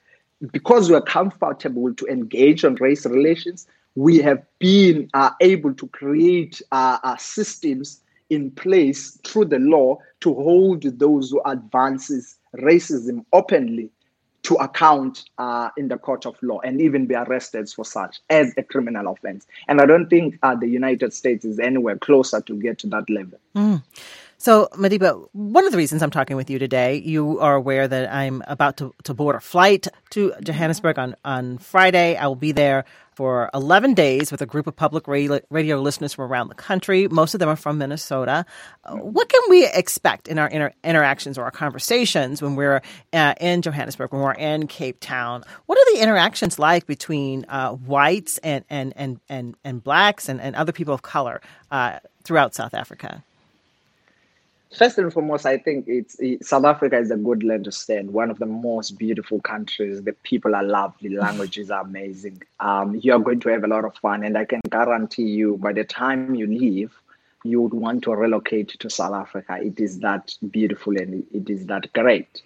because 0.52 0.90
we 0.90 0.96
are 0.96 1.02
comfortable 1.02 1.94
to 1.94 2.06
engage 2.08 2.64
on 2.64 2.76
race 2.76 3.06
relations, 3.06 3.68
we 3.96 4.20
have 4.20 4.44
been 4.60 5.10
uh, 5.14 5.32
able 5.42 5.74
to 5.74 5.88
create 5.88 6.62
uh, 6.72 7.00
uh, 7.04 7.18
systems 7.18 8.02
in 8.30 8.52
place 8.52 9.20
through 9.26 9.46
the 9.46 9.60
law 9.60 9.98
to 10.20 10.34
hold 10.36 10.84
those 11.00 11.32
who 11.32 11.42
advances 11.46 12.38
racism 12.58 13.26
openly 13.34 13.90
to 14.44 14.56
account 14.56 15.26
uh, 15.40 15.70
in 15.78 15.88
the 15.88 15.98
court 15.98 16.26
of 16.26 16.38
law 16.42 16.60
and 16.62 16.80
even 16.80 17.06
be 17.06 17.16
arrested 17.16 17.70
for 17.70 17.84
such 17.84 18.22
as 18.30 18.54
a 18.58 18.64
criminal 18.64 19.12
offense. 19.12 19.46
And 19.68 19.82
I 19.82 19.86
don't 19.86 20.10
think 20.10 20.38
uh, 20.44 20.56
the 20.56 20.68
United 20.70 21.14
States 21.14 21.44
is 21.44 21.60
anywhere 21.60 21.98
closer 21.98 22.40
to 22.42 22.56
get 22.56 22.78
to 22.80 22.88
that 22.88 23.10
level. 23.10 23.40
Mm. 23.56 23.84
So, 24.40 24.70
Madiba, 24.74 25.28
one 25.34 25.66
of 25.66 25.72
the 25.72 25.80
reasons 25.80 26.04
I'm 26.04 26.12
talking 26.12 26.36
with 26.36 26.52
you 26.52 26.60
today, 26.60 26.98
you 26.98 27.40
are 27.40 27.56
aware 27.56 27.88
that 27.88 28.14
I'm 28.14 28.44
about 28.46 28.78
to, 28.78 28.94
to 29.06 29.16
board 29.16 29.36
a 29.36 29.40
flight 29.40 29.88
to 30.12 30.32
Johannesburg 30.44 31.00
on, 31.00 31.16
on 31.26 31.58
Friday. 31.58 32.16
I 32.16 32.28
will 32.28 32.36
be 32.36 32.52
there 32.52 32.86
for 33.16 33.50
11 33.56 33.96
days 33.96 34.32
with 34.32 34.44
a 34.44 34.46
group 34.46 34.68
of 34.68 34.76
public 34.76 35.08
radio, 35.08 35.82
listeners 35.82 36.14
from 36.14 36.26
around 36.26 36.50
the 36.50 36.56
country. 36.56 37.08
Most 37.08 37.34
of 37.34 37.40
them 37.40 37.50
are 37.50 37.56
from 37.56 37.80
Minnesota. 37.80 38.46
what 38.88 39.28
can 39.28 39.42
we 39.50 39.66
expect 39.66 40.28
in 40.28 40.38
our 40.38 40.48
inter- 40.50 40.74
interactions 40.84 41.40
or 41.40 41.44
our 41.46 41.52
conversations 41.52 42.40
when 42.40 42.56
we're 42.56 42.84
uh, 43.14 43.34
in 43.42 43.64
Johannesburg, 43.64 44.14
when 44.14 44.22
we're 44.22 44.34
in 44.34 44.68
Cape 44.68 45.00
Town? 45.00 45.44
What 45.66 45.80
are 45.80 45.94
the 45.96 46.04
interactions 46.04 46.60
like 46.60 46.86
between 46.86 47.44
uh, 47.50 47.72
whites 47.72 48.38
and, 48.44 48.64
and, 48.70 48.94
and, 48.96 49.20
and, 49.30 49.58
and 49.64 49.84
blacks 49.84 50.30
and, 50.30 50.40
and 50.40 50.56
other 50.56 50.72
people 50.72 50.94
of 50.94 51.02
color 51.02 51.42
uh, 51.72 51.98
throughout 52.24 52.54
South 52.54 52.76
Africa? 52.76 53.24
First 54.76 54.98
and 54.98 55.12
foremost, 55.14 55.46
I 55.46 55.58
think 55.58 55.86
it's 55.88 56.20
it, 56.20 56.46
South 56.46 56.66
Africa 56.66 56.98
is 56.98 57.10
a 57.10 57.16
good 57.16 57.44
land 57.44 57.66
to 57.66 57.72
stand. 57.72 58.12
One 58.12 58.30
of 58.30 58.40
the 58.40 58.46
most 58.46 58.98
beautiful 58.98 59.40
countries. 59.40 60.04
The 60.04 60.14
people 60.14 60.56
are 60.56 60.64
lovely. 60.64 61.16
Languages 61.16 61.72
are 61.72 61.82
amazing. 61.82 62.44
Um, 62.60 63.00
you 63.02 63.14
are 63.14 63.20
going 63.20 63.40
to 63.42 63.50
have 63.50 63.64
a 63.64 63.68
lot 63.68 63.86
of 63.86 63.96
fun, 63.96 64.24
and 64.24 64.38
I 64.38 64.46
can 64.46 64.60
guarantee 64.70 65.24
you, 65.24 65.58
by 65.58 65.72
the 65.72 65.86
time 65.86 66.36
you 66.36 66.48
leave, 66.48 66.94
you 67.44 67.62
would 67.62 67.74
want 67.74 68.04
to 68.04 68.16
relocate 68.16 68.70
to 68.80 68.90
South 68.90 69.14
Africa. 69.14 69.58
It 69.62 69.80
is 69.80 70.00
that 70.00 70.36
beautiful 70.52 70.98
and 70.98 71.26
it 71.34 71.50
is 71.50 71.66
that 71.68 71.92
great. 71.94 72.42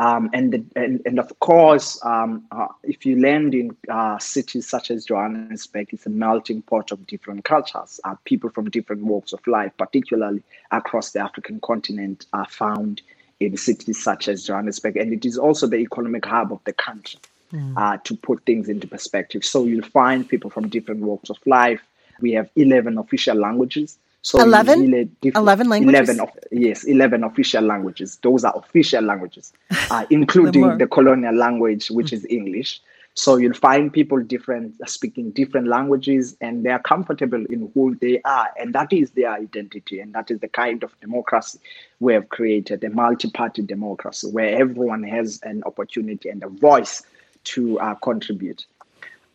Um, 0.00 0.30
and, 0.32 0.52
the, 0.52 0.64
and 0.76 1.02
and 1.06 1.18
of 1.18 1.36
course, 1.40 1.98
um, 2.04 2.44
uh, 2.52 2.68
if 2.84 3.04
you 3.04 3.20
land 3.20 3.52
in 3.52 3.76
uh, 3.88 4.18
cities 4.18 4.68
such 4.68 4.92
as 4.92 5.04
Johannesburg, 5.04 5.88
it's 5.92 6.06
a 6.06 6.10
melting 6.10 6.62
pot 6.62 6.92
of 6.92 7.04
different 7.08 7.44
cultures. 7.44 7.98
Uh, 8.04 8.14
people 8.24 8.48
from 8.50 8.70
different 8.70 9.02
walks 9.02 9.32
of 9.32 9.44
life, 9.48 9.72
particularly 9.76 10.42
across 10.70 11.10
the 11.10 11.18
African 11.18 11.58
continent, 11.60 12.26
are 12.32 12.46
found 12.46 13.02
in 13.40 13.56
cities 13.56 14.00
such 14.00 14.28
as 14.28 14.46
Johannesburg, 14.46 14.96
and 14.96 15.12
it 15.12 15.24
is 15.24 15.36
also 15.36 15.66
the 15.66 15.78
economic 15.78 16.24
hub 16.24 16.52
of 16.52 16.60
the 16.64 16.72
country. 16.72 17.20
Mm. 17.50 18.04
to 18.04 18.14
put 18.14 18.44
things 18.44 18.68
into 18.68 18.86
perspective, 18.86 19.42
so 19.42 19.64
you'll 19.64 19.82
find 19.82 20.28
people 20.28 20.50
from 20.50 20.68
different 20.68 21.00
walks 21.00 21.30
of 21.30 21.38
life. 21.46 21.80
We 22.20 22.32
have 22.32 22.50
eleven 22.56 22.98
official 22.98 23.36
languages. 23.36 23.96
So 24.22 24.40
11? 24.40 25.16
11 25.22 25.68
languages? 25.68 26.08
11 26.08 26.20
of, 26.20 26.30
yes, 26.50 26.84
11 26.84 27.24
official 27.24 27.62
languages. 27.62 28.18
Those 28.22 28.44
are 28.44 28.56
official 28.56 29.02
languages, 29.02 29.52
uh, 29.90 30.06
including 30.10 30.78
the 30.78 30.86
colonial 30.86 31.34
language, 31.34 31.90
which 31.90 32.12
is 32.12 32.26
English. 32.28 32.80
So 33.14 33.36
you'll 33.36 33.54
find 33.54 33.92
people 33.92 34.20
different 34.20 34.80
uh, 34.80 34.86
speaking 34.86 35.32
different 35.32 35.66
languages 35.66 36.36
and 36.40 36.64
they 36.64 36.70
are 36.70 36.78
comfortable 36.78 37.44
in 37.46 37.68
who 37.74 37.96
they 37.96 38.20
are. 38.24 38.48
And 38.56 38.72
that 38.74 38.92
is 38.92 39.10
their 39.10 39.32
identity. 39.32 39.98
And 39.98 40.12
that 40.12 40.30
is 40.30 40.38
the 40.38 40.46
kind 40.46 40.84
of 40.84 40.98
democracy 41.00 41.58
we 41.98 42.12
have 42.12 42.28
created, 42.28 42.84
a 42.84 42.90
multi-party 42.90 43.62
democracy 43.62 44.28
where 44.30 44.56
everyone 44.60 45.02
has 45.02 45.40
an 45.42 45.64
opportunity 45.64 46.28
and 46.28 46.44
a 46.44 46.48
voice 46.48 47.02
to 47.44 47.80
uh, 47.80 47.96
contribute. 47.96 48.66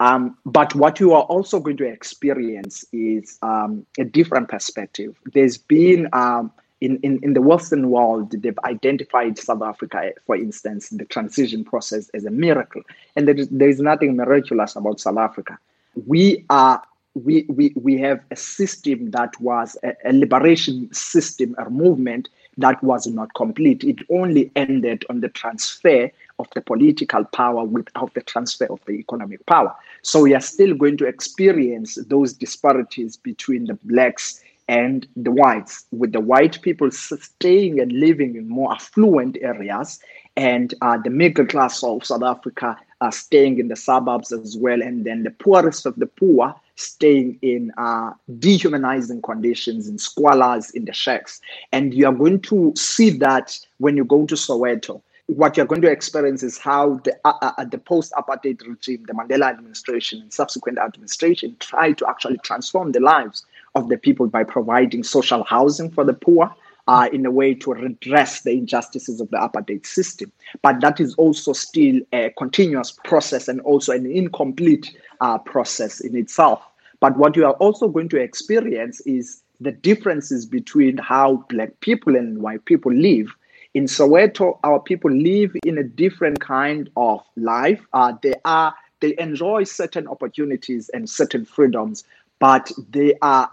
Um, 0.04 0.38
but 0.46 0.76
what 0.76 1.00
you 1.00 1.14
are 1.14 1.24
also 1.24 1.62
going 1.62 1.78
to 1.78 1.88
experience 1.88 2.84
is 2.92 3.38
um, 3.42 3.86
a 3.98 4.04
different 4.04 4.50
perspective. 4.50 5.16
There's 5.34 5.58
been, 5.58 6.10
um, 6.12 6.52
in, 6.82 7.00
in, 7.04 7.22
in 7.24 7.34
the 7.34 7.42
Western 7.42 7.90
world, 7.90 8.34
they've 8.42 8.60
identified 8.66 9.40
South 9.40 9.62
Africa, 9.62 10.12
for 10.26 10.36
instance, 10.36 10.90
the 10.90 11.06
transition 11.06 11.64
process 11.64 12.10
as 12.10 12.26
a 12.26 12.32
miracle. 12.32 12.82
And 13.16 13.30
there 13.30 13.36
is, 13.36 13.48
there 13.48 13.70
is 13.70 13.80
nothing 13.80 14.18
miraculous 14.18 14.76
about 14.76 15.00
South 15.00 15.18
Africa. 15.18 15.58
We 16.06 16.46
are 16.50 16.84
we, 17.16 17.46
we, 17.48 17.72
we 17.76 17.98
have 18.00 18.20
a 18.30 18.36
system 18.36 19.12
that 19.12 19.40
was 19.40 19.78
a, 19.84 19.94
a 20.04 20.12
liberation 20.12 20.92
system, 20.92 21.56
a 21.60 21.70
movement 21.70 22.28
that 22.58 22.84
was 22.84 23.08
not 23.08 23.34
complete. 23.34 23.84
It 23.84 24.00
only 24.10 24.52
ended 24.56 25.06
on 25.10 25.22
the 25.22 25.30
transfer 25.30 26.12
of 26.40 26.48
the 26.56 26.62
political 26.62 27.24
power 27.26 27.64
without 27.64 28.14
the 28.14 28.22
transfer 28.22 28.66
of 28.66 28.80
the 28.86 28.94
economic 28.94 29.46
power. 29.46 29.76
So 30.02 30.22
we 30.22 30.34
are 30.34 30.42
still 30.42 30.74
going 30.74 30.98
to 30.98 31.06
experience 31.06 31.98
those 32.08 32.34
disparities 32.34 33.18
between 33.18 33.66
the 33.66 33.76
blacks 33.84 34.42
and 34.68 35.08
the 35.16 35.32
whites, 35.32 35.86
with 35.92 36.14
the 36.14 36.22
white 36.22 36.62
people 36.62 36.90
staying 36.90 37.80
and 37.80 37.92
living 37.92 38.36
in 38.36 38.48
more 38.48 38.72
affluent 38.72 39.38
areas, 39.42 40.00
and 40.38 40.74
uh, 40.82 40.98
the 41.04 41.10
middle 41.10 41.46
class 41.46 41.84
of 41.84 42.06
South 42.06 42.24
Africa 42.24 42.78
uh, 43.04 43.12
staying 43.12 43.60
in 43.60 43.68
the 43.68 43.76
suburbs 43.76 44.32
as 44.32 44.56
well, 44.58 44.82
and 44.82 45.04
then 45.04 45.24
the 45.24 45.32
poorest 45.32 45.86
of 45.86 45.94
the 45.98 46.06
poor 46.06 46.56
staying 46.76 47.38
in 47.42 47.72
uh, 47.78 48.14
dehumanizing 48.40 49.22
conditions, 49.22 49.90
in 49.90 49.98
squalors, 49.98 50.74
in 50.74 50.86
the 50.86 50.94
shacks. 50.94 51.42
And 51.74 51.94
you 51.94 52.08
are 52.08 52.14
going 52.14 52.40
to 52.44 52.74
see 52.78 53.10
that 53.10 53.60
when 53.78 53.98
you 53.98 54.06
go 54.06 54.26
to 54.26 54.36
Soweto. 54.36 55.02
What 55.28 55.56
you're 55.58 55.66
going 55.66 55.82
to 55.82 55.92
experience 55.92 56.44
is 56.44 56.58
how 56.58 56.96
the, 57.04 57.14
uh, 57.26 57.34
uh, 57.42 57.52
uh 57.58 57.66
the 57.66 57.78
post 57.78 58.14
apartheid 58.14 58.66
regime, 58.66 59.04
the 59.06 59.14
Mandela 59.14 59.50
administration, 59.50 60.22
and 60.22 60.32
subsequent 60.32 60.80
administration 60.80 61.58
tried 61.60 61.98
to 61.98 62.10
actually 62.10 62.38
transform 62.38 62.94
the 62.94 63.00
lives 63.00 63.46
of 63.76 63.90
the 63.90 63.98
people 63.98 64.28
by 64.28 64.44
providing 64.44 65.04
social 65.04 65.44
housing 65.44 65.90
for 65.92 66.04
the 66.04 66.14
poor, 66.14 66.54
uh, 66.88 67.10
in 67.14 67.26
a 67.26 67.32
way 67.32 67.54
to 67.54 67.74
redress 67.74 68.42
the 68.42 68.52
injustices 68.52 69.22
of 69.22 69.30
the 69.32 69.38
apartheid 69.38 69.86
system. 69.86 70.32
But 70.62 70.82
that 70.82 71.00
is 71.00 71.14
also 71.16 71.54
still 71.54 72.02
a 72.12 72.34
continuous 72.38 72.92
process 72.92 73.48
and 73.48 73.62
also 73.62 73.94
an 73.94 74.06
incomplete 74.06 74.96
uh, 75.22 75.38
process 75.38 76.02
in 76.02 76.16
itself. 76.16 76.62
But 77.00 77.18
what 77.18 77.36
you 77.36 77.46
are 77.46 77.54
also 77.54 77.88
going 77.88 78.10
to 78.10 78.18
experience 78.18 79.02
is 79.02 79.42
the 79.60 79.72
differences 79.72 80.46
between 80.46 80.98
how 80.98 81.46
Black 81.50 81.80
people 81.80 82.16
and 82.16 82.42
white 82.42 82.66
people 82.66 82.94
live. 82.94 83.34
In 83.74 83.86
Soweto, 83.86 84.60
our 84.64 84.80
people 84.80 85.12
live 85.12 85.56
in 85.66 85.78
a 85.78 85.84
different 85.84 86.40
kind 86.40 86.90
of 86.96 87.22
life. 87.36 87.82
Uh, 87.94 88.14
they 88.22 88.36
are 88.46 88.74
they 89.00 89.16
enjoy 89.18 89.66
certain 89.66 90.08
opportunities 90.08 90.88
and 90.90 91.10
certain 91.10 91.44
freedoms, 91.44 92.06
but 92.40 92.72
they 92.92 93.16
are 93.22 93.52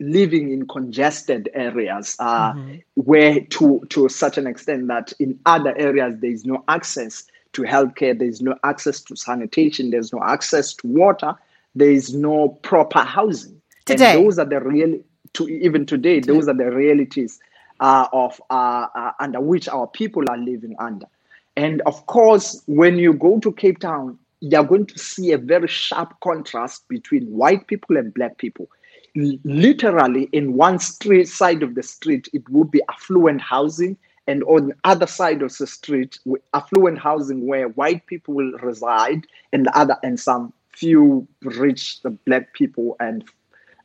living 0.00 0.52
in 0.52 0.66
congested 0.66 1.48
areas 1.54 2.16
uh, 2.18 2.52
mm-hmm. 2.52 2.76
where 2.94 3.40
to 3.40 3.80
to 3.90 4.06
a 4.06 4.10
certain 4.10 4.46
extent 4.46 4.88
that 4.88 5.12
in 5.18 5.38
other 5.46 5.76
areas 5.78 6.14
there 6.20 6.30
is 6.30 6.44
no 6.44 6.64
access 6.68 7.24
to 7.52 7.62
healthcare 7.62 8.18
there 8.18 8.28
is 8.28 8.40
no 8.40 8.56
access 8.64 9.00
to 9.00 9.14
sanitation 9.14 9.90
there's 9.90 10.12
no 10.12 10.22
access 10.22 10.74
to 10.74 10.86
water 10.86 11.34
there 11.74 11.90
is 11.90 12.14
no 12.14 12.48
proper 12.48 13.00
housing. 13.00 13.60
Today. 13.84 14.14
and 14.14 14.24
those 14.24 14.38
are 14.38 14.44
the 14.44 14.60
real 14.60 15.00
to 15.34 15.48
even 15.48 15.86
today 15.86 16.20
those 16.20 16.46
are 16.48 16.54
the 16.54 16.70
realities 16.70 17.40
uh, 17.80 18.06
of 18.12 18.40
uh, 18.50 18.86
uh, 18.94 19.12
under 19.18 19.40
which 19.40 19.68
our 19.68 19.86
people 19.88 20.24
are 20.28 20.38
living 20.38 20.76
under. 20.78 21.06
And 21.56 21.80
of 21.82 22.06
course 22.06 22.62
when 22.66 22.96
you 22.96 23.12
go 23.12 23.40
to 23.40 23.52
cape 23.52 23.80
town 23.80 24.18
you're 24.40 24.64
going 24.64 24.86
to 24.86 24.98
see 24.98 25.32
a 25.32 25.38
very 25.38 25.68
sharp 25.68 26.14
contrast 26.20 26.86
between 26.88 27.24
white 27.26 27.66
people 27.66 27.96
and 27.96 28.12
black 28.12 28.38
people 28.38 28.68
literally 29.14 30.28
in 30.32 30.54
one 30.54 30.78
street 30.78 31.28
side 31.28 31.62
of 31.62 31.74
the 31.74 31.82
street 31.82 32.28
it 32.32 32.48
would 32.48 32.70
be 32.70 32.80
affluent 32.88 33.40
housing 33.40 33.96
and 34.26 34.42
on 34.44 34.68
the 34.68 34.74
other 34.84 35.06
side 35.06 35.42
of 35.42 35.56
the 35.58 35.66
street 35.66 36.18
affluent 36.54 36.98
housing 36.98 37.46
where 37.46 37.68
white 37.68 38.06
people 38.06 38.34
will 38.34 38.52
reside 38.58 39.26
and 39.52 39.66
the 39.66 39.78
other 39.78 39.96
and 40.02 40.18
some 40.18 40.52
few 40.70 41.26
rich 41.42 42.00
black 42.24 42.52
people 42.54 42.96
and 43.00 43.24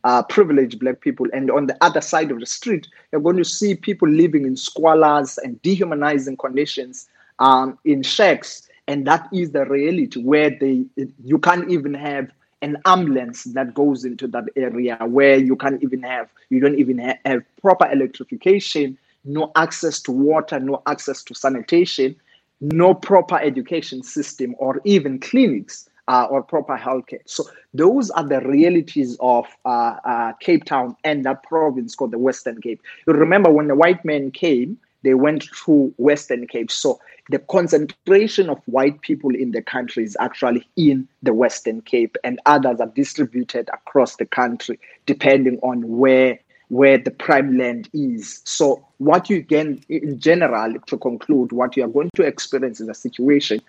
uh, 0.04 0.24
privileged 0.24 0.80
black 0.80 1.02
people. 1.02 1.28
And 1.34 1.52
on 1.52 1.68
the 1.68 1.78
other 1.82 2.02
side 2.02 2.32
of 2.32 2.40
the 2.40 2.46
street 2.46 2.88
you're 3.12 3.22
going 3.22 3.38
to 3.38 3.46
see 3.46 3.76
people 3.76 4.08
living 4.08 4.46
in 4.46 4.56
squalors 4.56 5.38
and 5.44 5.62
dehumanizing 5.62 6.38
conditions 6.38 7.08
um, 7.40 7.78
in 7.84 8.04
shacks. 8.04 8.70
And 8.88 9.06
that 9.06 9.28
is 9.34 9.52
the 9.52 9.66
reality 9.66 10.22
where 10.22 10.50
they 10.50 10.86
you 11.26 11.40
can't 11.40 11.70
even 11.70 11.94
have 11.94 12.32
an 12.62 12.78
ambulance 12.86 13.44
that 13.46 13.74
goes 13.74 14.04
into 14.04 14.28
that 14.28 14.46
area 14.56 14.98
where 15.06 15.38
you 15.38 15.56
can't 15.56 15.82
even 15.84 16.02
have 16.02 16.30
you 16.50 16.60
don't 16.60 16.80
even 16.80 16.98
have, 16.98 17.18
have 17.26 17.44
proper 17.62 17.90
electrification 17.92 18.98
no 19.26 19.52
access 19.56 20.02
to 20.02 20.12
water 20.12 20.60
no 20.60 20.82
access 20.88 21.24
to 21.24 21.36
sanitation 21.36 22.16
no 22.62 22.94
proper 22.94 23.40
education 23.40 24.02
system 24.02 24.56
or 24.58 24.82
even 24.84 25.20
clinics 25.20 25.90
uh, 26.08 26.26
or 26.30 26.42
proper 26.42 26.78
healthcare. 26.78 27.22
So 27.26 27.44
those 27.74 28.10
are 28.12 28.24
the 28.24 28.42
realities 28.42 29.18
of 29.20 29.46
uh, 29.66 29.98
uh, 30.04 30.34
Cape 30.40 30.66
Town 30.66 30.96
and 31.04 31.26
that 31.26 31.44
province 31.44 31.96
called 31.96 32.12
the 32.12 32.18
Western 32.18 32.62
Cape. 32.62 32.82
You 33.06 33.14
remember 33.14 33.52
when 33.52 33.68
the 33.68 33.76
white 33.76 34.04
men 34.06 34.32
came, 34.32 34.80
they 35.04 35.14
went 35.14 35.44
through 35.44 35.94
Western 35.98 36.48
Cape. 36.48 36.72
So 36.72 37.00
the 37.30 37.40
concentration 37.40 38.50
of 38.50 38.62
white 38.66 39.02
people 39.02 39.36
in 39.36 39.52
the 39.52 39.62
country 39.62 40.04
is 40.04 40.16
actually 40.20 40.68
in 40.76 41.08
the 41.24 41.34
Western 41.34 41.82
Cape, 41.82 42.18
and 42.24 42.40
others 42.46 42.80
are 42.80 42.88
distributed 42.88 43.70
across 43.74 44.16
the 44.16 44.26
country 44.26 44.80
depending 45.06 45.60
on 45.62 45.98
where 45.98 46.40
where 46.70 46.98
the 46.98 47.12
prime 47.12 47.58
land 47.58 47.90
is. 47.94 48.42
So 48.44 48.86
what 48.98 49.30
you 49.30 49.44
can 49.44 49.82
in 49.88 50.20
general 50.20 50.74
to 50.88 50.98
conclude, 50.98 51.54
what 51.54 51.78
you 51.78 51.86
are 51.86 51.90
going 51.90 52.10
to 52.16 52.24
experience 52.24 52.82
is 52.82 52.90
a 52.90 52.94
situation 52.94 53.62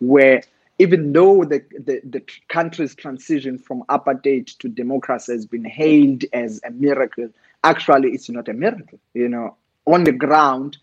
where 0.00 0.42
even 0.78 1.12
though 1.12 1.44
the, 1.44 1.64
the, 1.70 2.00
the 2.04 2.22
country's 2.48 2.94
transition 2.94 3.58
from 3.58 3.82
apartheid 3.88 4.56
to 4.58 4.68
democracy 4.68 5.32
has 5.32 5.46
been 5.46 5.64
hailed 5.64 6.24
as 6.32 6.60
a 6.64 6.70
miracle, 6.70 7.28
actually 7.62 8.10
it's 8.10 8.28
not 8.28 8.48
a 8.48 8.52
miracle. 8.52 8.98
You 9.14 9.28
know, 9.28 9.56
on 9.86 10.04
the 10.04 10.12
ground, 10.12 10.78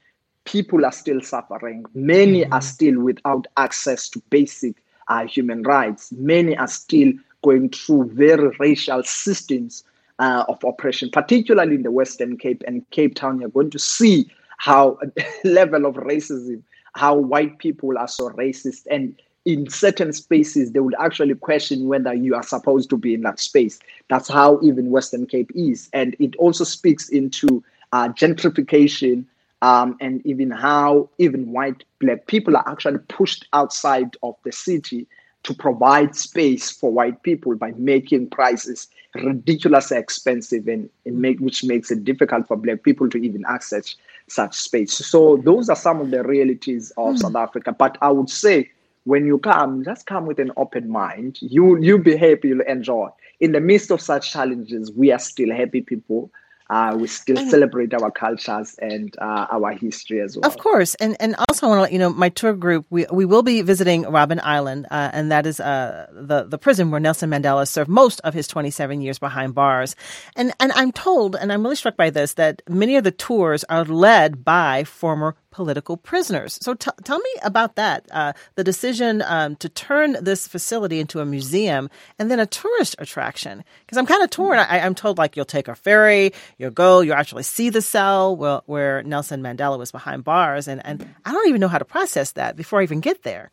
people 0.45 0.85
are 0.85 0.91
still 0.91 1.21
suffering. 1.21 1.85
Many 1.93 2.41
mm-hmm. 2.41 2.53
are 2.53 2.61
still 2.61 2.99
without 2.99 3.47
access 3.57 4.09
to 4.09 4.21
basic 4.29 4.75
uh, 5.07 5.25
human 5.25 5.63
rights. 5.63 6.11
Many 6.13 6.55
are 6.57 6.67
still 6.67 7.13
going 7.43 7.69
through 7.69 8.11
very 8.13 8.49
racial 8.59 9.03
systems 9.03 9.83
uh, 10.19 10.45
of 10.47 10.63
oppression, 10.63 11.09
particularly 11.09 11.75
in 11.75 11.83
the 11.83 11.91
Western 11.91 12.37
Cape 12.37 12.63
and 12.67 12.87
Cape 12.91 13.15
Town. 13.15 13.39
You're 13.39 13.49
going 13.49 13.71
to 13.71 13.79
see 13.79 14.29
how 14.57 14.99
level 15.43 15.85
of 15.85 15.95
racism, 15.95 16.61
how 16.93 17.15
white 17.15 17.57
people 17.57 17.97
are 17.97 18.07
so 18.07 18.29
racist, 18.29 18.85
and 18.89 19.19
in 19.43 19.67
certain 19.67 20.13
spaces 20.13 20.71
they 20.71 20.79
would 20.79 20.93
actually 20.99 21.33
question 21.33 21.87
whether 21.87 22.13
you 22.13 22.35
are 22.35 22.43
supposed 22.43 22.91
to 22.91 22.97
be 22.97 23.15
in 23.15 23.21
that 23.21 23.39
space. 23.39 23.79
That's 24.07 24.29
how 24.29 24.59
even 24.61 24.91
Western 24.91 25.25
Cape 25.25 25.51
is, 25.55 25.89
and 25.93 26.15
it 26.19 26.35
also 26.35 26.63
speaks 26.63 27.09
into 27.09 27.63
uh, 27.91 28.09
gentrification 28.09 29.25
um, 29.61 29.95
and 29.99 30.25
even 30.25 30.51
how 30.51 31.09
even 31.17 31.51
white 31.51 31.83
black 31.99 32.27
people 32.27 32.57
are 32.57 32.67
actually 32.67 32.99
pushed 33.09 33.47
outside 33.53 34.17
of 34.23 34.35
the 34.43 34.51
city 34.51 35.07
to 35.43 35.53
provide 35.53 36.15
space 36.15 36.69
for 36.69 36.91
white 36.91 37.23
people 37.23 37.55
by 37.55 37.71
making 37.77 38.29
prices 38.29 38.87
ridiculously 39.15 39.97
expensive 39.97 40.67
and, 40.67 40.89
and 41.05 41.17
make, 41.17 41.39
which 41.39 41.63
makes 41.63 41.91
it 41.91 42.03
difficult 42.03 42.47
for 42.47 42.55
black 42.55 42.83
people 42.83 43.09
to 43.09 43.17
even 43.17 43.43
access 43.47 43.95
such 44.27 44.55
space. 44.55 44.93
So 44.93 45.37
those 45.37 45.67
are 45.69 45.75
some 45.75 45.99
of 45.99 46.11
the 46.11 46.23
realities 46.23 46.91
of 46.97 47.15
mm. 47.15 47.19
South 47.19 47.35
Africa. 47.35 47.71
But 47.71 47.97
I 48.01 48.11
would 48.11 48.29
say 48.29 48.69
when 49.05 49.25
you 49.25 49.39
come, 49.39 49.83
just 49.83 50.05
come 50.05 50.25
with 50.25 50.39
an 50.39 50.51
open 50.57 50.89
mind. 50.89 51.39
You 51.41 51.77
you'll 51.81 51.99
be 51.99 52.15
happy, 52.15 52.49
you'll 52.49 52.61
enjoy. 52.61 53.09
In 53.39 53.51
the 53.51 53.59
midst 53.59 53.89
of 53.89 53.99
such 53.99 54.31
challenges, 54.31 54.91
we 54.91 55.11
are 55.11 55.19
still 55.19 55.51
happy 55.51 55.81
people 55.81 56.31
uh, 56.71 56.95
we 56.97 57.05
still 57.05 57.37
and, 57.37 57.51
celebrate 57.51 57.93
our 57.93 58.09
cultures 58.09 58.77
and 58.81 59.13
uh, 59.19 59.45
our 59.51 59.73
history 59.73 60.21
as 60.21 60.37
well. 60.37 60.49
Of 60.49 60.57
course, 60.57 60.95
and 60.95 61.17
and 61.19 61.35
also 61.35 61.65
I 61.65 61.69
want 61.69 61.77
to 61.79 61.81
let 61.81 61.91
you 61.91 61.99
know 61.99 62.09
my 62.09 62.29
tour 62.29 62.53
group 62.53 62.85
we 62.89 63.05
we 63.11 63.25
will 63.25 63.43
be 63.43 63.61
visiting 63.61 64.05
Robben 64.05 64.39
Island, 64.41 64.87
uh, 64.89 65.09
and 65.11 65.29
that 65.33 65.45
is 65.45 65.59
uh, 65.59 66.07
the 66.13 66.43
the 66.43 66.57
prison 66.57 66.89
where 66.89 67.01
Nelson 67.01 67.29
Mandela 67.29 67.67
served 67.67 67.89
most 67.89 68.21
of 68.21 68.33
his 68.33 68.47
27 68.47 69.01
years 69.01 69.19
behind 69.19 69.53
bars. 69.53 69.97
And 70.37 70.53
and 70.61 70.71
I'm 70.71 70.93
told, 70.93 71.35
and 71.35 71.51
I'm 71.51 71.61
really 71.61 71.75
struck 71.75 71.97
by 71.97 72.09
this, 72.09 72.35
that 72.35 72.61
many 72.69 72.95
of 72.95 73.03
the 73.03 73.11
tours 73.11 73.65
are 73.65 73.83
led 73.83 74.45
by 74.45 74.85
former 74.85 75.35
political 75.51 75.97
prisoners. 75.97 76.57
So 76.61 76.73
t- 76.73 76.91
tell 77.03 77.19
me 77.19 77.29
about 77.43 77.75
that. 77.75 78.07
Uh, 78.09 78.33
the 78.55 78.63
decision 78.63 79.21
um, 79.21 79.57
to 79.57 79.69
turn 79.69 80.15
this 80.21 80.47
facility 80.47 80.99
into 80.99 81.19
a 81.19 81.25
museum 81.25 81.89
and 82.17 82.31
then 82.31 82.39
a 82.39 82.45
tourist 82.45 82.95
attraction. 82.97 83.63
Because 83.85 83.97
I'm 83.97 84.05
kind 84.05 84.23
of 84.23 84.29
torn. 84.29 84.57
I, 84.57 84.79
am 84.79 84.95
told 84.95 85.17
like 85.17 85.35
you'll 85.35 85.45
take 85.45 85.67
a 85.67 85.75
ferry, 85.75 86.31
you'll 86.61 86.69
go, 86.69 87.01
you'll 87.01 87.15
actually 87.15 87.43
see 87.43 87.71
the 87.71 87.81
cell 87.81 88.35
where, 88.35 88.61
where 88.67 89.01
Nelson 89.03 89.41
Mandela 89.41 89.79
was 89.79 89.91
behind 89.91 90.23
bars, 90.23 90.67
and 90.67 90.85
and 90.85 91.13
I 91.25 91.31
don't 91.31 91.49
even 91.49 91.59
know 91.59 91.67
how 91.67 91.79
to 91.79 91.85
process 91.85 92.33
that 92.33 92.55
before 92.55 92.79
I 92.79 92.83
even 92.83 93.01
get 93.01 93.23
there. 93.23 93.49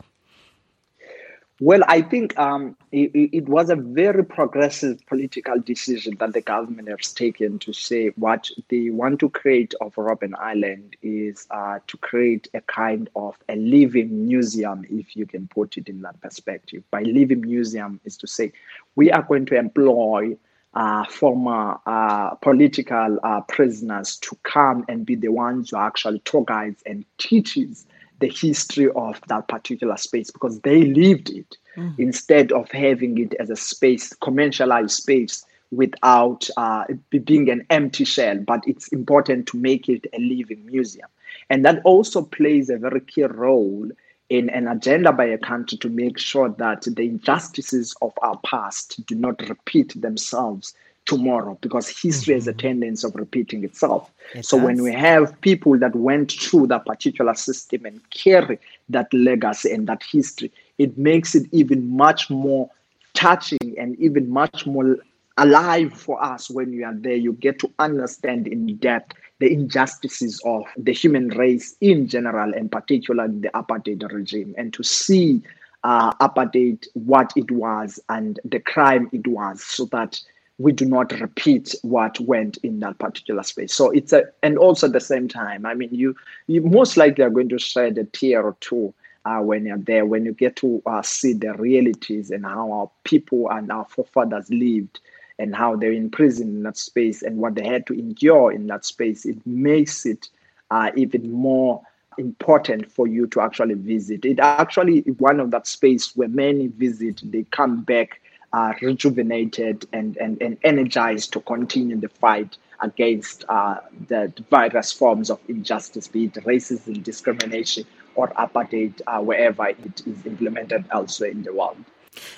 Well, 1.61 1.81
I 1.89 2.03
think 2.03 2.39
um, 2.39 2.77
it, 2.93 3.11
it, 3.33 3.49
was 3.49 3.69
a 3.69 3.75
very 3.75 4.25
progressive 4.25 5.05
political 5.07 5.59
decision 5.59 6.17
that 6.21 6.33
the 6.33 6.41
government 6.41 6.89
has 6.89 7.13
taken 7.13 7.59
to 7.61 7.73
say 7.73 8.11
what 8.11 8.49
they 8.69 8.91
want 8.91 9.19
to 9.21 9.29
create 9.29 9.75
of 9.81 9.97
Robben 9.97 10.35
Island 10.39 10.95
is 11.03 11.49
uh, 11.51 11.81
to 11.89 11.97
create 11.97 12.47
a 12.55 12.61
kind 12.61 13.11
of 13.17 13.37
a 13.49 13.57
living 13.57 14.29
museum, 14.29 14.85
if 14.89 15.17
you 15.17 15.27
can 15.27 15.49
put 15.49 15.77
it 15.77 15.89
in 15.89 16.03
that 16.03 16.21
perspective. 16.21 16.85
By 16.93 17.03
living 17.03 17.41
museum 17.41 17.99
is 18.05 18.17
to 18.19 18.29
say 18.29 18.53
we 18.95 19.11
are 19.11 19.23
going 19.23 19.47
to 19.47 19.57
employ 19.57 20.37
uh, 20.79 21.05
former 21.07 21.77
uh, 21.87 22.37
political 22.37 23.19
uh, 23.25 23.41
prisoners 23.43 24.17
to 24.19 24.39
come 24.45 24.85
and 24.89 25.05
be 25.05 25.17
the 25.17 25.29
ones 25.29 25.71
who 25.71 25.77
actually 25.77 26.21
tour 26.21 26.45
guides 26.45 26.81
and 26.87 27.05
teaches 27.19 27.85
the 28.21 28.29
history 28.29 28.89
of 28.95 29.21
that 29.27 29.49
particular 29.49 29.97
space 29.97 30.31
because 30.31 30.61
they 30.61 30.85
lived 30.85 31.31
it 31.31 31.57
mm. 31.77 31.93
instead 31.99 32.53
of 32.53 32.71
having 32.71 33.19
it 33.19 33.35
as 33.41 33.51
a 33.51 33.57
space, 33.57 34.13
commercialized 34.23 34.93
space 34.93 35.45
without 35.73 36.49
uh, 36.57 36.85
being 37.25 37.51
an 37.51 37.67
empty 37.71 38.05
shell. 38.05 38.39
But 38.39 38.63
it's 38.65 38.87
important 38.89 39.49
to 39.49 39.57
make 39.57 39.89
it 39.89 40.07
a 40.13 40.21
living 40.21 40.65
museum. 40.65 41.09
And 41.51 41.65
that 41.65 41.83
also 41.83 42.23
plays 42.23 42.71
a 42.71 42.77
very 42.77 43.01
key 43.01 43.25
role 43.25 43.91
in 44.29 44.51
an 44.51 44.69
agenda 44.69 45.13
by 45.13 45.25
a 45.25 45.39
country 45.39 45.79
to 45.79 45.89
make 45.89 46.19
sure 46.19 46.49
that 46.51 46.83
the 46.83 47.03
injustices 47.03 47.95
of 48.03 48.13
our 48.23 48.39
past 48.45 49.05
do 49.07 49.15
not 49.15 49.41
repeat 49.49 50.01
themselves 50.01 50.75
tomorrow 51.07 51.57
because 51.63 51.89
history 51.89 52.33
mm-hmm. 52.33 52.39
has 52.39 52.47
a 52.47 52.53
mm-hmm. 52.53 52.61
tendency 52.61 53.07
of 53.07 53.15
repeating 53.17 53.65
itself. 53.65 54.11
It 54.35 54.45
so 54.45 54.59
does. 54.59 54.67
when 54.67 54.83
we 54.83 54.93
have 54.93 55.41
people 55.41 55.79
that 55.79 55.95
went 55.97 56.33
through 56.33 56.67
that 56.69 56.85
particular 56.85 57.35
system 57.35 57.87
and 57.87 57.99
carry 58.11 58.59
that 58.91 59.13
legacy 59.15 59.73
and 59.73 59.87
that 59.89 60.03
history, 60.03 60.53
it 60.77 60.99
makes 60.99 61.35
it 61.35 61.47
even 61.51 61.97
much 61.97 62.29
more 62.29 62.71
touching 63.15 63.75
and 63.79 63.99
even 63.99 64.29
much 64.31 64.67
more 64.67 64.99
alive 65.39 65.93
for 65.93 66.23
us 66.23 66.51
when 66.51 66.73
you 66.73 66.85
are 66.85 66.95
there. 66.95 67.15
You 67.15 67.33
get 67.33 67.59
to 67.61 67.73
understand 67.79 68.47
in 68.47 68.77
depth 68.77 69.17
the 69.39 69.53
injustices 69.53 70.41
of 70.45 70.65
the 70.77 70.93
human 70.93 71.29
race 71.29 71.77
in 71.81 72.09
general, 72.09 72.53
and 72.53 72.71
particularly 72.71 73.39
the 73.41 73.51
apartheid 73.51 74.13
regime, 74.13 74.55
and 74.59 74.73
to 74.75 74.83
see 74.83 75.41
uh, 75.85 76.13
apartheid 76.15 76.87
what 76.95 77.33
it 77.37 77.51
was 77.51 78.01
and 78.09 78.41
the 78.45 78.59
crime 78.59 79.09
it 79.13 79.27
was, 79.27 79.63
so 79.63 79.85
that 79.87 80.21
we 80.59 80.73
do 80.73 80.85
not 80.85 81.13
repeat 81.21 81.73
what 81.83 82.19
went 82.19 82.57
in 82.65 82.81
that 82.81 82.99
particular 82.99 83.45
space. 83.45 83.73
So 83.73 83.91
it's 83.93 84.13
a, 84.13 84.25
and 84.43 84.59
also 84.59 84.89
at 84.89 84.93
the 84.93 85.01
same 85.01 85.29
time, 85.29 85.65
I 85.65 85.75
mean, 85.75 85.91
you 85.93 86.17
you 86.49 86.63
most 86.63 86.97
likely 86.97 87.23
are 87.23 87.31
going 87.31 87.49
to 87.51 87.59
shed 87.61 87.97
a 87.97 88.05
tear 88.05 88.43
or 88.43 88.57
two 88.59 88.93
uh, 89.25 89.39
when 89.39 89.67
you're 89.67 89.79
there, 89.79 90.05
when 90.05 90.25
you 90.25 90.33
get 90.33 90.57
to 90.57 90.83
uh, 90.87 91.03
see 91.03 91.33
the 91.33 91.55
realities 91.55 92.33
and 92.33 92.45
how 92.45 92.73
our 92.73 92.91
people 93.05 93.49
and 93.51 93.71
our 93.71 93.85
forefathers 93.85 94.51
lived 94.51 94.99
and 95.39 95.55
how 95.55 95.77
they're 95.77 95.93
in 95.93 96.11
prison 96.11 96.49
in 96.49 96.63
that 96.65 96.77
space 96.77 97.23
and 97.23 97.39
what 97.39 97.55
they 97.55 97.65
had 97.65 97.87
to 97.87 97.95
endure 97.95 98.53
in 98.53 98.67
that 98.67 98.85
space, 98.85 99.25
it 99.25 99.39
makes 99.47 100.05
it 100.05 100.29
uh, 100.71 100.91
even 100.97 101.31
more 101.31 101.83
important 102.19 102.91
for 102.91 103.07
you 103.07 103.27
to 103.29 103.41
actually 103.41 103.75
visit. 103.75 104.25
It 104.25 104.41
actually 104.41 105.01
one 105.19 105.41
of 105.41 105.51
that 105.53 105.67
space 105.67 106.17
where 106.17 106.29
many 106.29 106.67
visit, 106.67 107.21
they 107.25 107.45
come 107.51 107.83
back 107.83 108.21
uh, 108.53 108.73
rejuvenated 108.81 109.87
and, 109.93 110.17
and, 110.17 110.41
and 110.43 110.59
energized 110.65 111.33
to 111.35 111.41
continue 111.41 111.97
the 111.97 112.09
fight 112.09 112.57
against 112.81 113.45
uh, 113.49 113.77
the 114.09 114.33
various 114.51 114.93
forms 114.93 115.31
of 115.31 115.39
injustice, 115.49 116.09
be 116.09 116.25
it 116.25 116.35
racism, 116.35 117.03
discrimination, 117.03 117.85
or 118.15 118.29
apartheid, 118.31 119.01
uh, 119.07 119.21
wherever 119.21 119.69
it 119.69 120.03
is 120.07 120.27
implemented 120.27 120.85
elsewhere 120.91 121.31
in 121.31 121.43
the 121.43 121.53
world. 121.53 121.77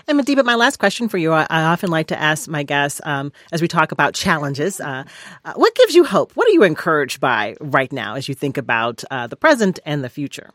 And 0.07 0.19
Madiba, 0.19 0.45
my 0.45 0.55
last 0.55 0.79
question 0.79 1.09
for 1.09 1.19
you, 1.19 1.33
I, 1.33 1.47
I 1.51 1.63
often 1.63 1.91
like 1.91 2.09
to 2.09 2.21
ask 2.21 2.49
my 2.49 2.63
guests 2.63 3.01
um, 3.05 3.33
as 3.53 3.63
we 3.63 3.69
talk 3.69 3.93
about 3.93 4.15
challenges, 4.15 4.81
uh, 4.81 5.05
uh, 5.45 5.53
what 5.55 5.75
gives 5.75 5.95
you 5.95 6.05
hope? 6.05 6.33
What 6.33 6.49
are 6.49 6.53
you 6.53 6.63
encouraged 6.63 7.21
by 7.21 7.57
right 7.61 7.93
now 7.93 8.15
as 8.15 8.29
you 8.29 8.35
think 8.35 8.57
about 8.57 9.05
uh, 9.11 9.27
the 9.27 9.37
present 9.37 9.79
and 9.85 10.05
the 10.05 10.09
future? 10.09 10.51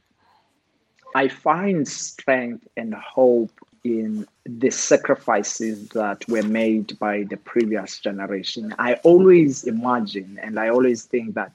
I 1.15 1.29
find 1.29 1.87
strength 1.87 2.67
and 2.75 2.93
hope 2.93 3.51
in 3.85 4.27
the 4.45 4.71
sacrifices 4.71 5.89
that 5.89 6.27
were 6.27 6.43
made 6.43 6.97
by 6.99 7.23
the 7.23 7.37
previous 7.37 7.99
generation. 7.99 8.73
I 8.79 8.95
always 8.95 9.63
imagine 9.63 10.39
and 10.41 10.59
I 10.59 10.69
always 10.69 11.03
think 11.03 11.35
that 11.35 11.51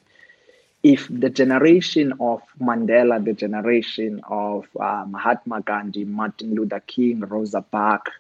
if 0.83 1.09
the 1.11 1.29
generation 1.29 2.15
of 2.21 2.43
Mandela, 2.61 3.23
the 3.23 3.35
generation 3.35 4.21
of 4.29 4.67
uh, 4.79 5.05
Mahatma 5.07 5.61
Gandhi, 5.61 6.05
Martin 6.05 6.55
Luther 6.55 6.81
King, 6.81 7.21
Rosa 7.21 7.61
Parks, 7.61 8.13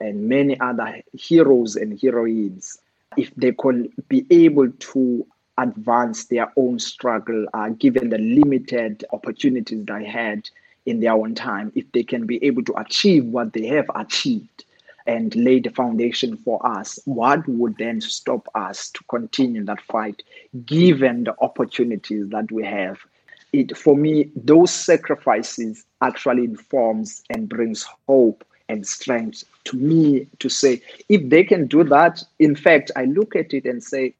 and 0.00 0.28
many 0.28 0.58
other 0.60 1.02
heroes 1.18 1.74
and 1.74 1.98
heroines, 2.00 2.78
if 3.16 3.34
they 3.34 3.52
could 3.52 3.90
be 4.08 4.26
able 4.30 4.70
to 4.70 5.26
advance 5.58 6.26
their 6.26 6.52
own 6.56 6.78
struggle, 6.78 7.46
uh, 7.54 7.70
given 7.70 8.10
the 8.10 8.18
limited 8.18 9.04
opportunities 9.12 9.84
they 9.86 10.04
had 10.04 10.48
in 10.84 11.00
their 11.00 11.12
own 11.12 11.34
time, 11.34 11.72
if 11.74 11.90
they 11.92 12.04
can 12.04 12.26
be 12.26 12.42
able 12.44 12.62
to 12.62 12.74
achieve 12.78 13.24
what 13.24 13.52
they 13.52 13.66
have 13.66 13.90
achieved, 13.94 14.64
and 15.06 15.34
lay 15.36 15.60
the 15.60 15.70
foundation 15.70 16.36
for 16.38 16.64
us, 16.66 16.98
what 17.04 17.46
would 17.48 17.76
then 17.78 18.00
stop 18.00 18.48
us 18.54 18.90
to 18.90 19.04
continue 19.08 19.64
that 19.64 19.80
fight 19.80 20.22
given 20.64 21.24
the 21.24 21.34
opportunities 21.40 22.28
that 22.30 22.50
we 22.50 22.64
have? 22.64 22.98
It, 23.52 23.76
for 23.76 23.96
me, 23.96 24.30
those 24.34 24.72
sacrifices 24.72 25.84
actually 26.02 26.44
informs 26.44 27.22
and 27.30 27.48
brings 27.48 27.86
hope 28.06 28.44
and 28.68 28.86
strength 28.86 29.44
to 29.64 29.76
me 29.76 30.26
to 30.40 30.48
say, 30.48 30.82
if 31.08 31.28
they 31.28 31.44
can 31.44 31.66
do 31.66 31.84
that, 31.84 32.22
in 32.38 32.56
fact, 32.56 32.90
I 32.96 33.04
look 33.04 33.36
at 33.36 33.54
it 33.54 33.64
and 33.64 33.82
say, 33.82 34.14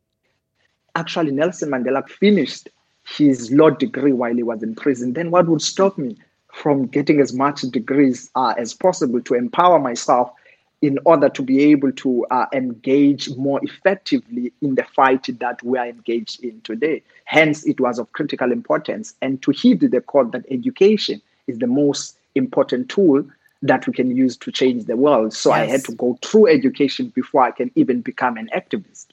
actually, 0.95 1.33
Nelson 1.33 1.71
Mandela 1.71 2.09
finished 2.09 2.69
his 3.05 3.53
law 3.53 3.71
degree 3.71 4.13
while 4.13 4.35
he 4.35 4.43
was 4.43 4.63
in 4.63 4.75
prison. 4.75 5.13
Then 5.13 5.31
what 5.31 5.49
would 5.49 5.63
stop 5.63 5.99
me 5.99 6.17
from 6.53 6.87
getting 6.87 7.21
as 7.21 7.33
much 7.33 7.61
degrees 7.63 8.31
uh, 8.35 8.55
as 8.57 8.73
possible 8.73 9.21
to 9.23 9.35
empower 9.35 9.79
myself 9.79 10.33
in 10.87 11.01
order 11.05 11.29
to 11.29 11.43
be 11.43 11.65
able 11.65 11.91
to 11.91 12.25
uh, 12.31 12.47
engage 12.53 13.29
more 13.31 13.59
effectively 13.65 14.53
in 14.63 14.77
the 14.77 14.85
fight 14.85 15.29
that 15.41 15.61
we 15.65 15.77
are 15.77 15.89
engaged 15.89 16.45
in 16.45 16.61
today. 16.61 17.03
Hence, 17.25 17.67
it 17.67 17.81
was 17.81 17.99
of 17.99 18.13
critical 18.13 18.53
importance 18.53 19.15
and 19.21 19.43
to 19.43 19.51
heed 19.51 19.81
the 19.81 20.01
call 20.01 20.27
that 20.27 20.45
education 20.49 21.21
is 21.49 21.59
the 21.59 21.67
most 21.67 22.17
important 22.37 22.89
tool 22.89 23.25
that 23.63 23.85
we 23.89 23.93
can 23.93 24.17
use 24.17 24.37
to 24.37 24.53
change 24.53 24.85
the 24.85 24.97
world. 24.97 25.33
So 25.33 25.51
yes. 25.51 25.59
I 25.59 25.65
had 25.73 25.85
to 25.87 25.93
go 25.97 26.17
through 26.23 26.47
education 26.49 27.09
before 27.17 27.43
I 27.43 27.51
can 27.51 27.73
even 27.75 28.01
become 28.01 28.37
an 28.37 28.49
activist 28.55 29.07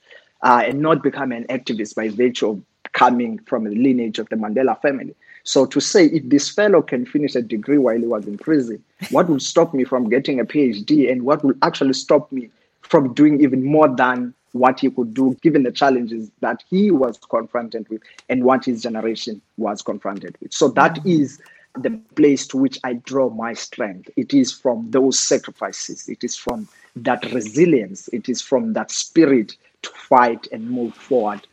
uh, 0.43 0.61
and 0.67 0.80
not 0.80 1.01
become 1.01 1.32
an 1.32 1.45
activist 1.45 1.95
by 1.95 2.09
virtue 2.09 2.49
of 2.49 2.61
coming 2.91 3.39
from 3.47 3.63
the 3.63 3.76
lineage 3.76 4.19
of 4.19 4.30
the 4.30 4.36
Mandela 4.36 4.80
family. 4.80 5.15
So 5.44 5.66
to 5.66 5.80
say 5.80 6.06
if 6.06 6.28
this 6.30 6.50
fellow 6.50 6.82
can 6.82 7.06
finish 7.06 7.36
a 7.36 7.41
degree 7.41 7.78
while 7.78 7.98
he 7.98 8.08
was 8.08 8.26
in 8.28 8.38
prison, 8.38 8.84
what 9.12 9.28
will 9.28 9.39
stop 9.39 9.74
me 9.74 9.84
from 9.84 10.10
getting 10.10 10.39
a 10.39 10.46
PhD 10.46 11.12
and 11.12 11.24
what 11.24 11.44
will 11.44 11.56
actually 11.62 11.94
stop 11.94 12.32
me 12.32 12.50
from 12.82 13.14
doing 13.14 13.41
even 13.41 13.64
more 13.64 13.94
than 13.94 14.34
what 14.54 14.80
he 14.80 14.89
could 14.89 15.14
do 15.14 15.36
given 15.41 15.64
the 15.64 15.72
challenges 15.72 16.32
that 16.39 16.64
he 16.70 16.91
was 16.91 17.18
confronted 17.30 17.88
with 17.89 18.02
and 18.30 18.44
what 18.44 18.66
his 18.66 18.84
generation 18.84 19.41
was 19.58 19.82
confronted 19.82 20.38
with. 20.39 20.54
So 20.54 20.70
that 20.70 20.96
mm-hmm. 20.96 21.82
the 21.82 21.89
place 22.16 22.48
to 22.48 22.58
which 22.58 22.80
I 22.84 22.94
draw 22.94 23.30
my 23.30 23.54
strength. 23.54 24.10
It 24.16 24.34
is 24.34 24.52
from 24.52 24.89
those 24.91 25.20
sacrifices, 25.20 26.08
it 26.08 26.24
is 26.24 26.36
from 26.36 26.68
that 26.96 27.26
resilience, 27.34 28.08
it 28.10 28.30
is 28.30 28.41
from 28.41 28.74
that 28.74 28.91
spirit 28.91 29.58
to 29.82 29.89
fight 29.89 30.48
and 30.52 30.70
move 30.70 30.94
forward 30.94 31.46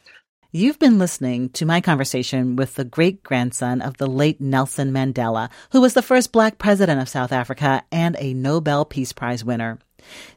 You've 0.53 0.81
been 0.81 0.99
listening 0.99 1.51
to 1.51 1.65
my 1.65 1.81
conversation 1.81 2.57
with 2.57 2.75
the 2.75 2.85
great 2.85 3.23
grandson 3.23 3.81
of 3.81 3.99
the 3.99 4.09
late 4.09 4.41
Nelson 4.41 4.91
Mandela, 4.91 5.49
who 5.71 5.81
was 5.81 5.95
the 5.95 6.03
first 6.03 6.33
black 6.33 6.59
president 6.59 7.01
of 7.01 7.09
South 7.09 7.31
Africa 7.31 7.85
and 7.93 8.17
a 8.19 8.35
Nobel 8.35 8.85
Peace 8.85 9.13
Prize 9.13 9.45
winner. 9.45 9.79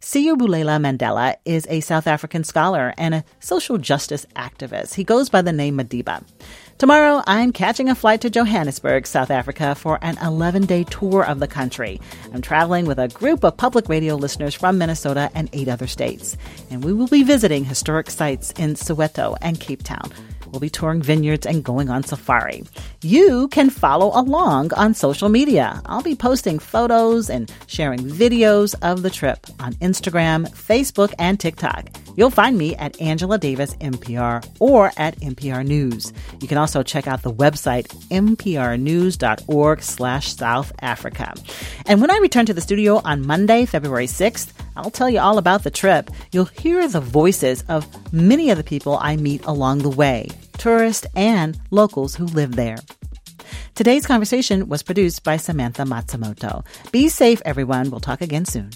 Siyabulela 0.01 0.79
Mandela 0.79 1.37
is 1.45 1.65
a 1.67 1.79
South 1.79 2.05
African 2.05 2.43
scholar 2.43 2.93
and 2.95 3.15
a 3.15 3.23
social 3.39 3.79
justice 3.79 4.27
activist. 4.35 4.93
He 4.93 5.03
goes 5.03 5.29
by 5.29 5.41
the 5.41 5.51
name 5.51 5.79
Madiba. 5.79 6.23
Tomorrow, 6.77 7.23
I'm 7.27 7.53
catching 7.53 7.87
a 7.87 7.95
flight 7.95 8.21
to 8.21 8.29
Johannesburg, 8.29 9.07
South 9.07 9.31
Africa 9.31 9.75
for 9.75 9.99
an 10.01 10.17
11 10.21 10.65
day 10.65 10.83
tour 10.83 11.23
of 11.23 11.39
the 11.39 11.47
country. 11.47 12.01
I'm 12.33 12.41
traveling 12.41 12.85
with 12.85 12.99
a 12.99 13.07
group 13.07 13.43
of 13.43 13.55
public 13.55 13.87
radio 13.87 14.15
listeners 14.15 14.53
from 14.53 14.77
Minnesota 14.77 15.29
and 15.33 15.49
eight 15.53 15.69
other 15.69 15.87
states. 15.87 16.35
And 16.69 16.83
we 16.83 16.91
will 16.91 17.07
be 17.07 17.23
visiting 17.23 17.63
historic 17.63 18.09
sites 18.09 18.51
in 18.57 18.73
Soweto 18.73 19.37
and 19.41 19.59
Cape 19.59 19.83
Town. 19.83 20.11
We'll 20.51 20.59
be 20.59 20.69
touring 20.69 21.01
vineyards 21.01 21.45
and 21.45 21.63
going 21.63 21.89
on 21.89 22.03
safari. 22.03 22.63
You 23.01 23.47
can 23.47 23.69
follow 23.69 24.11
along 24.13 24.73
on 24.73 24.93
social 24.93 25.29
media. 25.29 25.81
I'll 25.85 26.03
be 26.03 26.15
posting 26.15 26.59
photos 26.59 27.29
and 27.29 27.51
sharing 27.65 27.99
videos 28.01 28.75
of 28.81 29.03
the 29.03 29.09
trip 29.09 29.47
on 29.59 29.73
Instagram, 29.75 30.49
Facebook, 30.49 31.13
and 31.17 31.39
TikTok. 31.39 31.87
You'll 32.15 32.29
find 32.29 32.57
me 32.57 32.75
at 32.75 32.99
Angela 33.01 33.37
Davis 33.37 33.75
MPR 33.75 34.45
or 34.59 34.91
at 34.97 35.19
MPR 35.19 35.65
News. 35.65 36.13
You 36.41 36.47
can 36.47 36.57
also 36.57 36.83
check 36.83 37.07
out 37.07 37.23
the 37.23 37.33
website 37.33 37.87
mprnews.org 38.09 39.81
slash 39.81 40.35
South 40.35 40.71
Africa. 40.81 41.33
And 41.85 42.01
when 42.01 42.11
I 42.11 42.17
return 42.17 42.45
to 42.45 42.53
the 42.53 42.61
studio 42.61 43.01
on 43.03 43.25
Monday, 43.25 43.65
February 43.65 44.07
6th, 44.07 44.53
I'll 44.75 44.91
tell 44.91 45.09
you 45.09 45.19
all 45.19 45.37
about 45.37 45.63
the 45.63 45.71
trip. 45.71 46.09
You'll 46.31 46.45
hear 46.45 46.87
the 46.87 47.01
voices 47.01 47.63
of 47.69 47.87
many 48.13 48.49
of 48.49 48.57
the 48.57 48.63
people 48.63 48.97
I 48.99 49.17
meet 49.17 49.43
along 49.45 49.79
the 49.79 49.89
way, 49.89 50.29
tourists 50.57 51.07
and 51.15 51.59
locals 51.71 52.15
who 52.15 52.25
live 52.25 52.55
there. 52.55 52.77
Today's 53.75 54.05
conversation 54.05 54.69
was 54.69 54.83
produced 54.83 55.23
by 55.23 55.37
Samantha 55.37 55.83
Matsumoto. 55.83 56.63
Be 56.91 57.09
safe, 57.09 57.41
everyone. 57.43 57.89
We'll 57.89 57.99
talk 57.99 58.21
again 58.21 58.45
soon. 58.45 58.69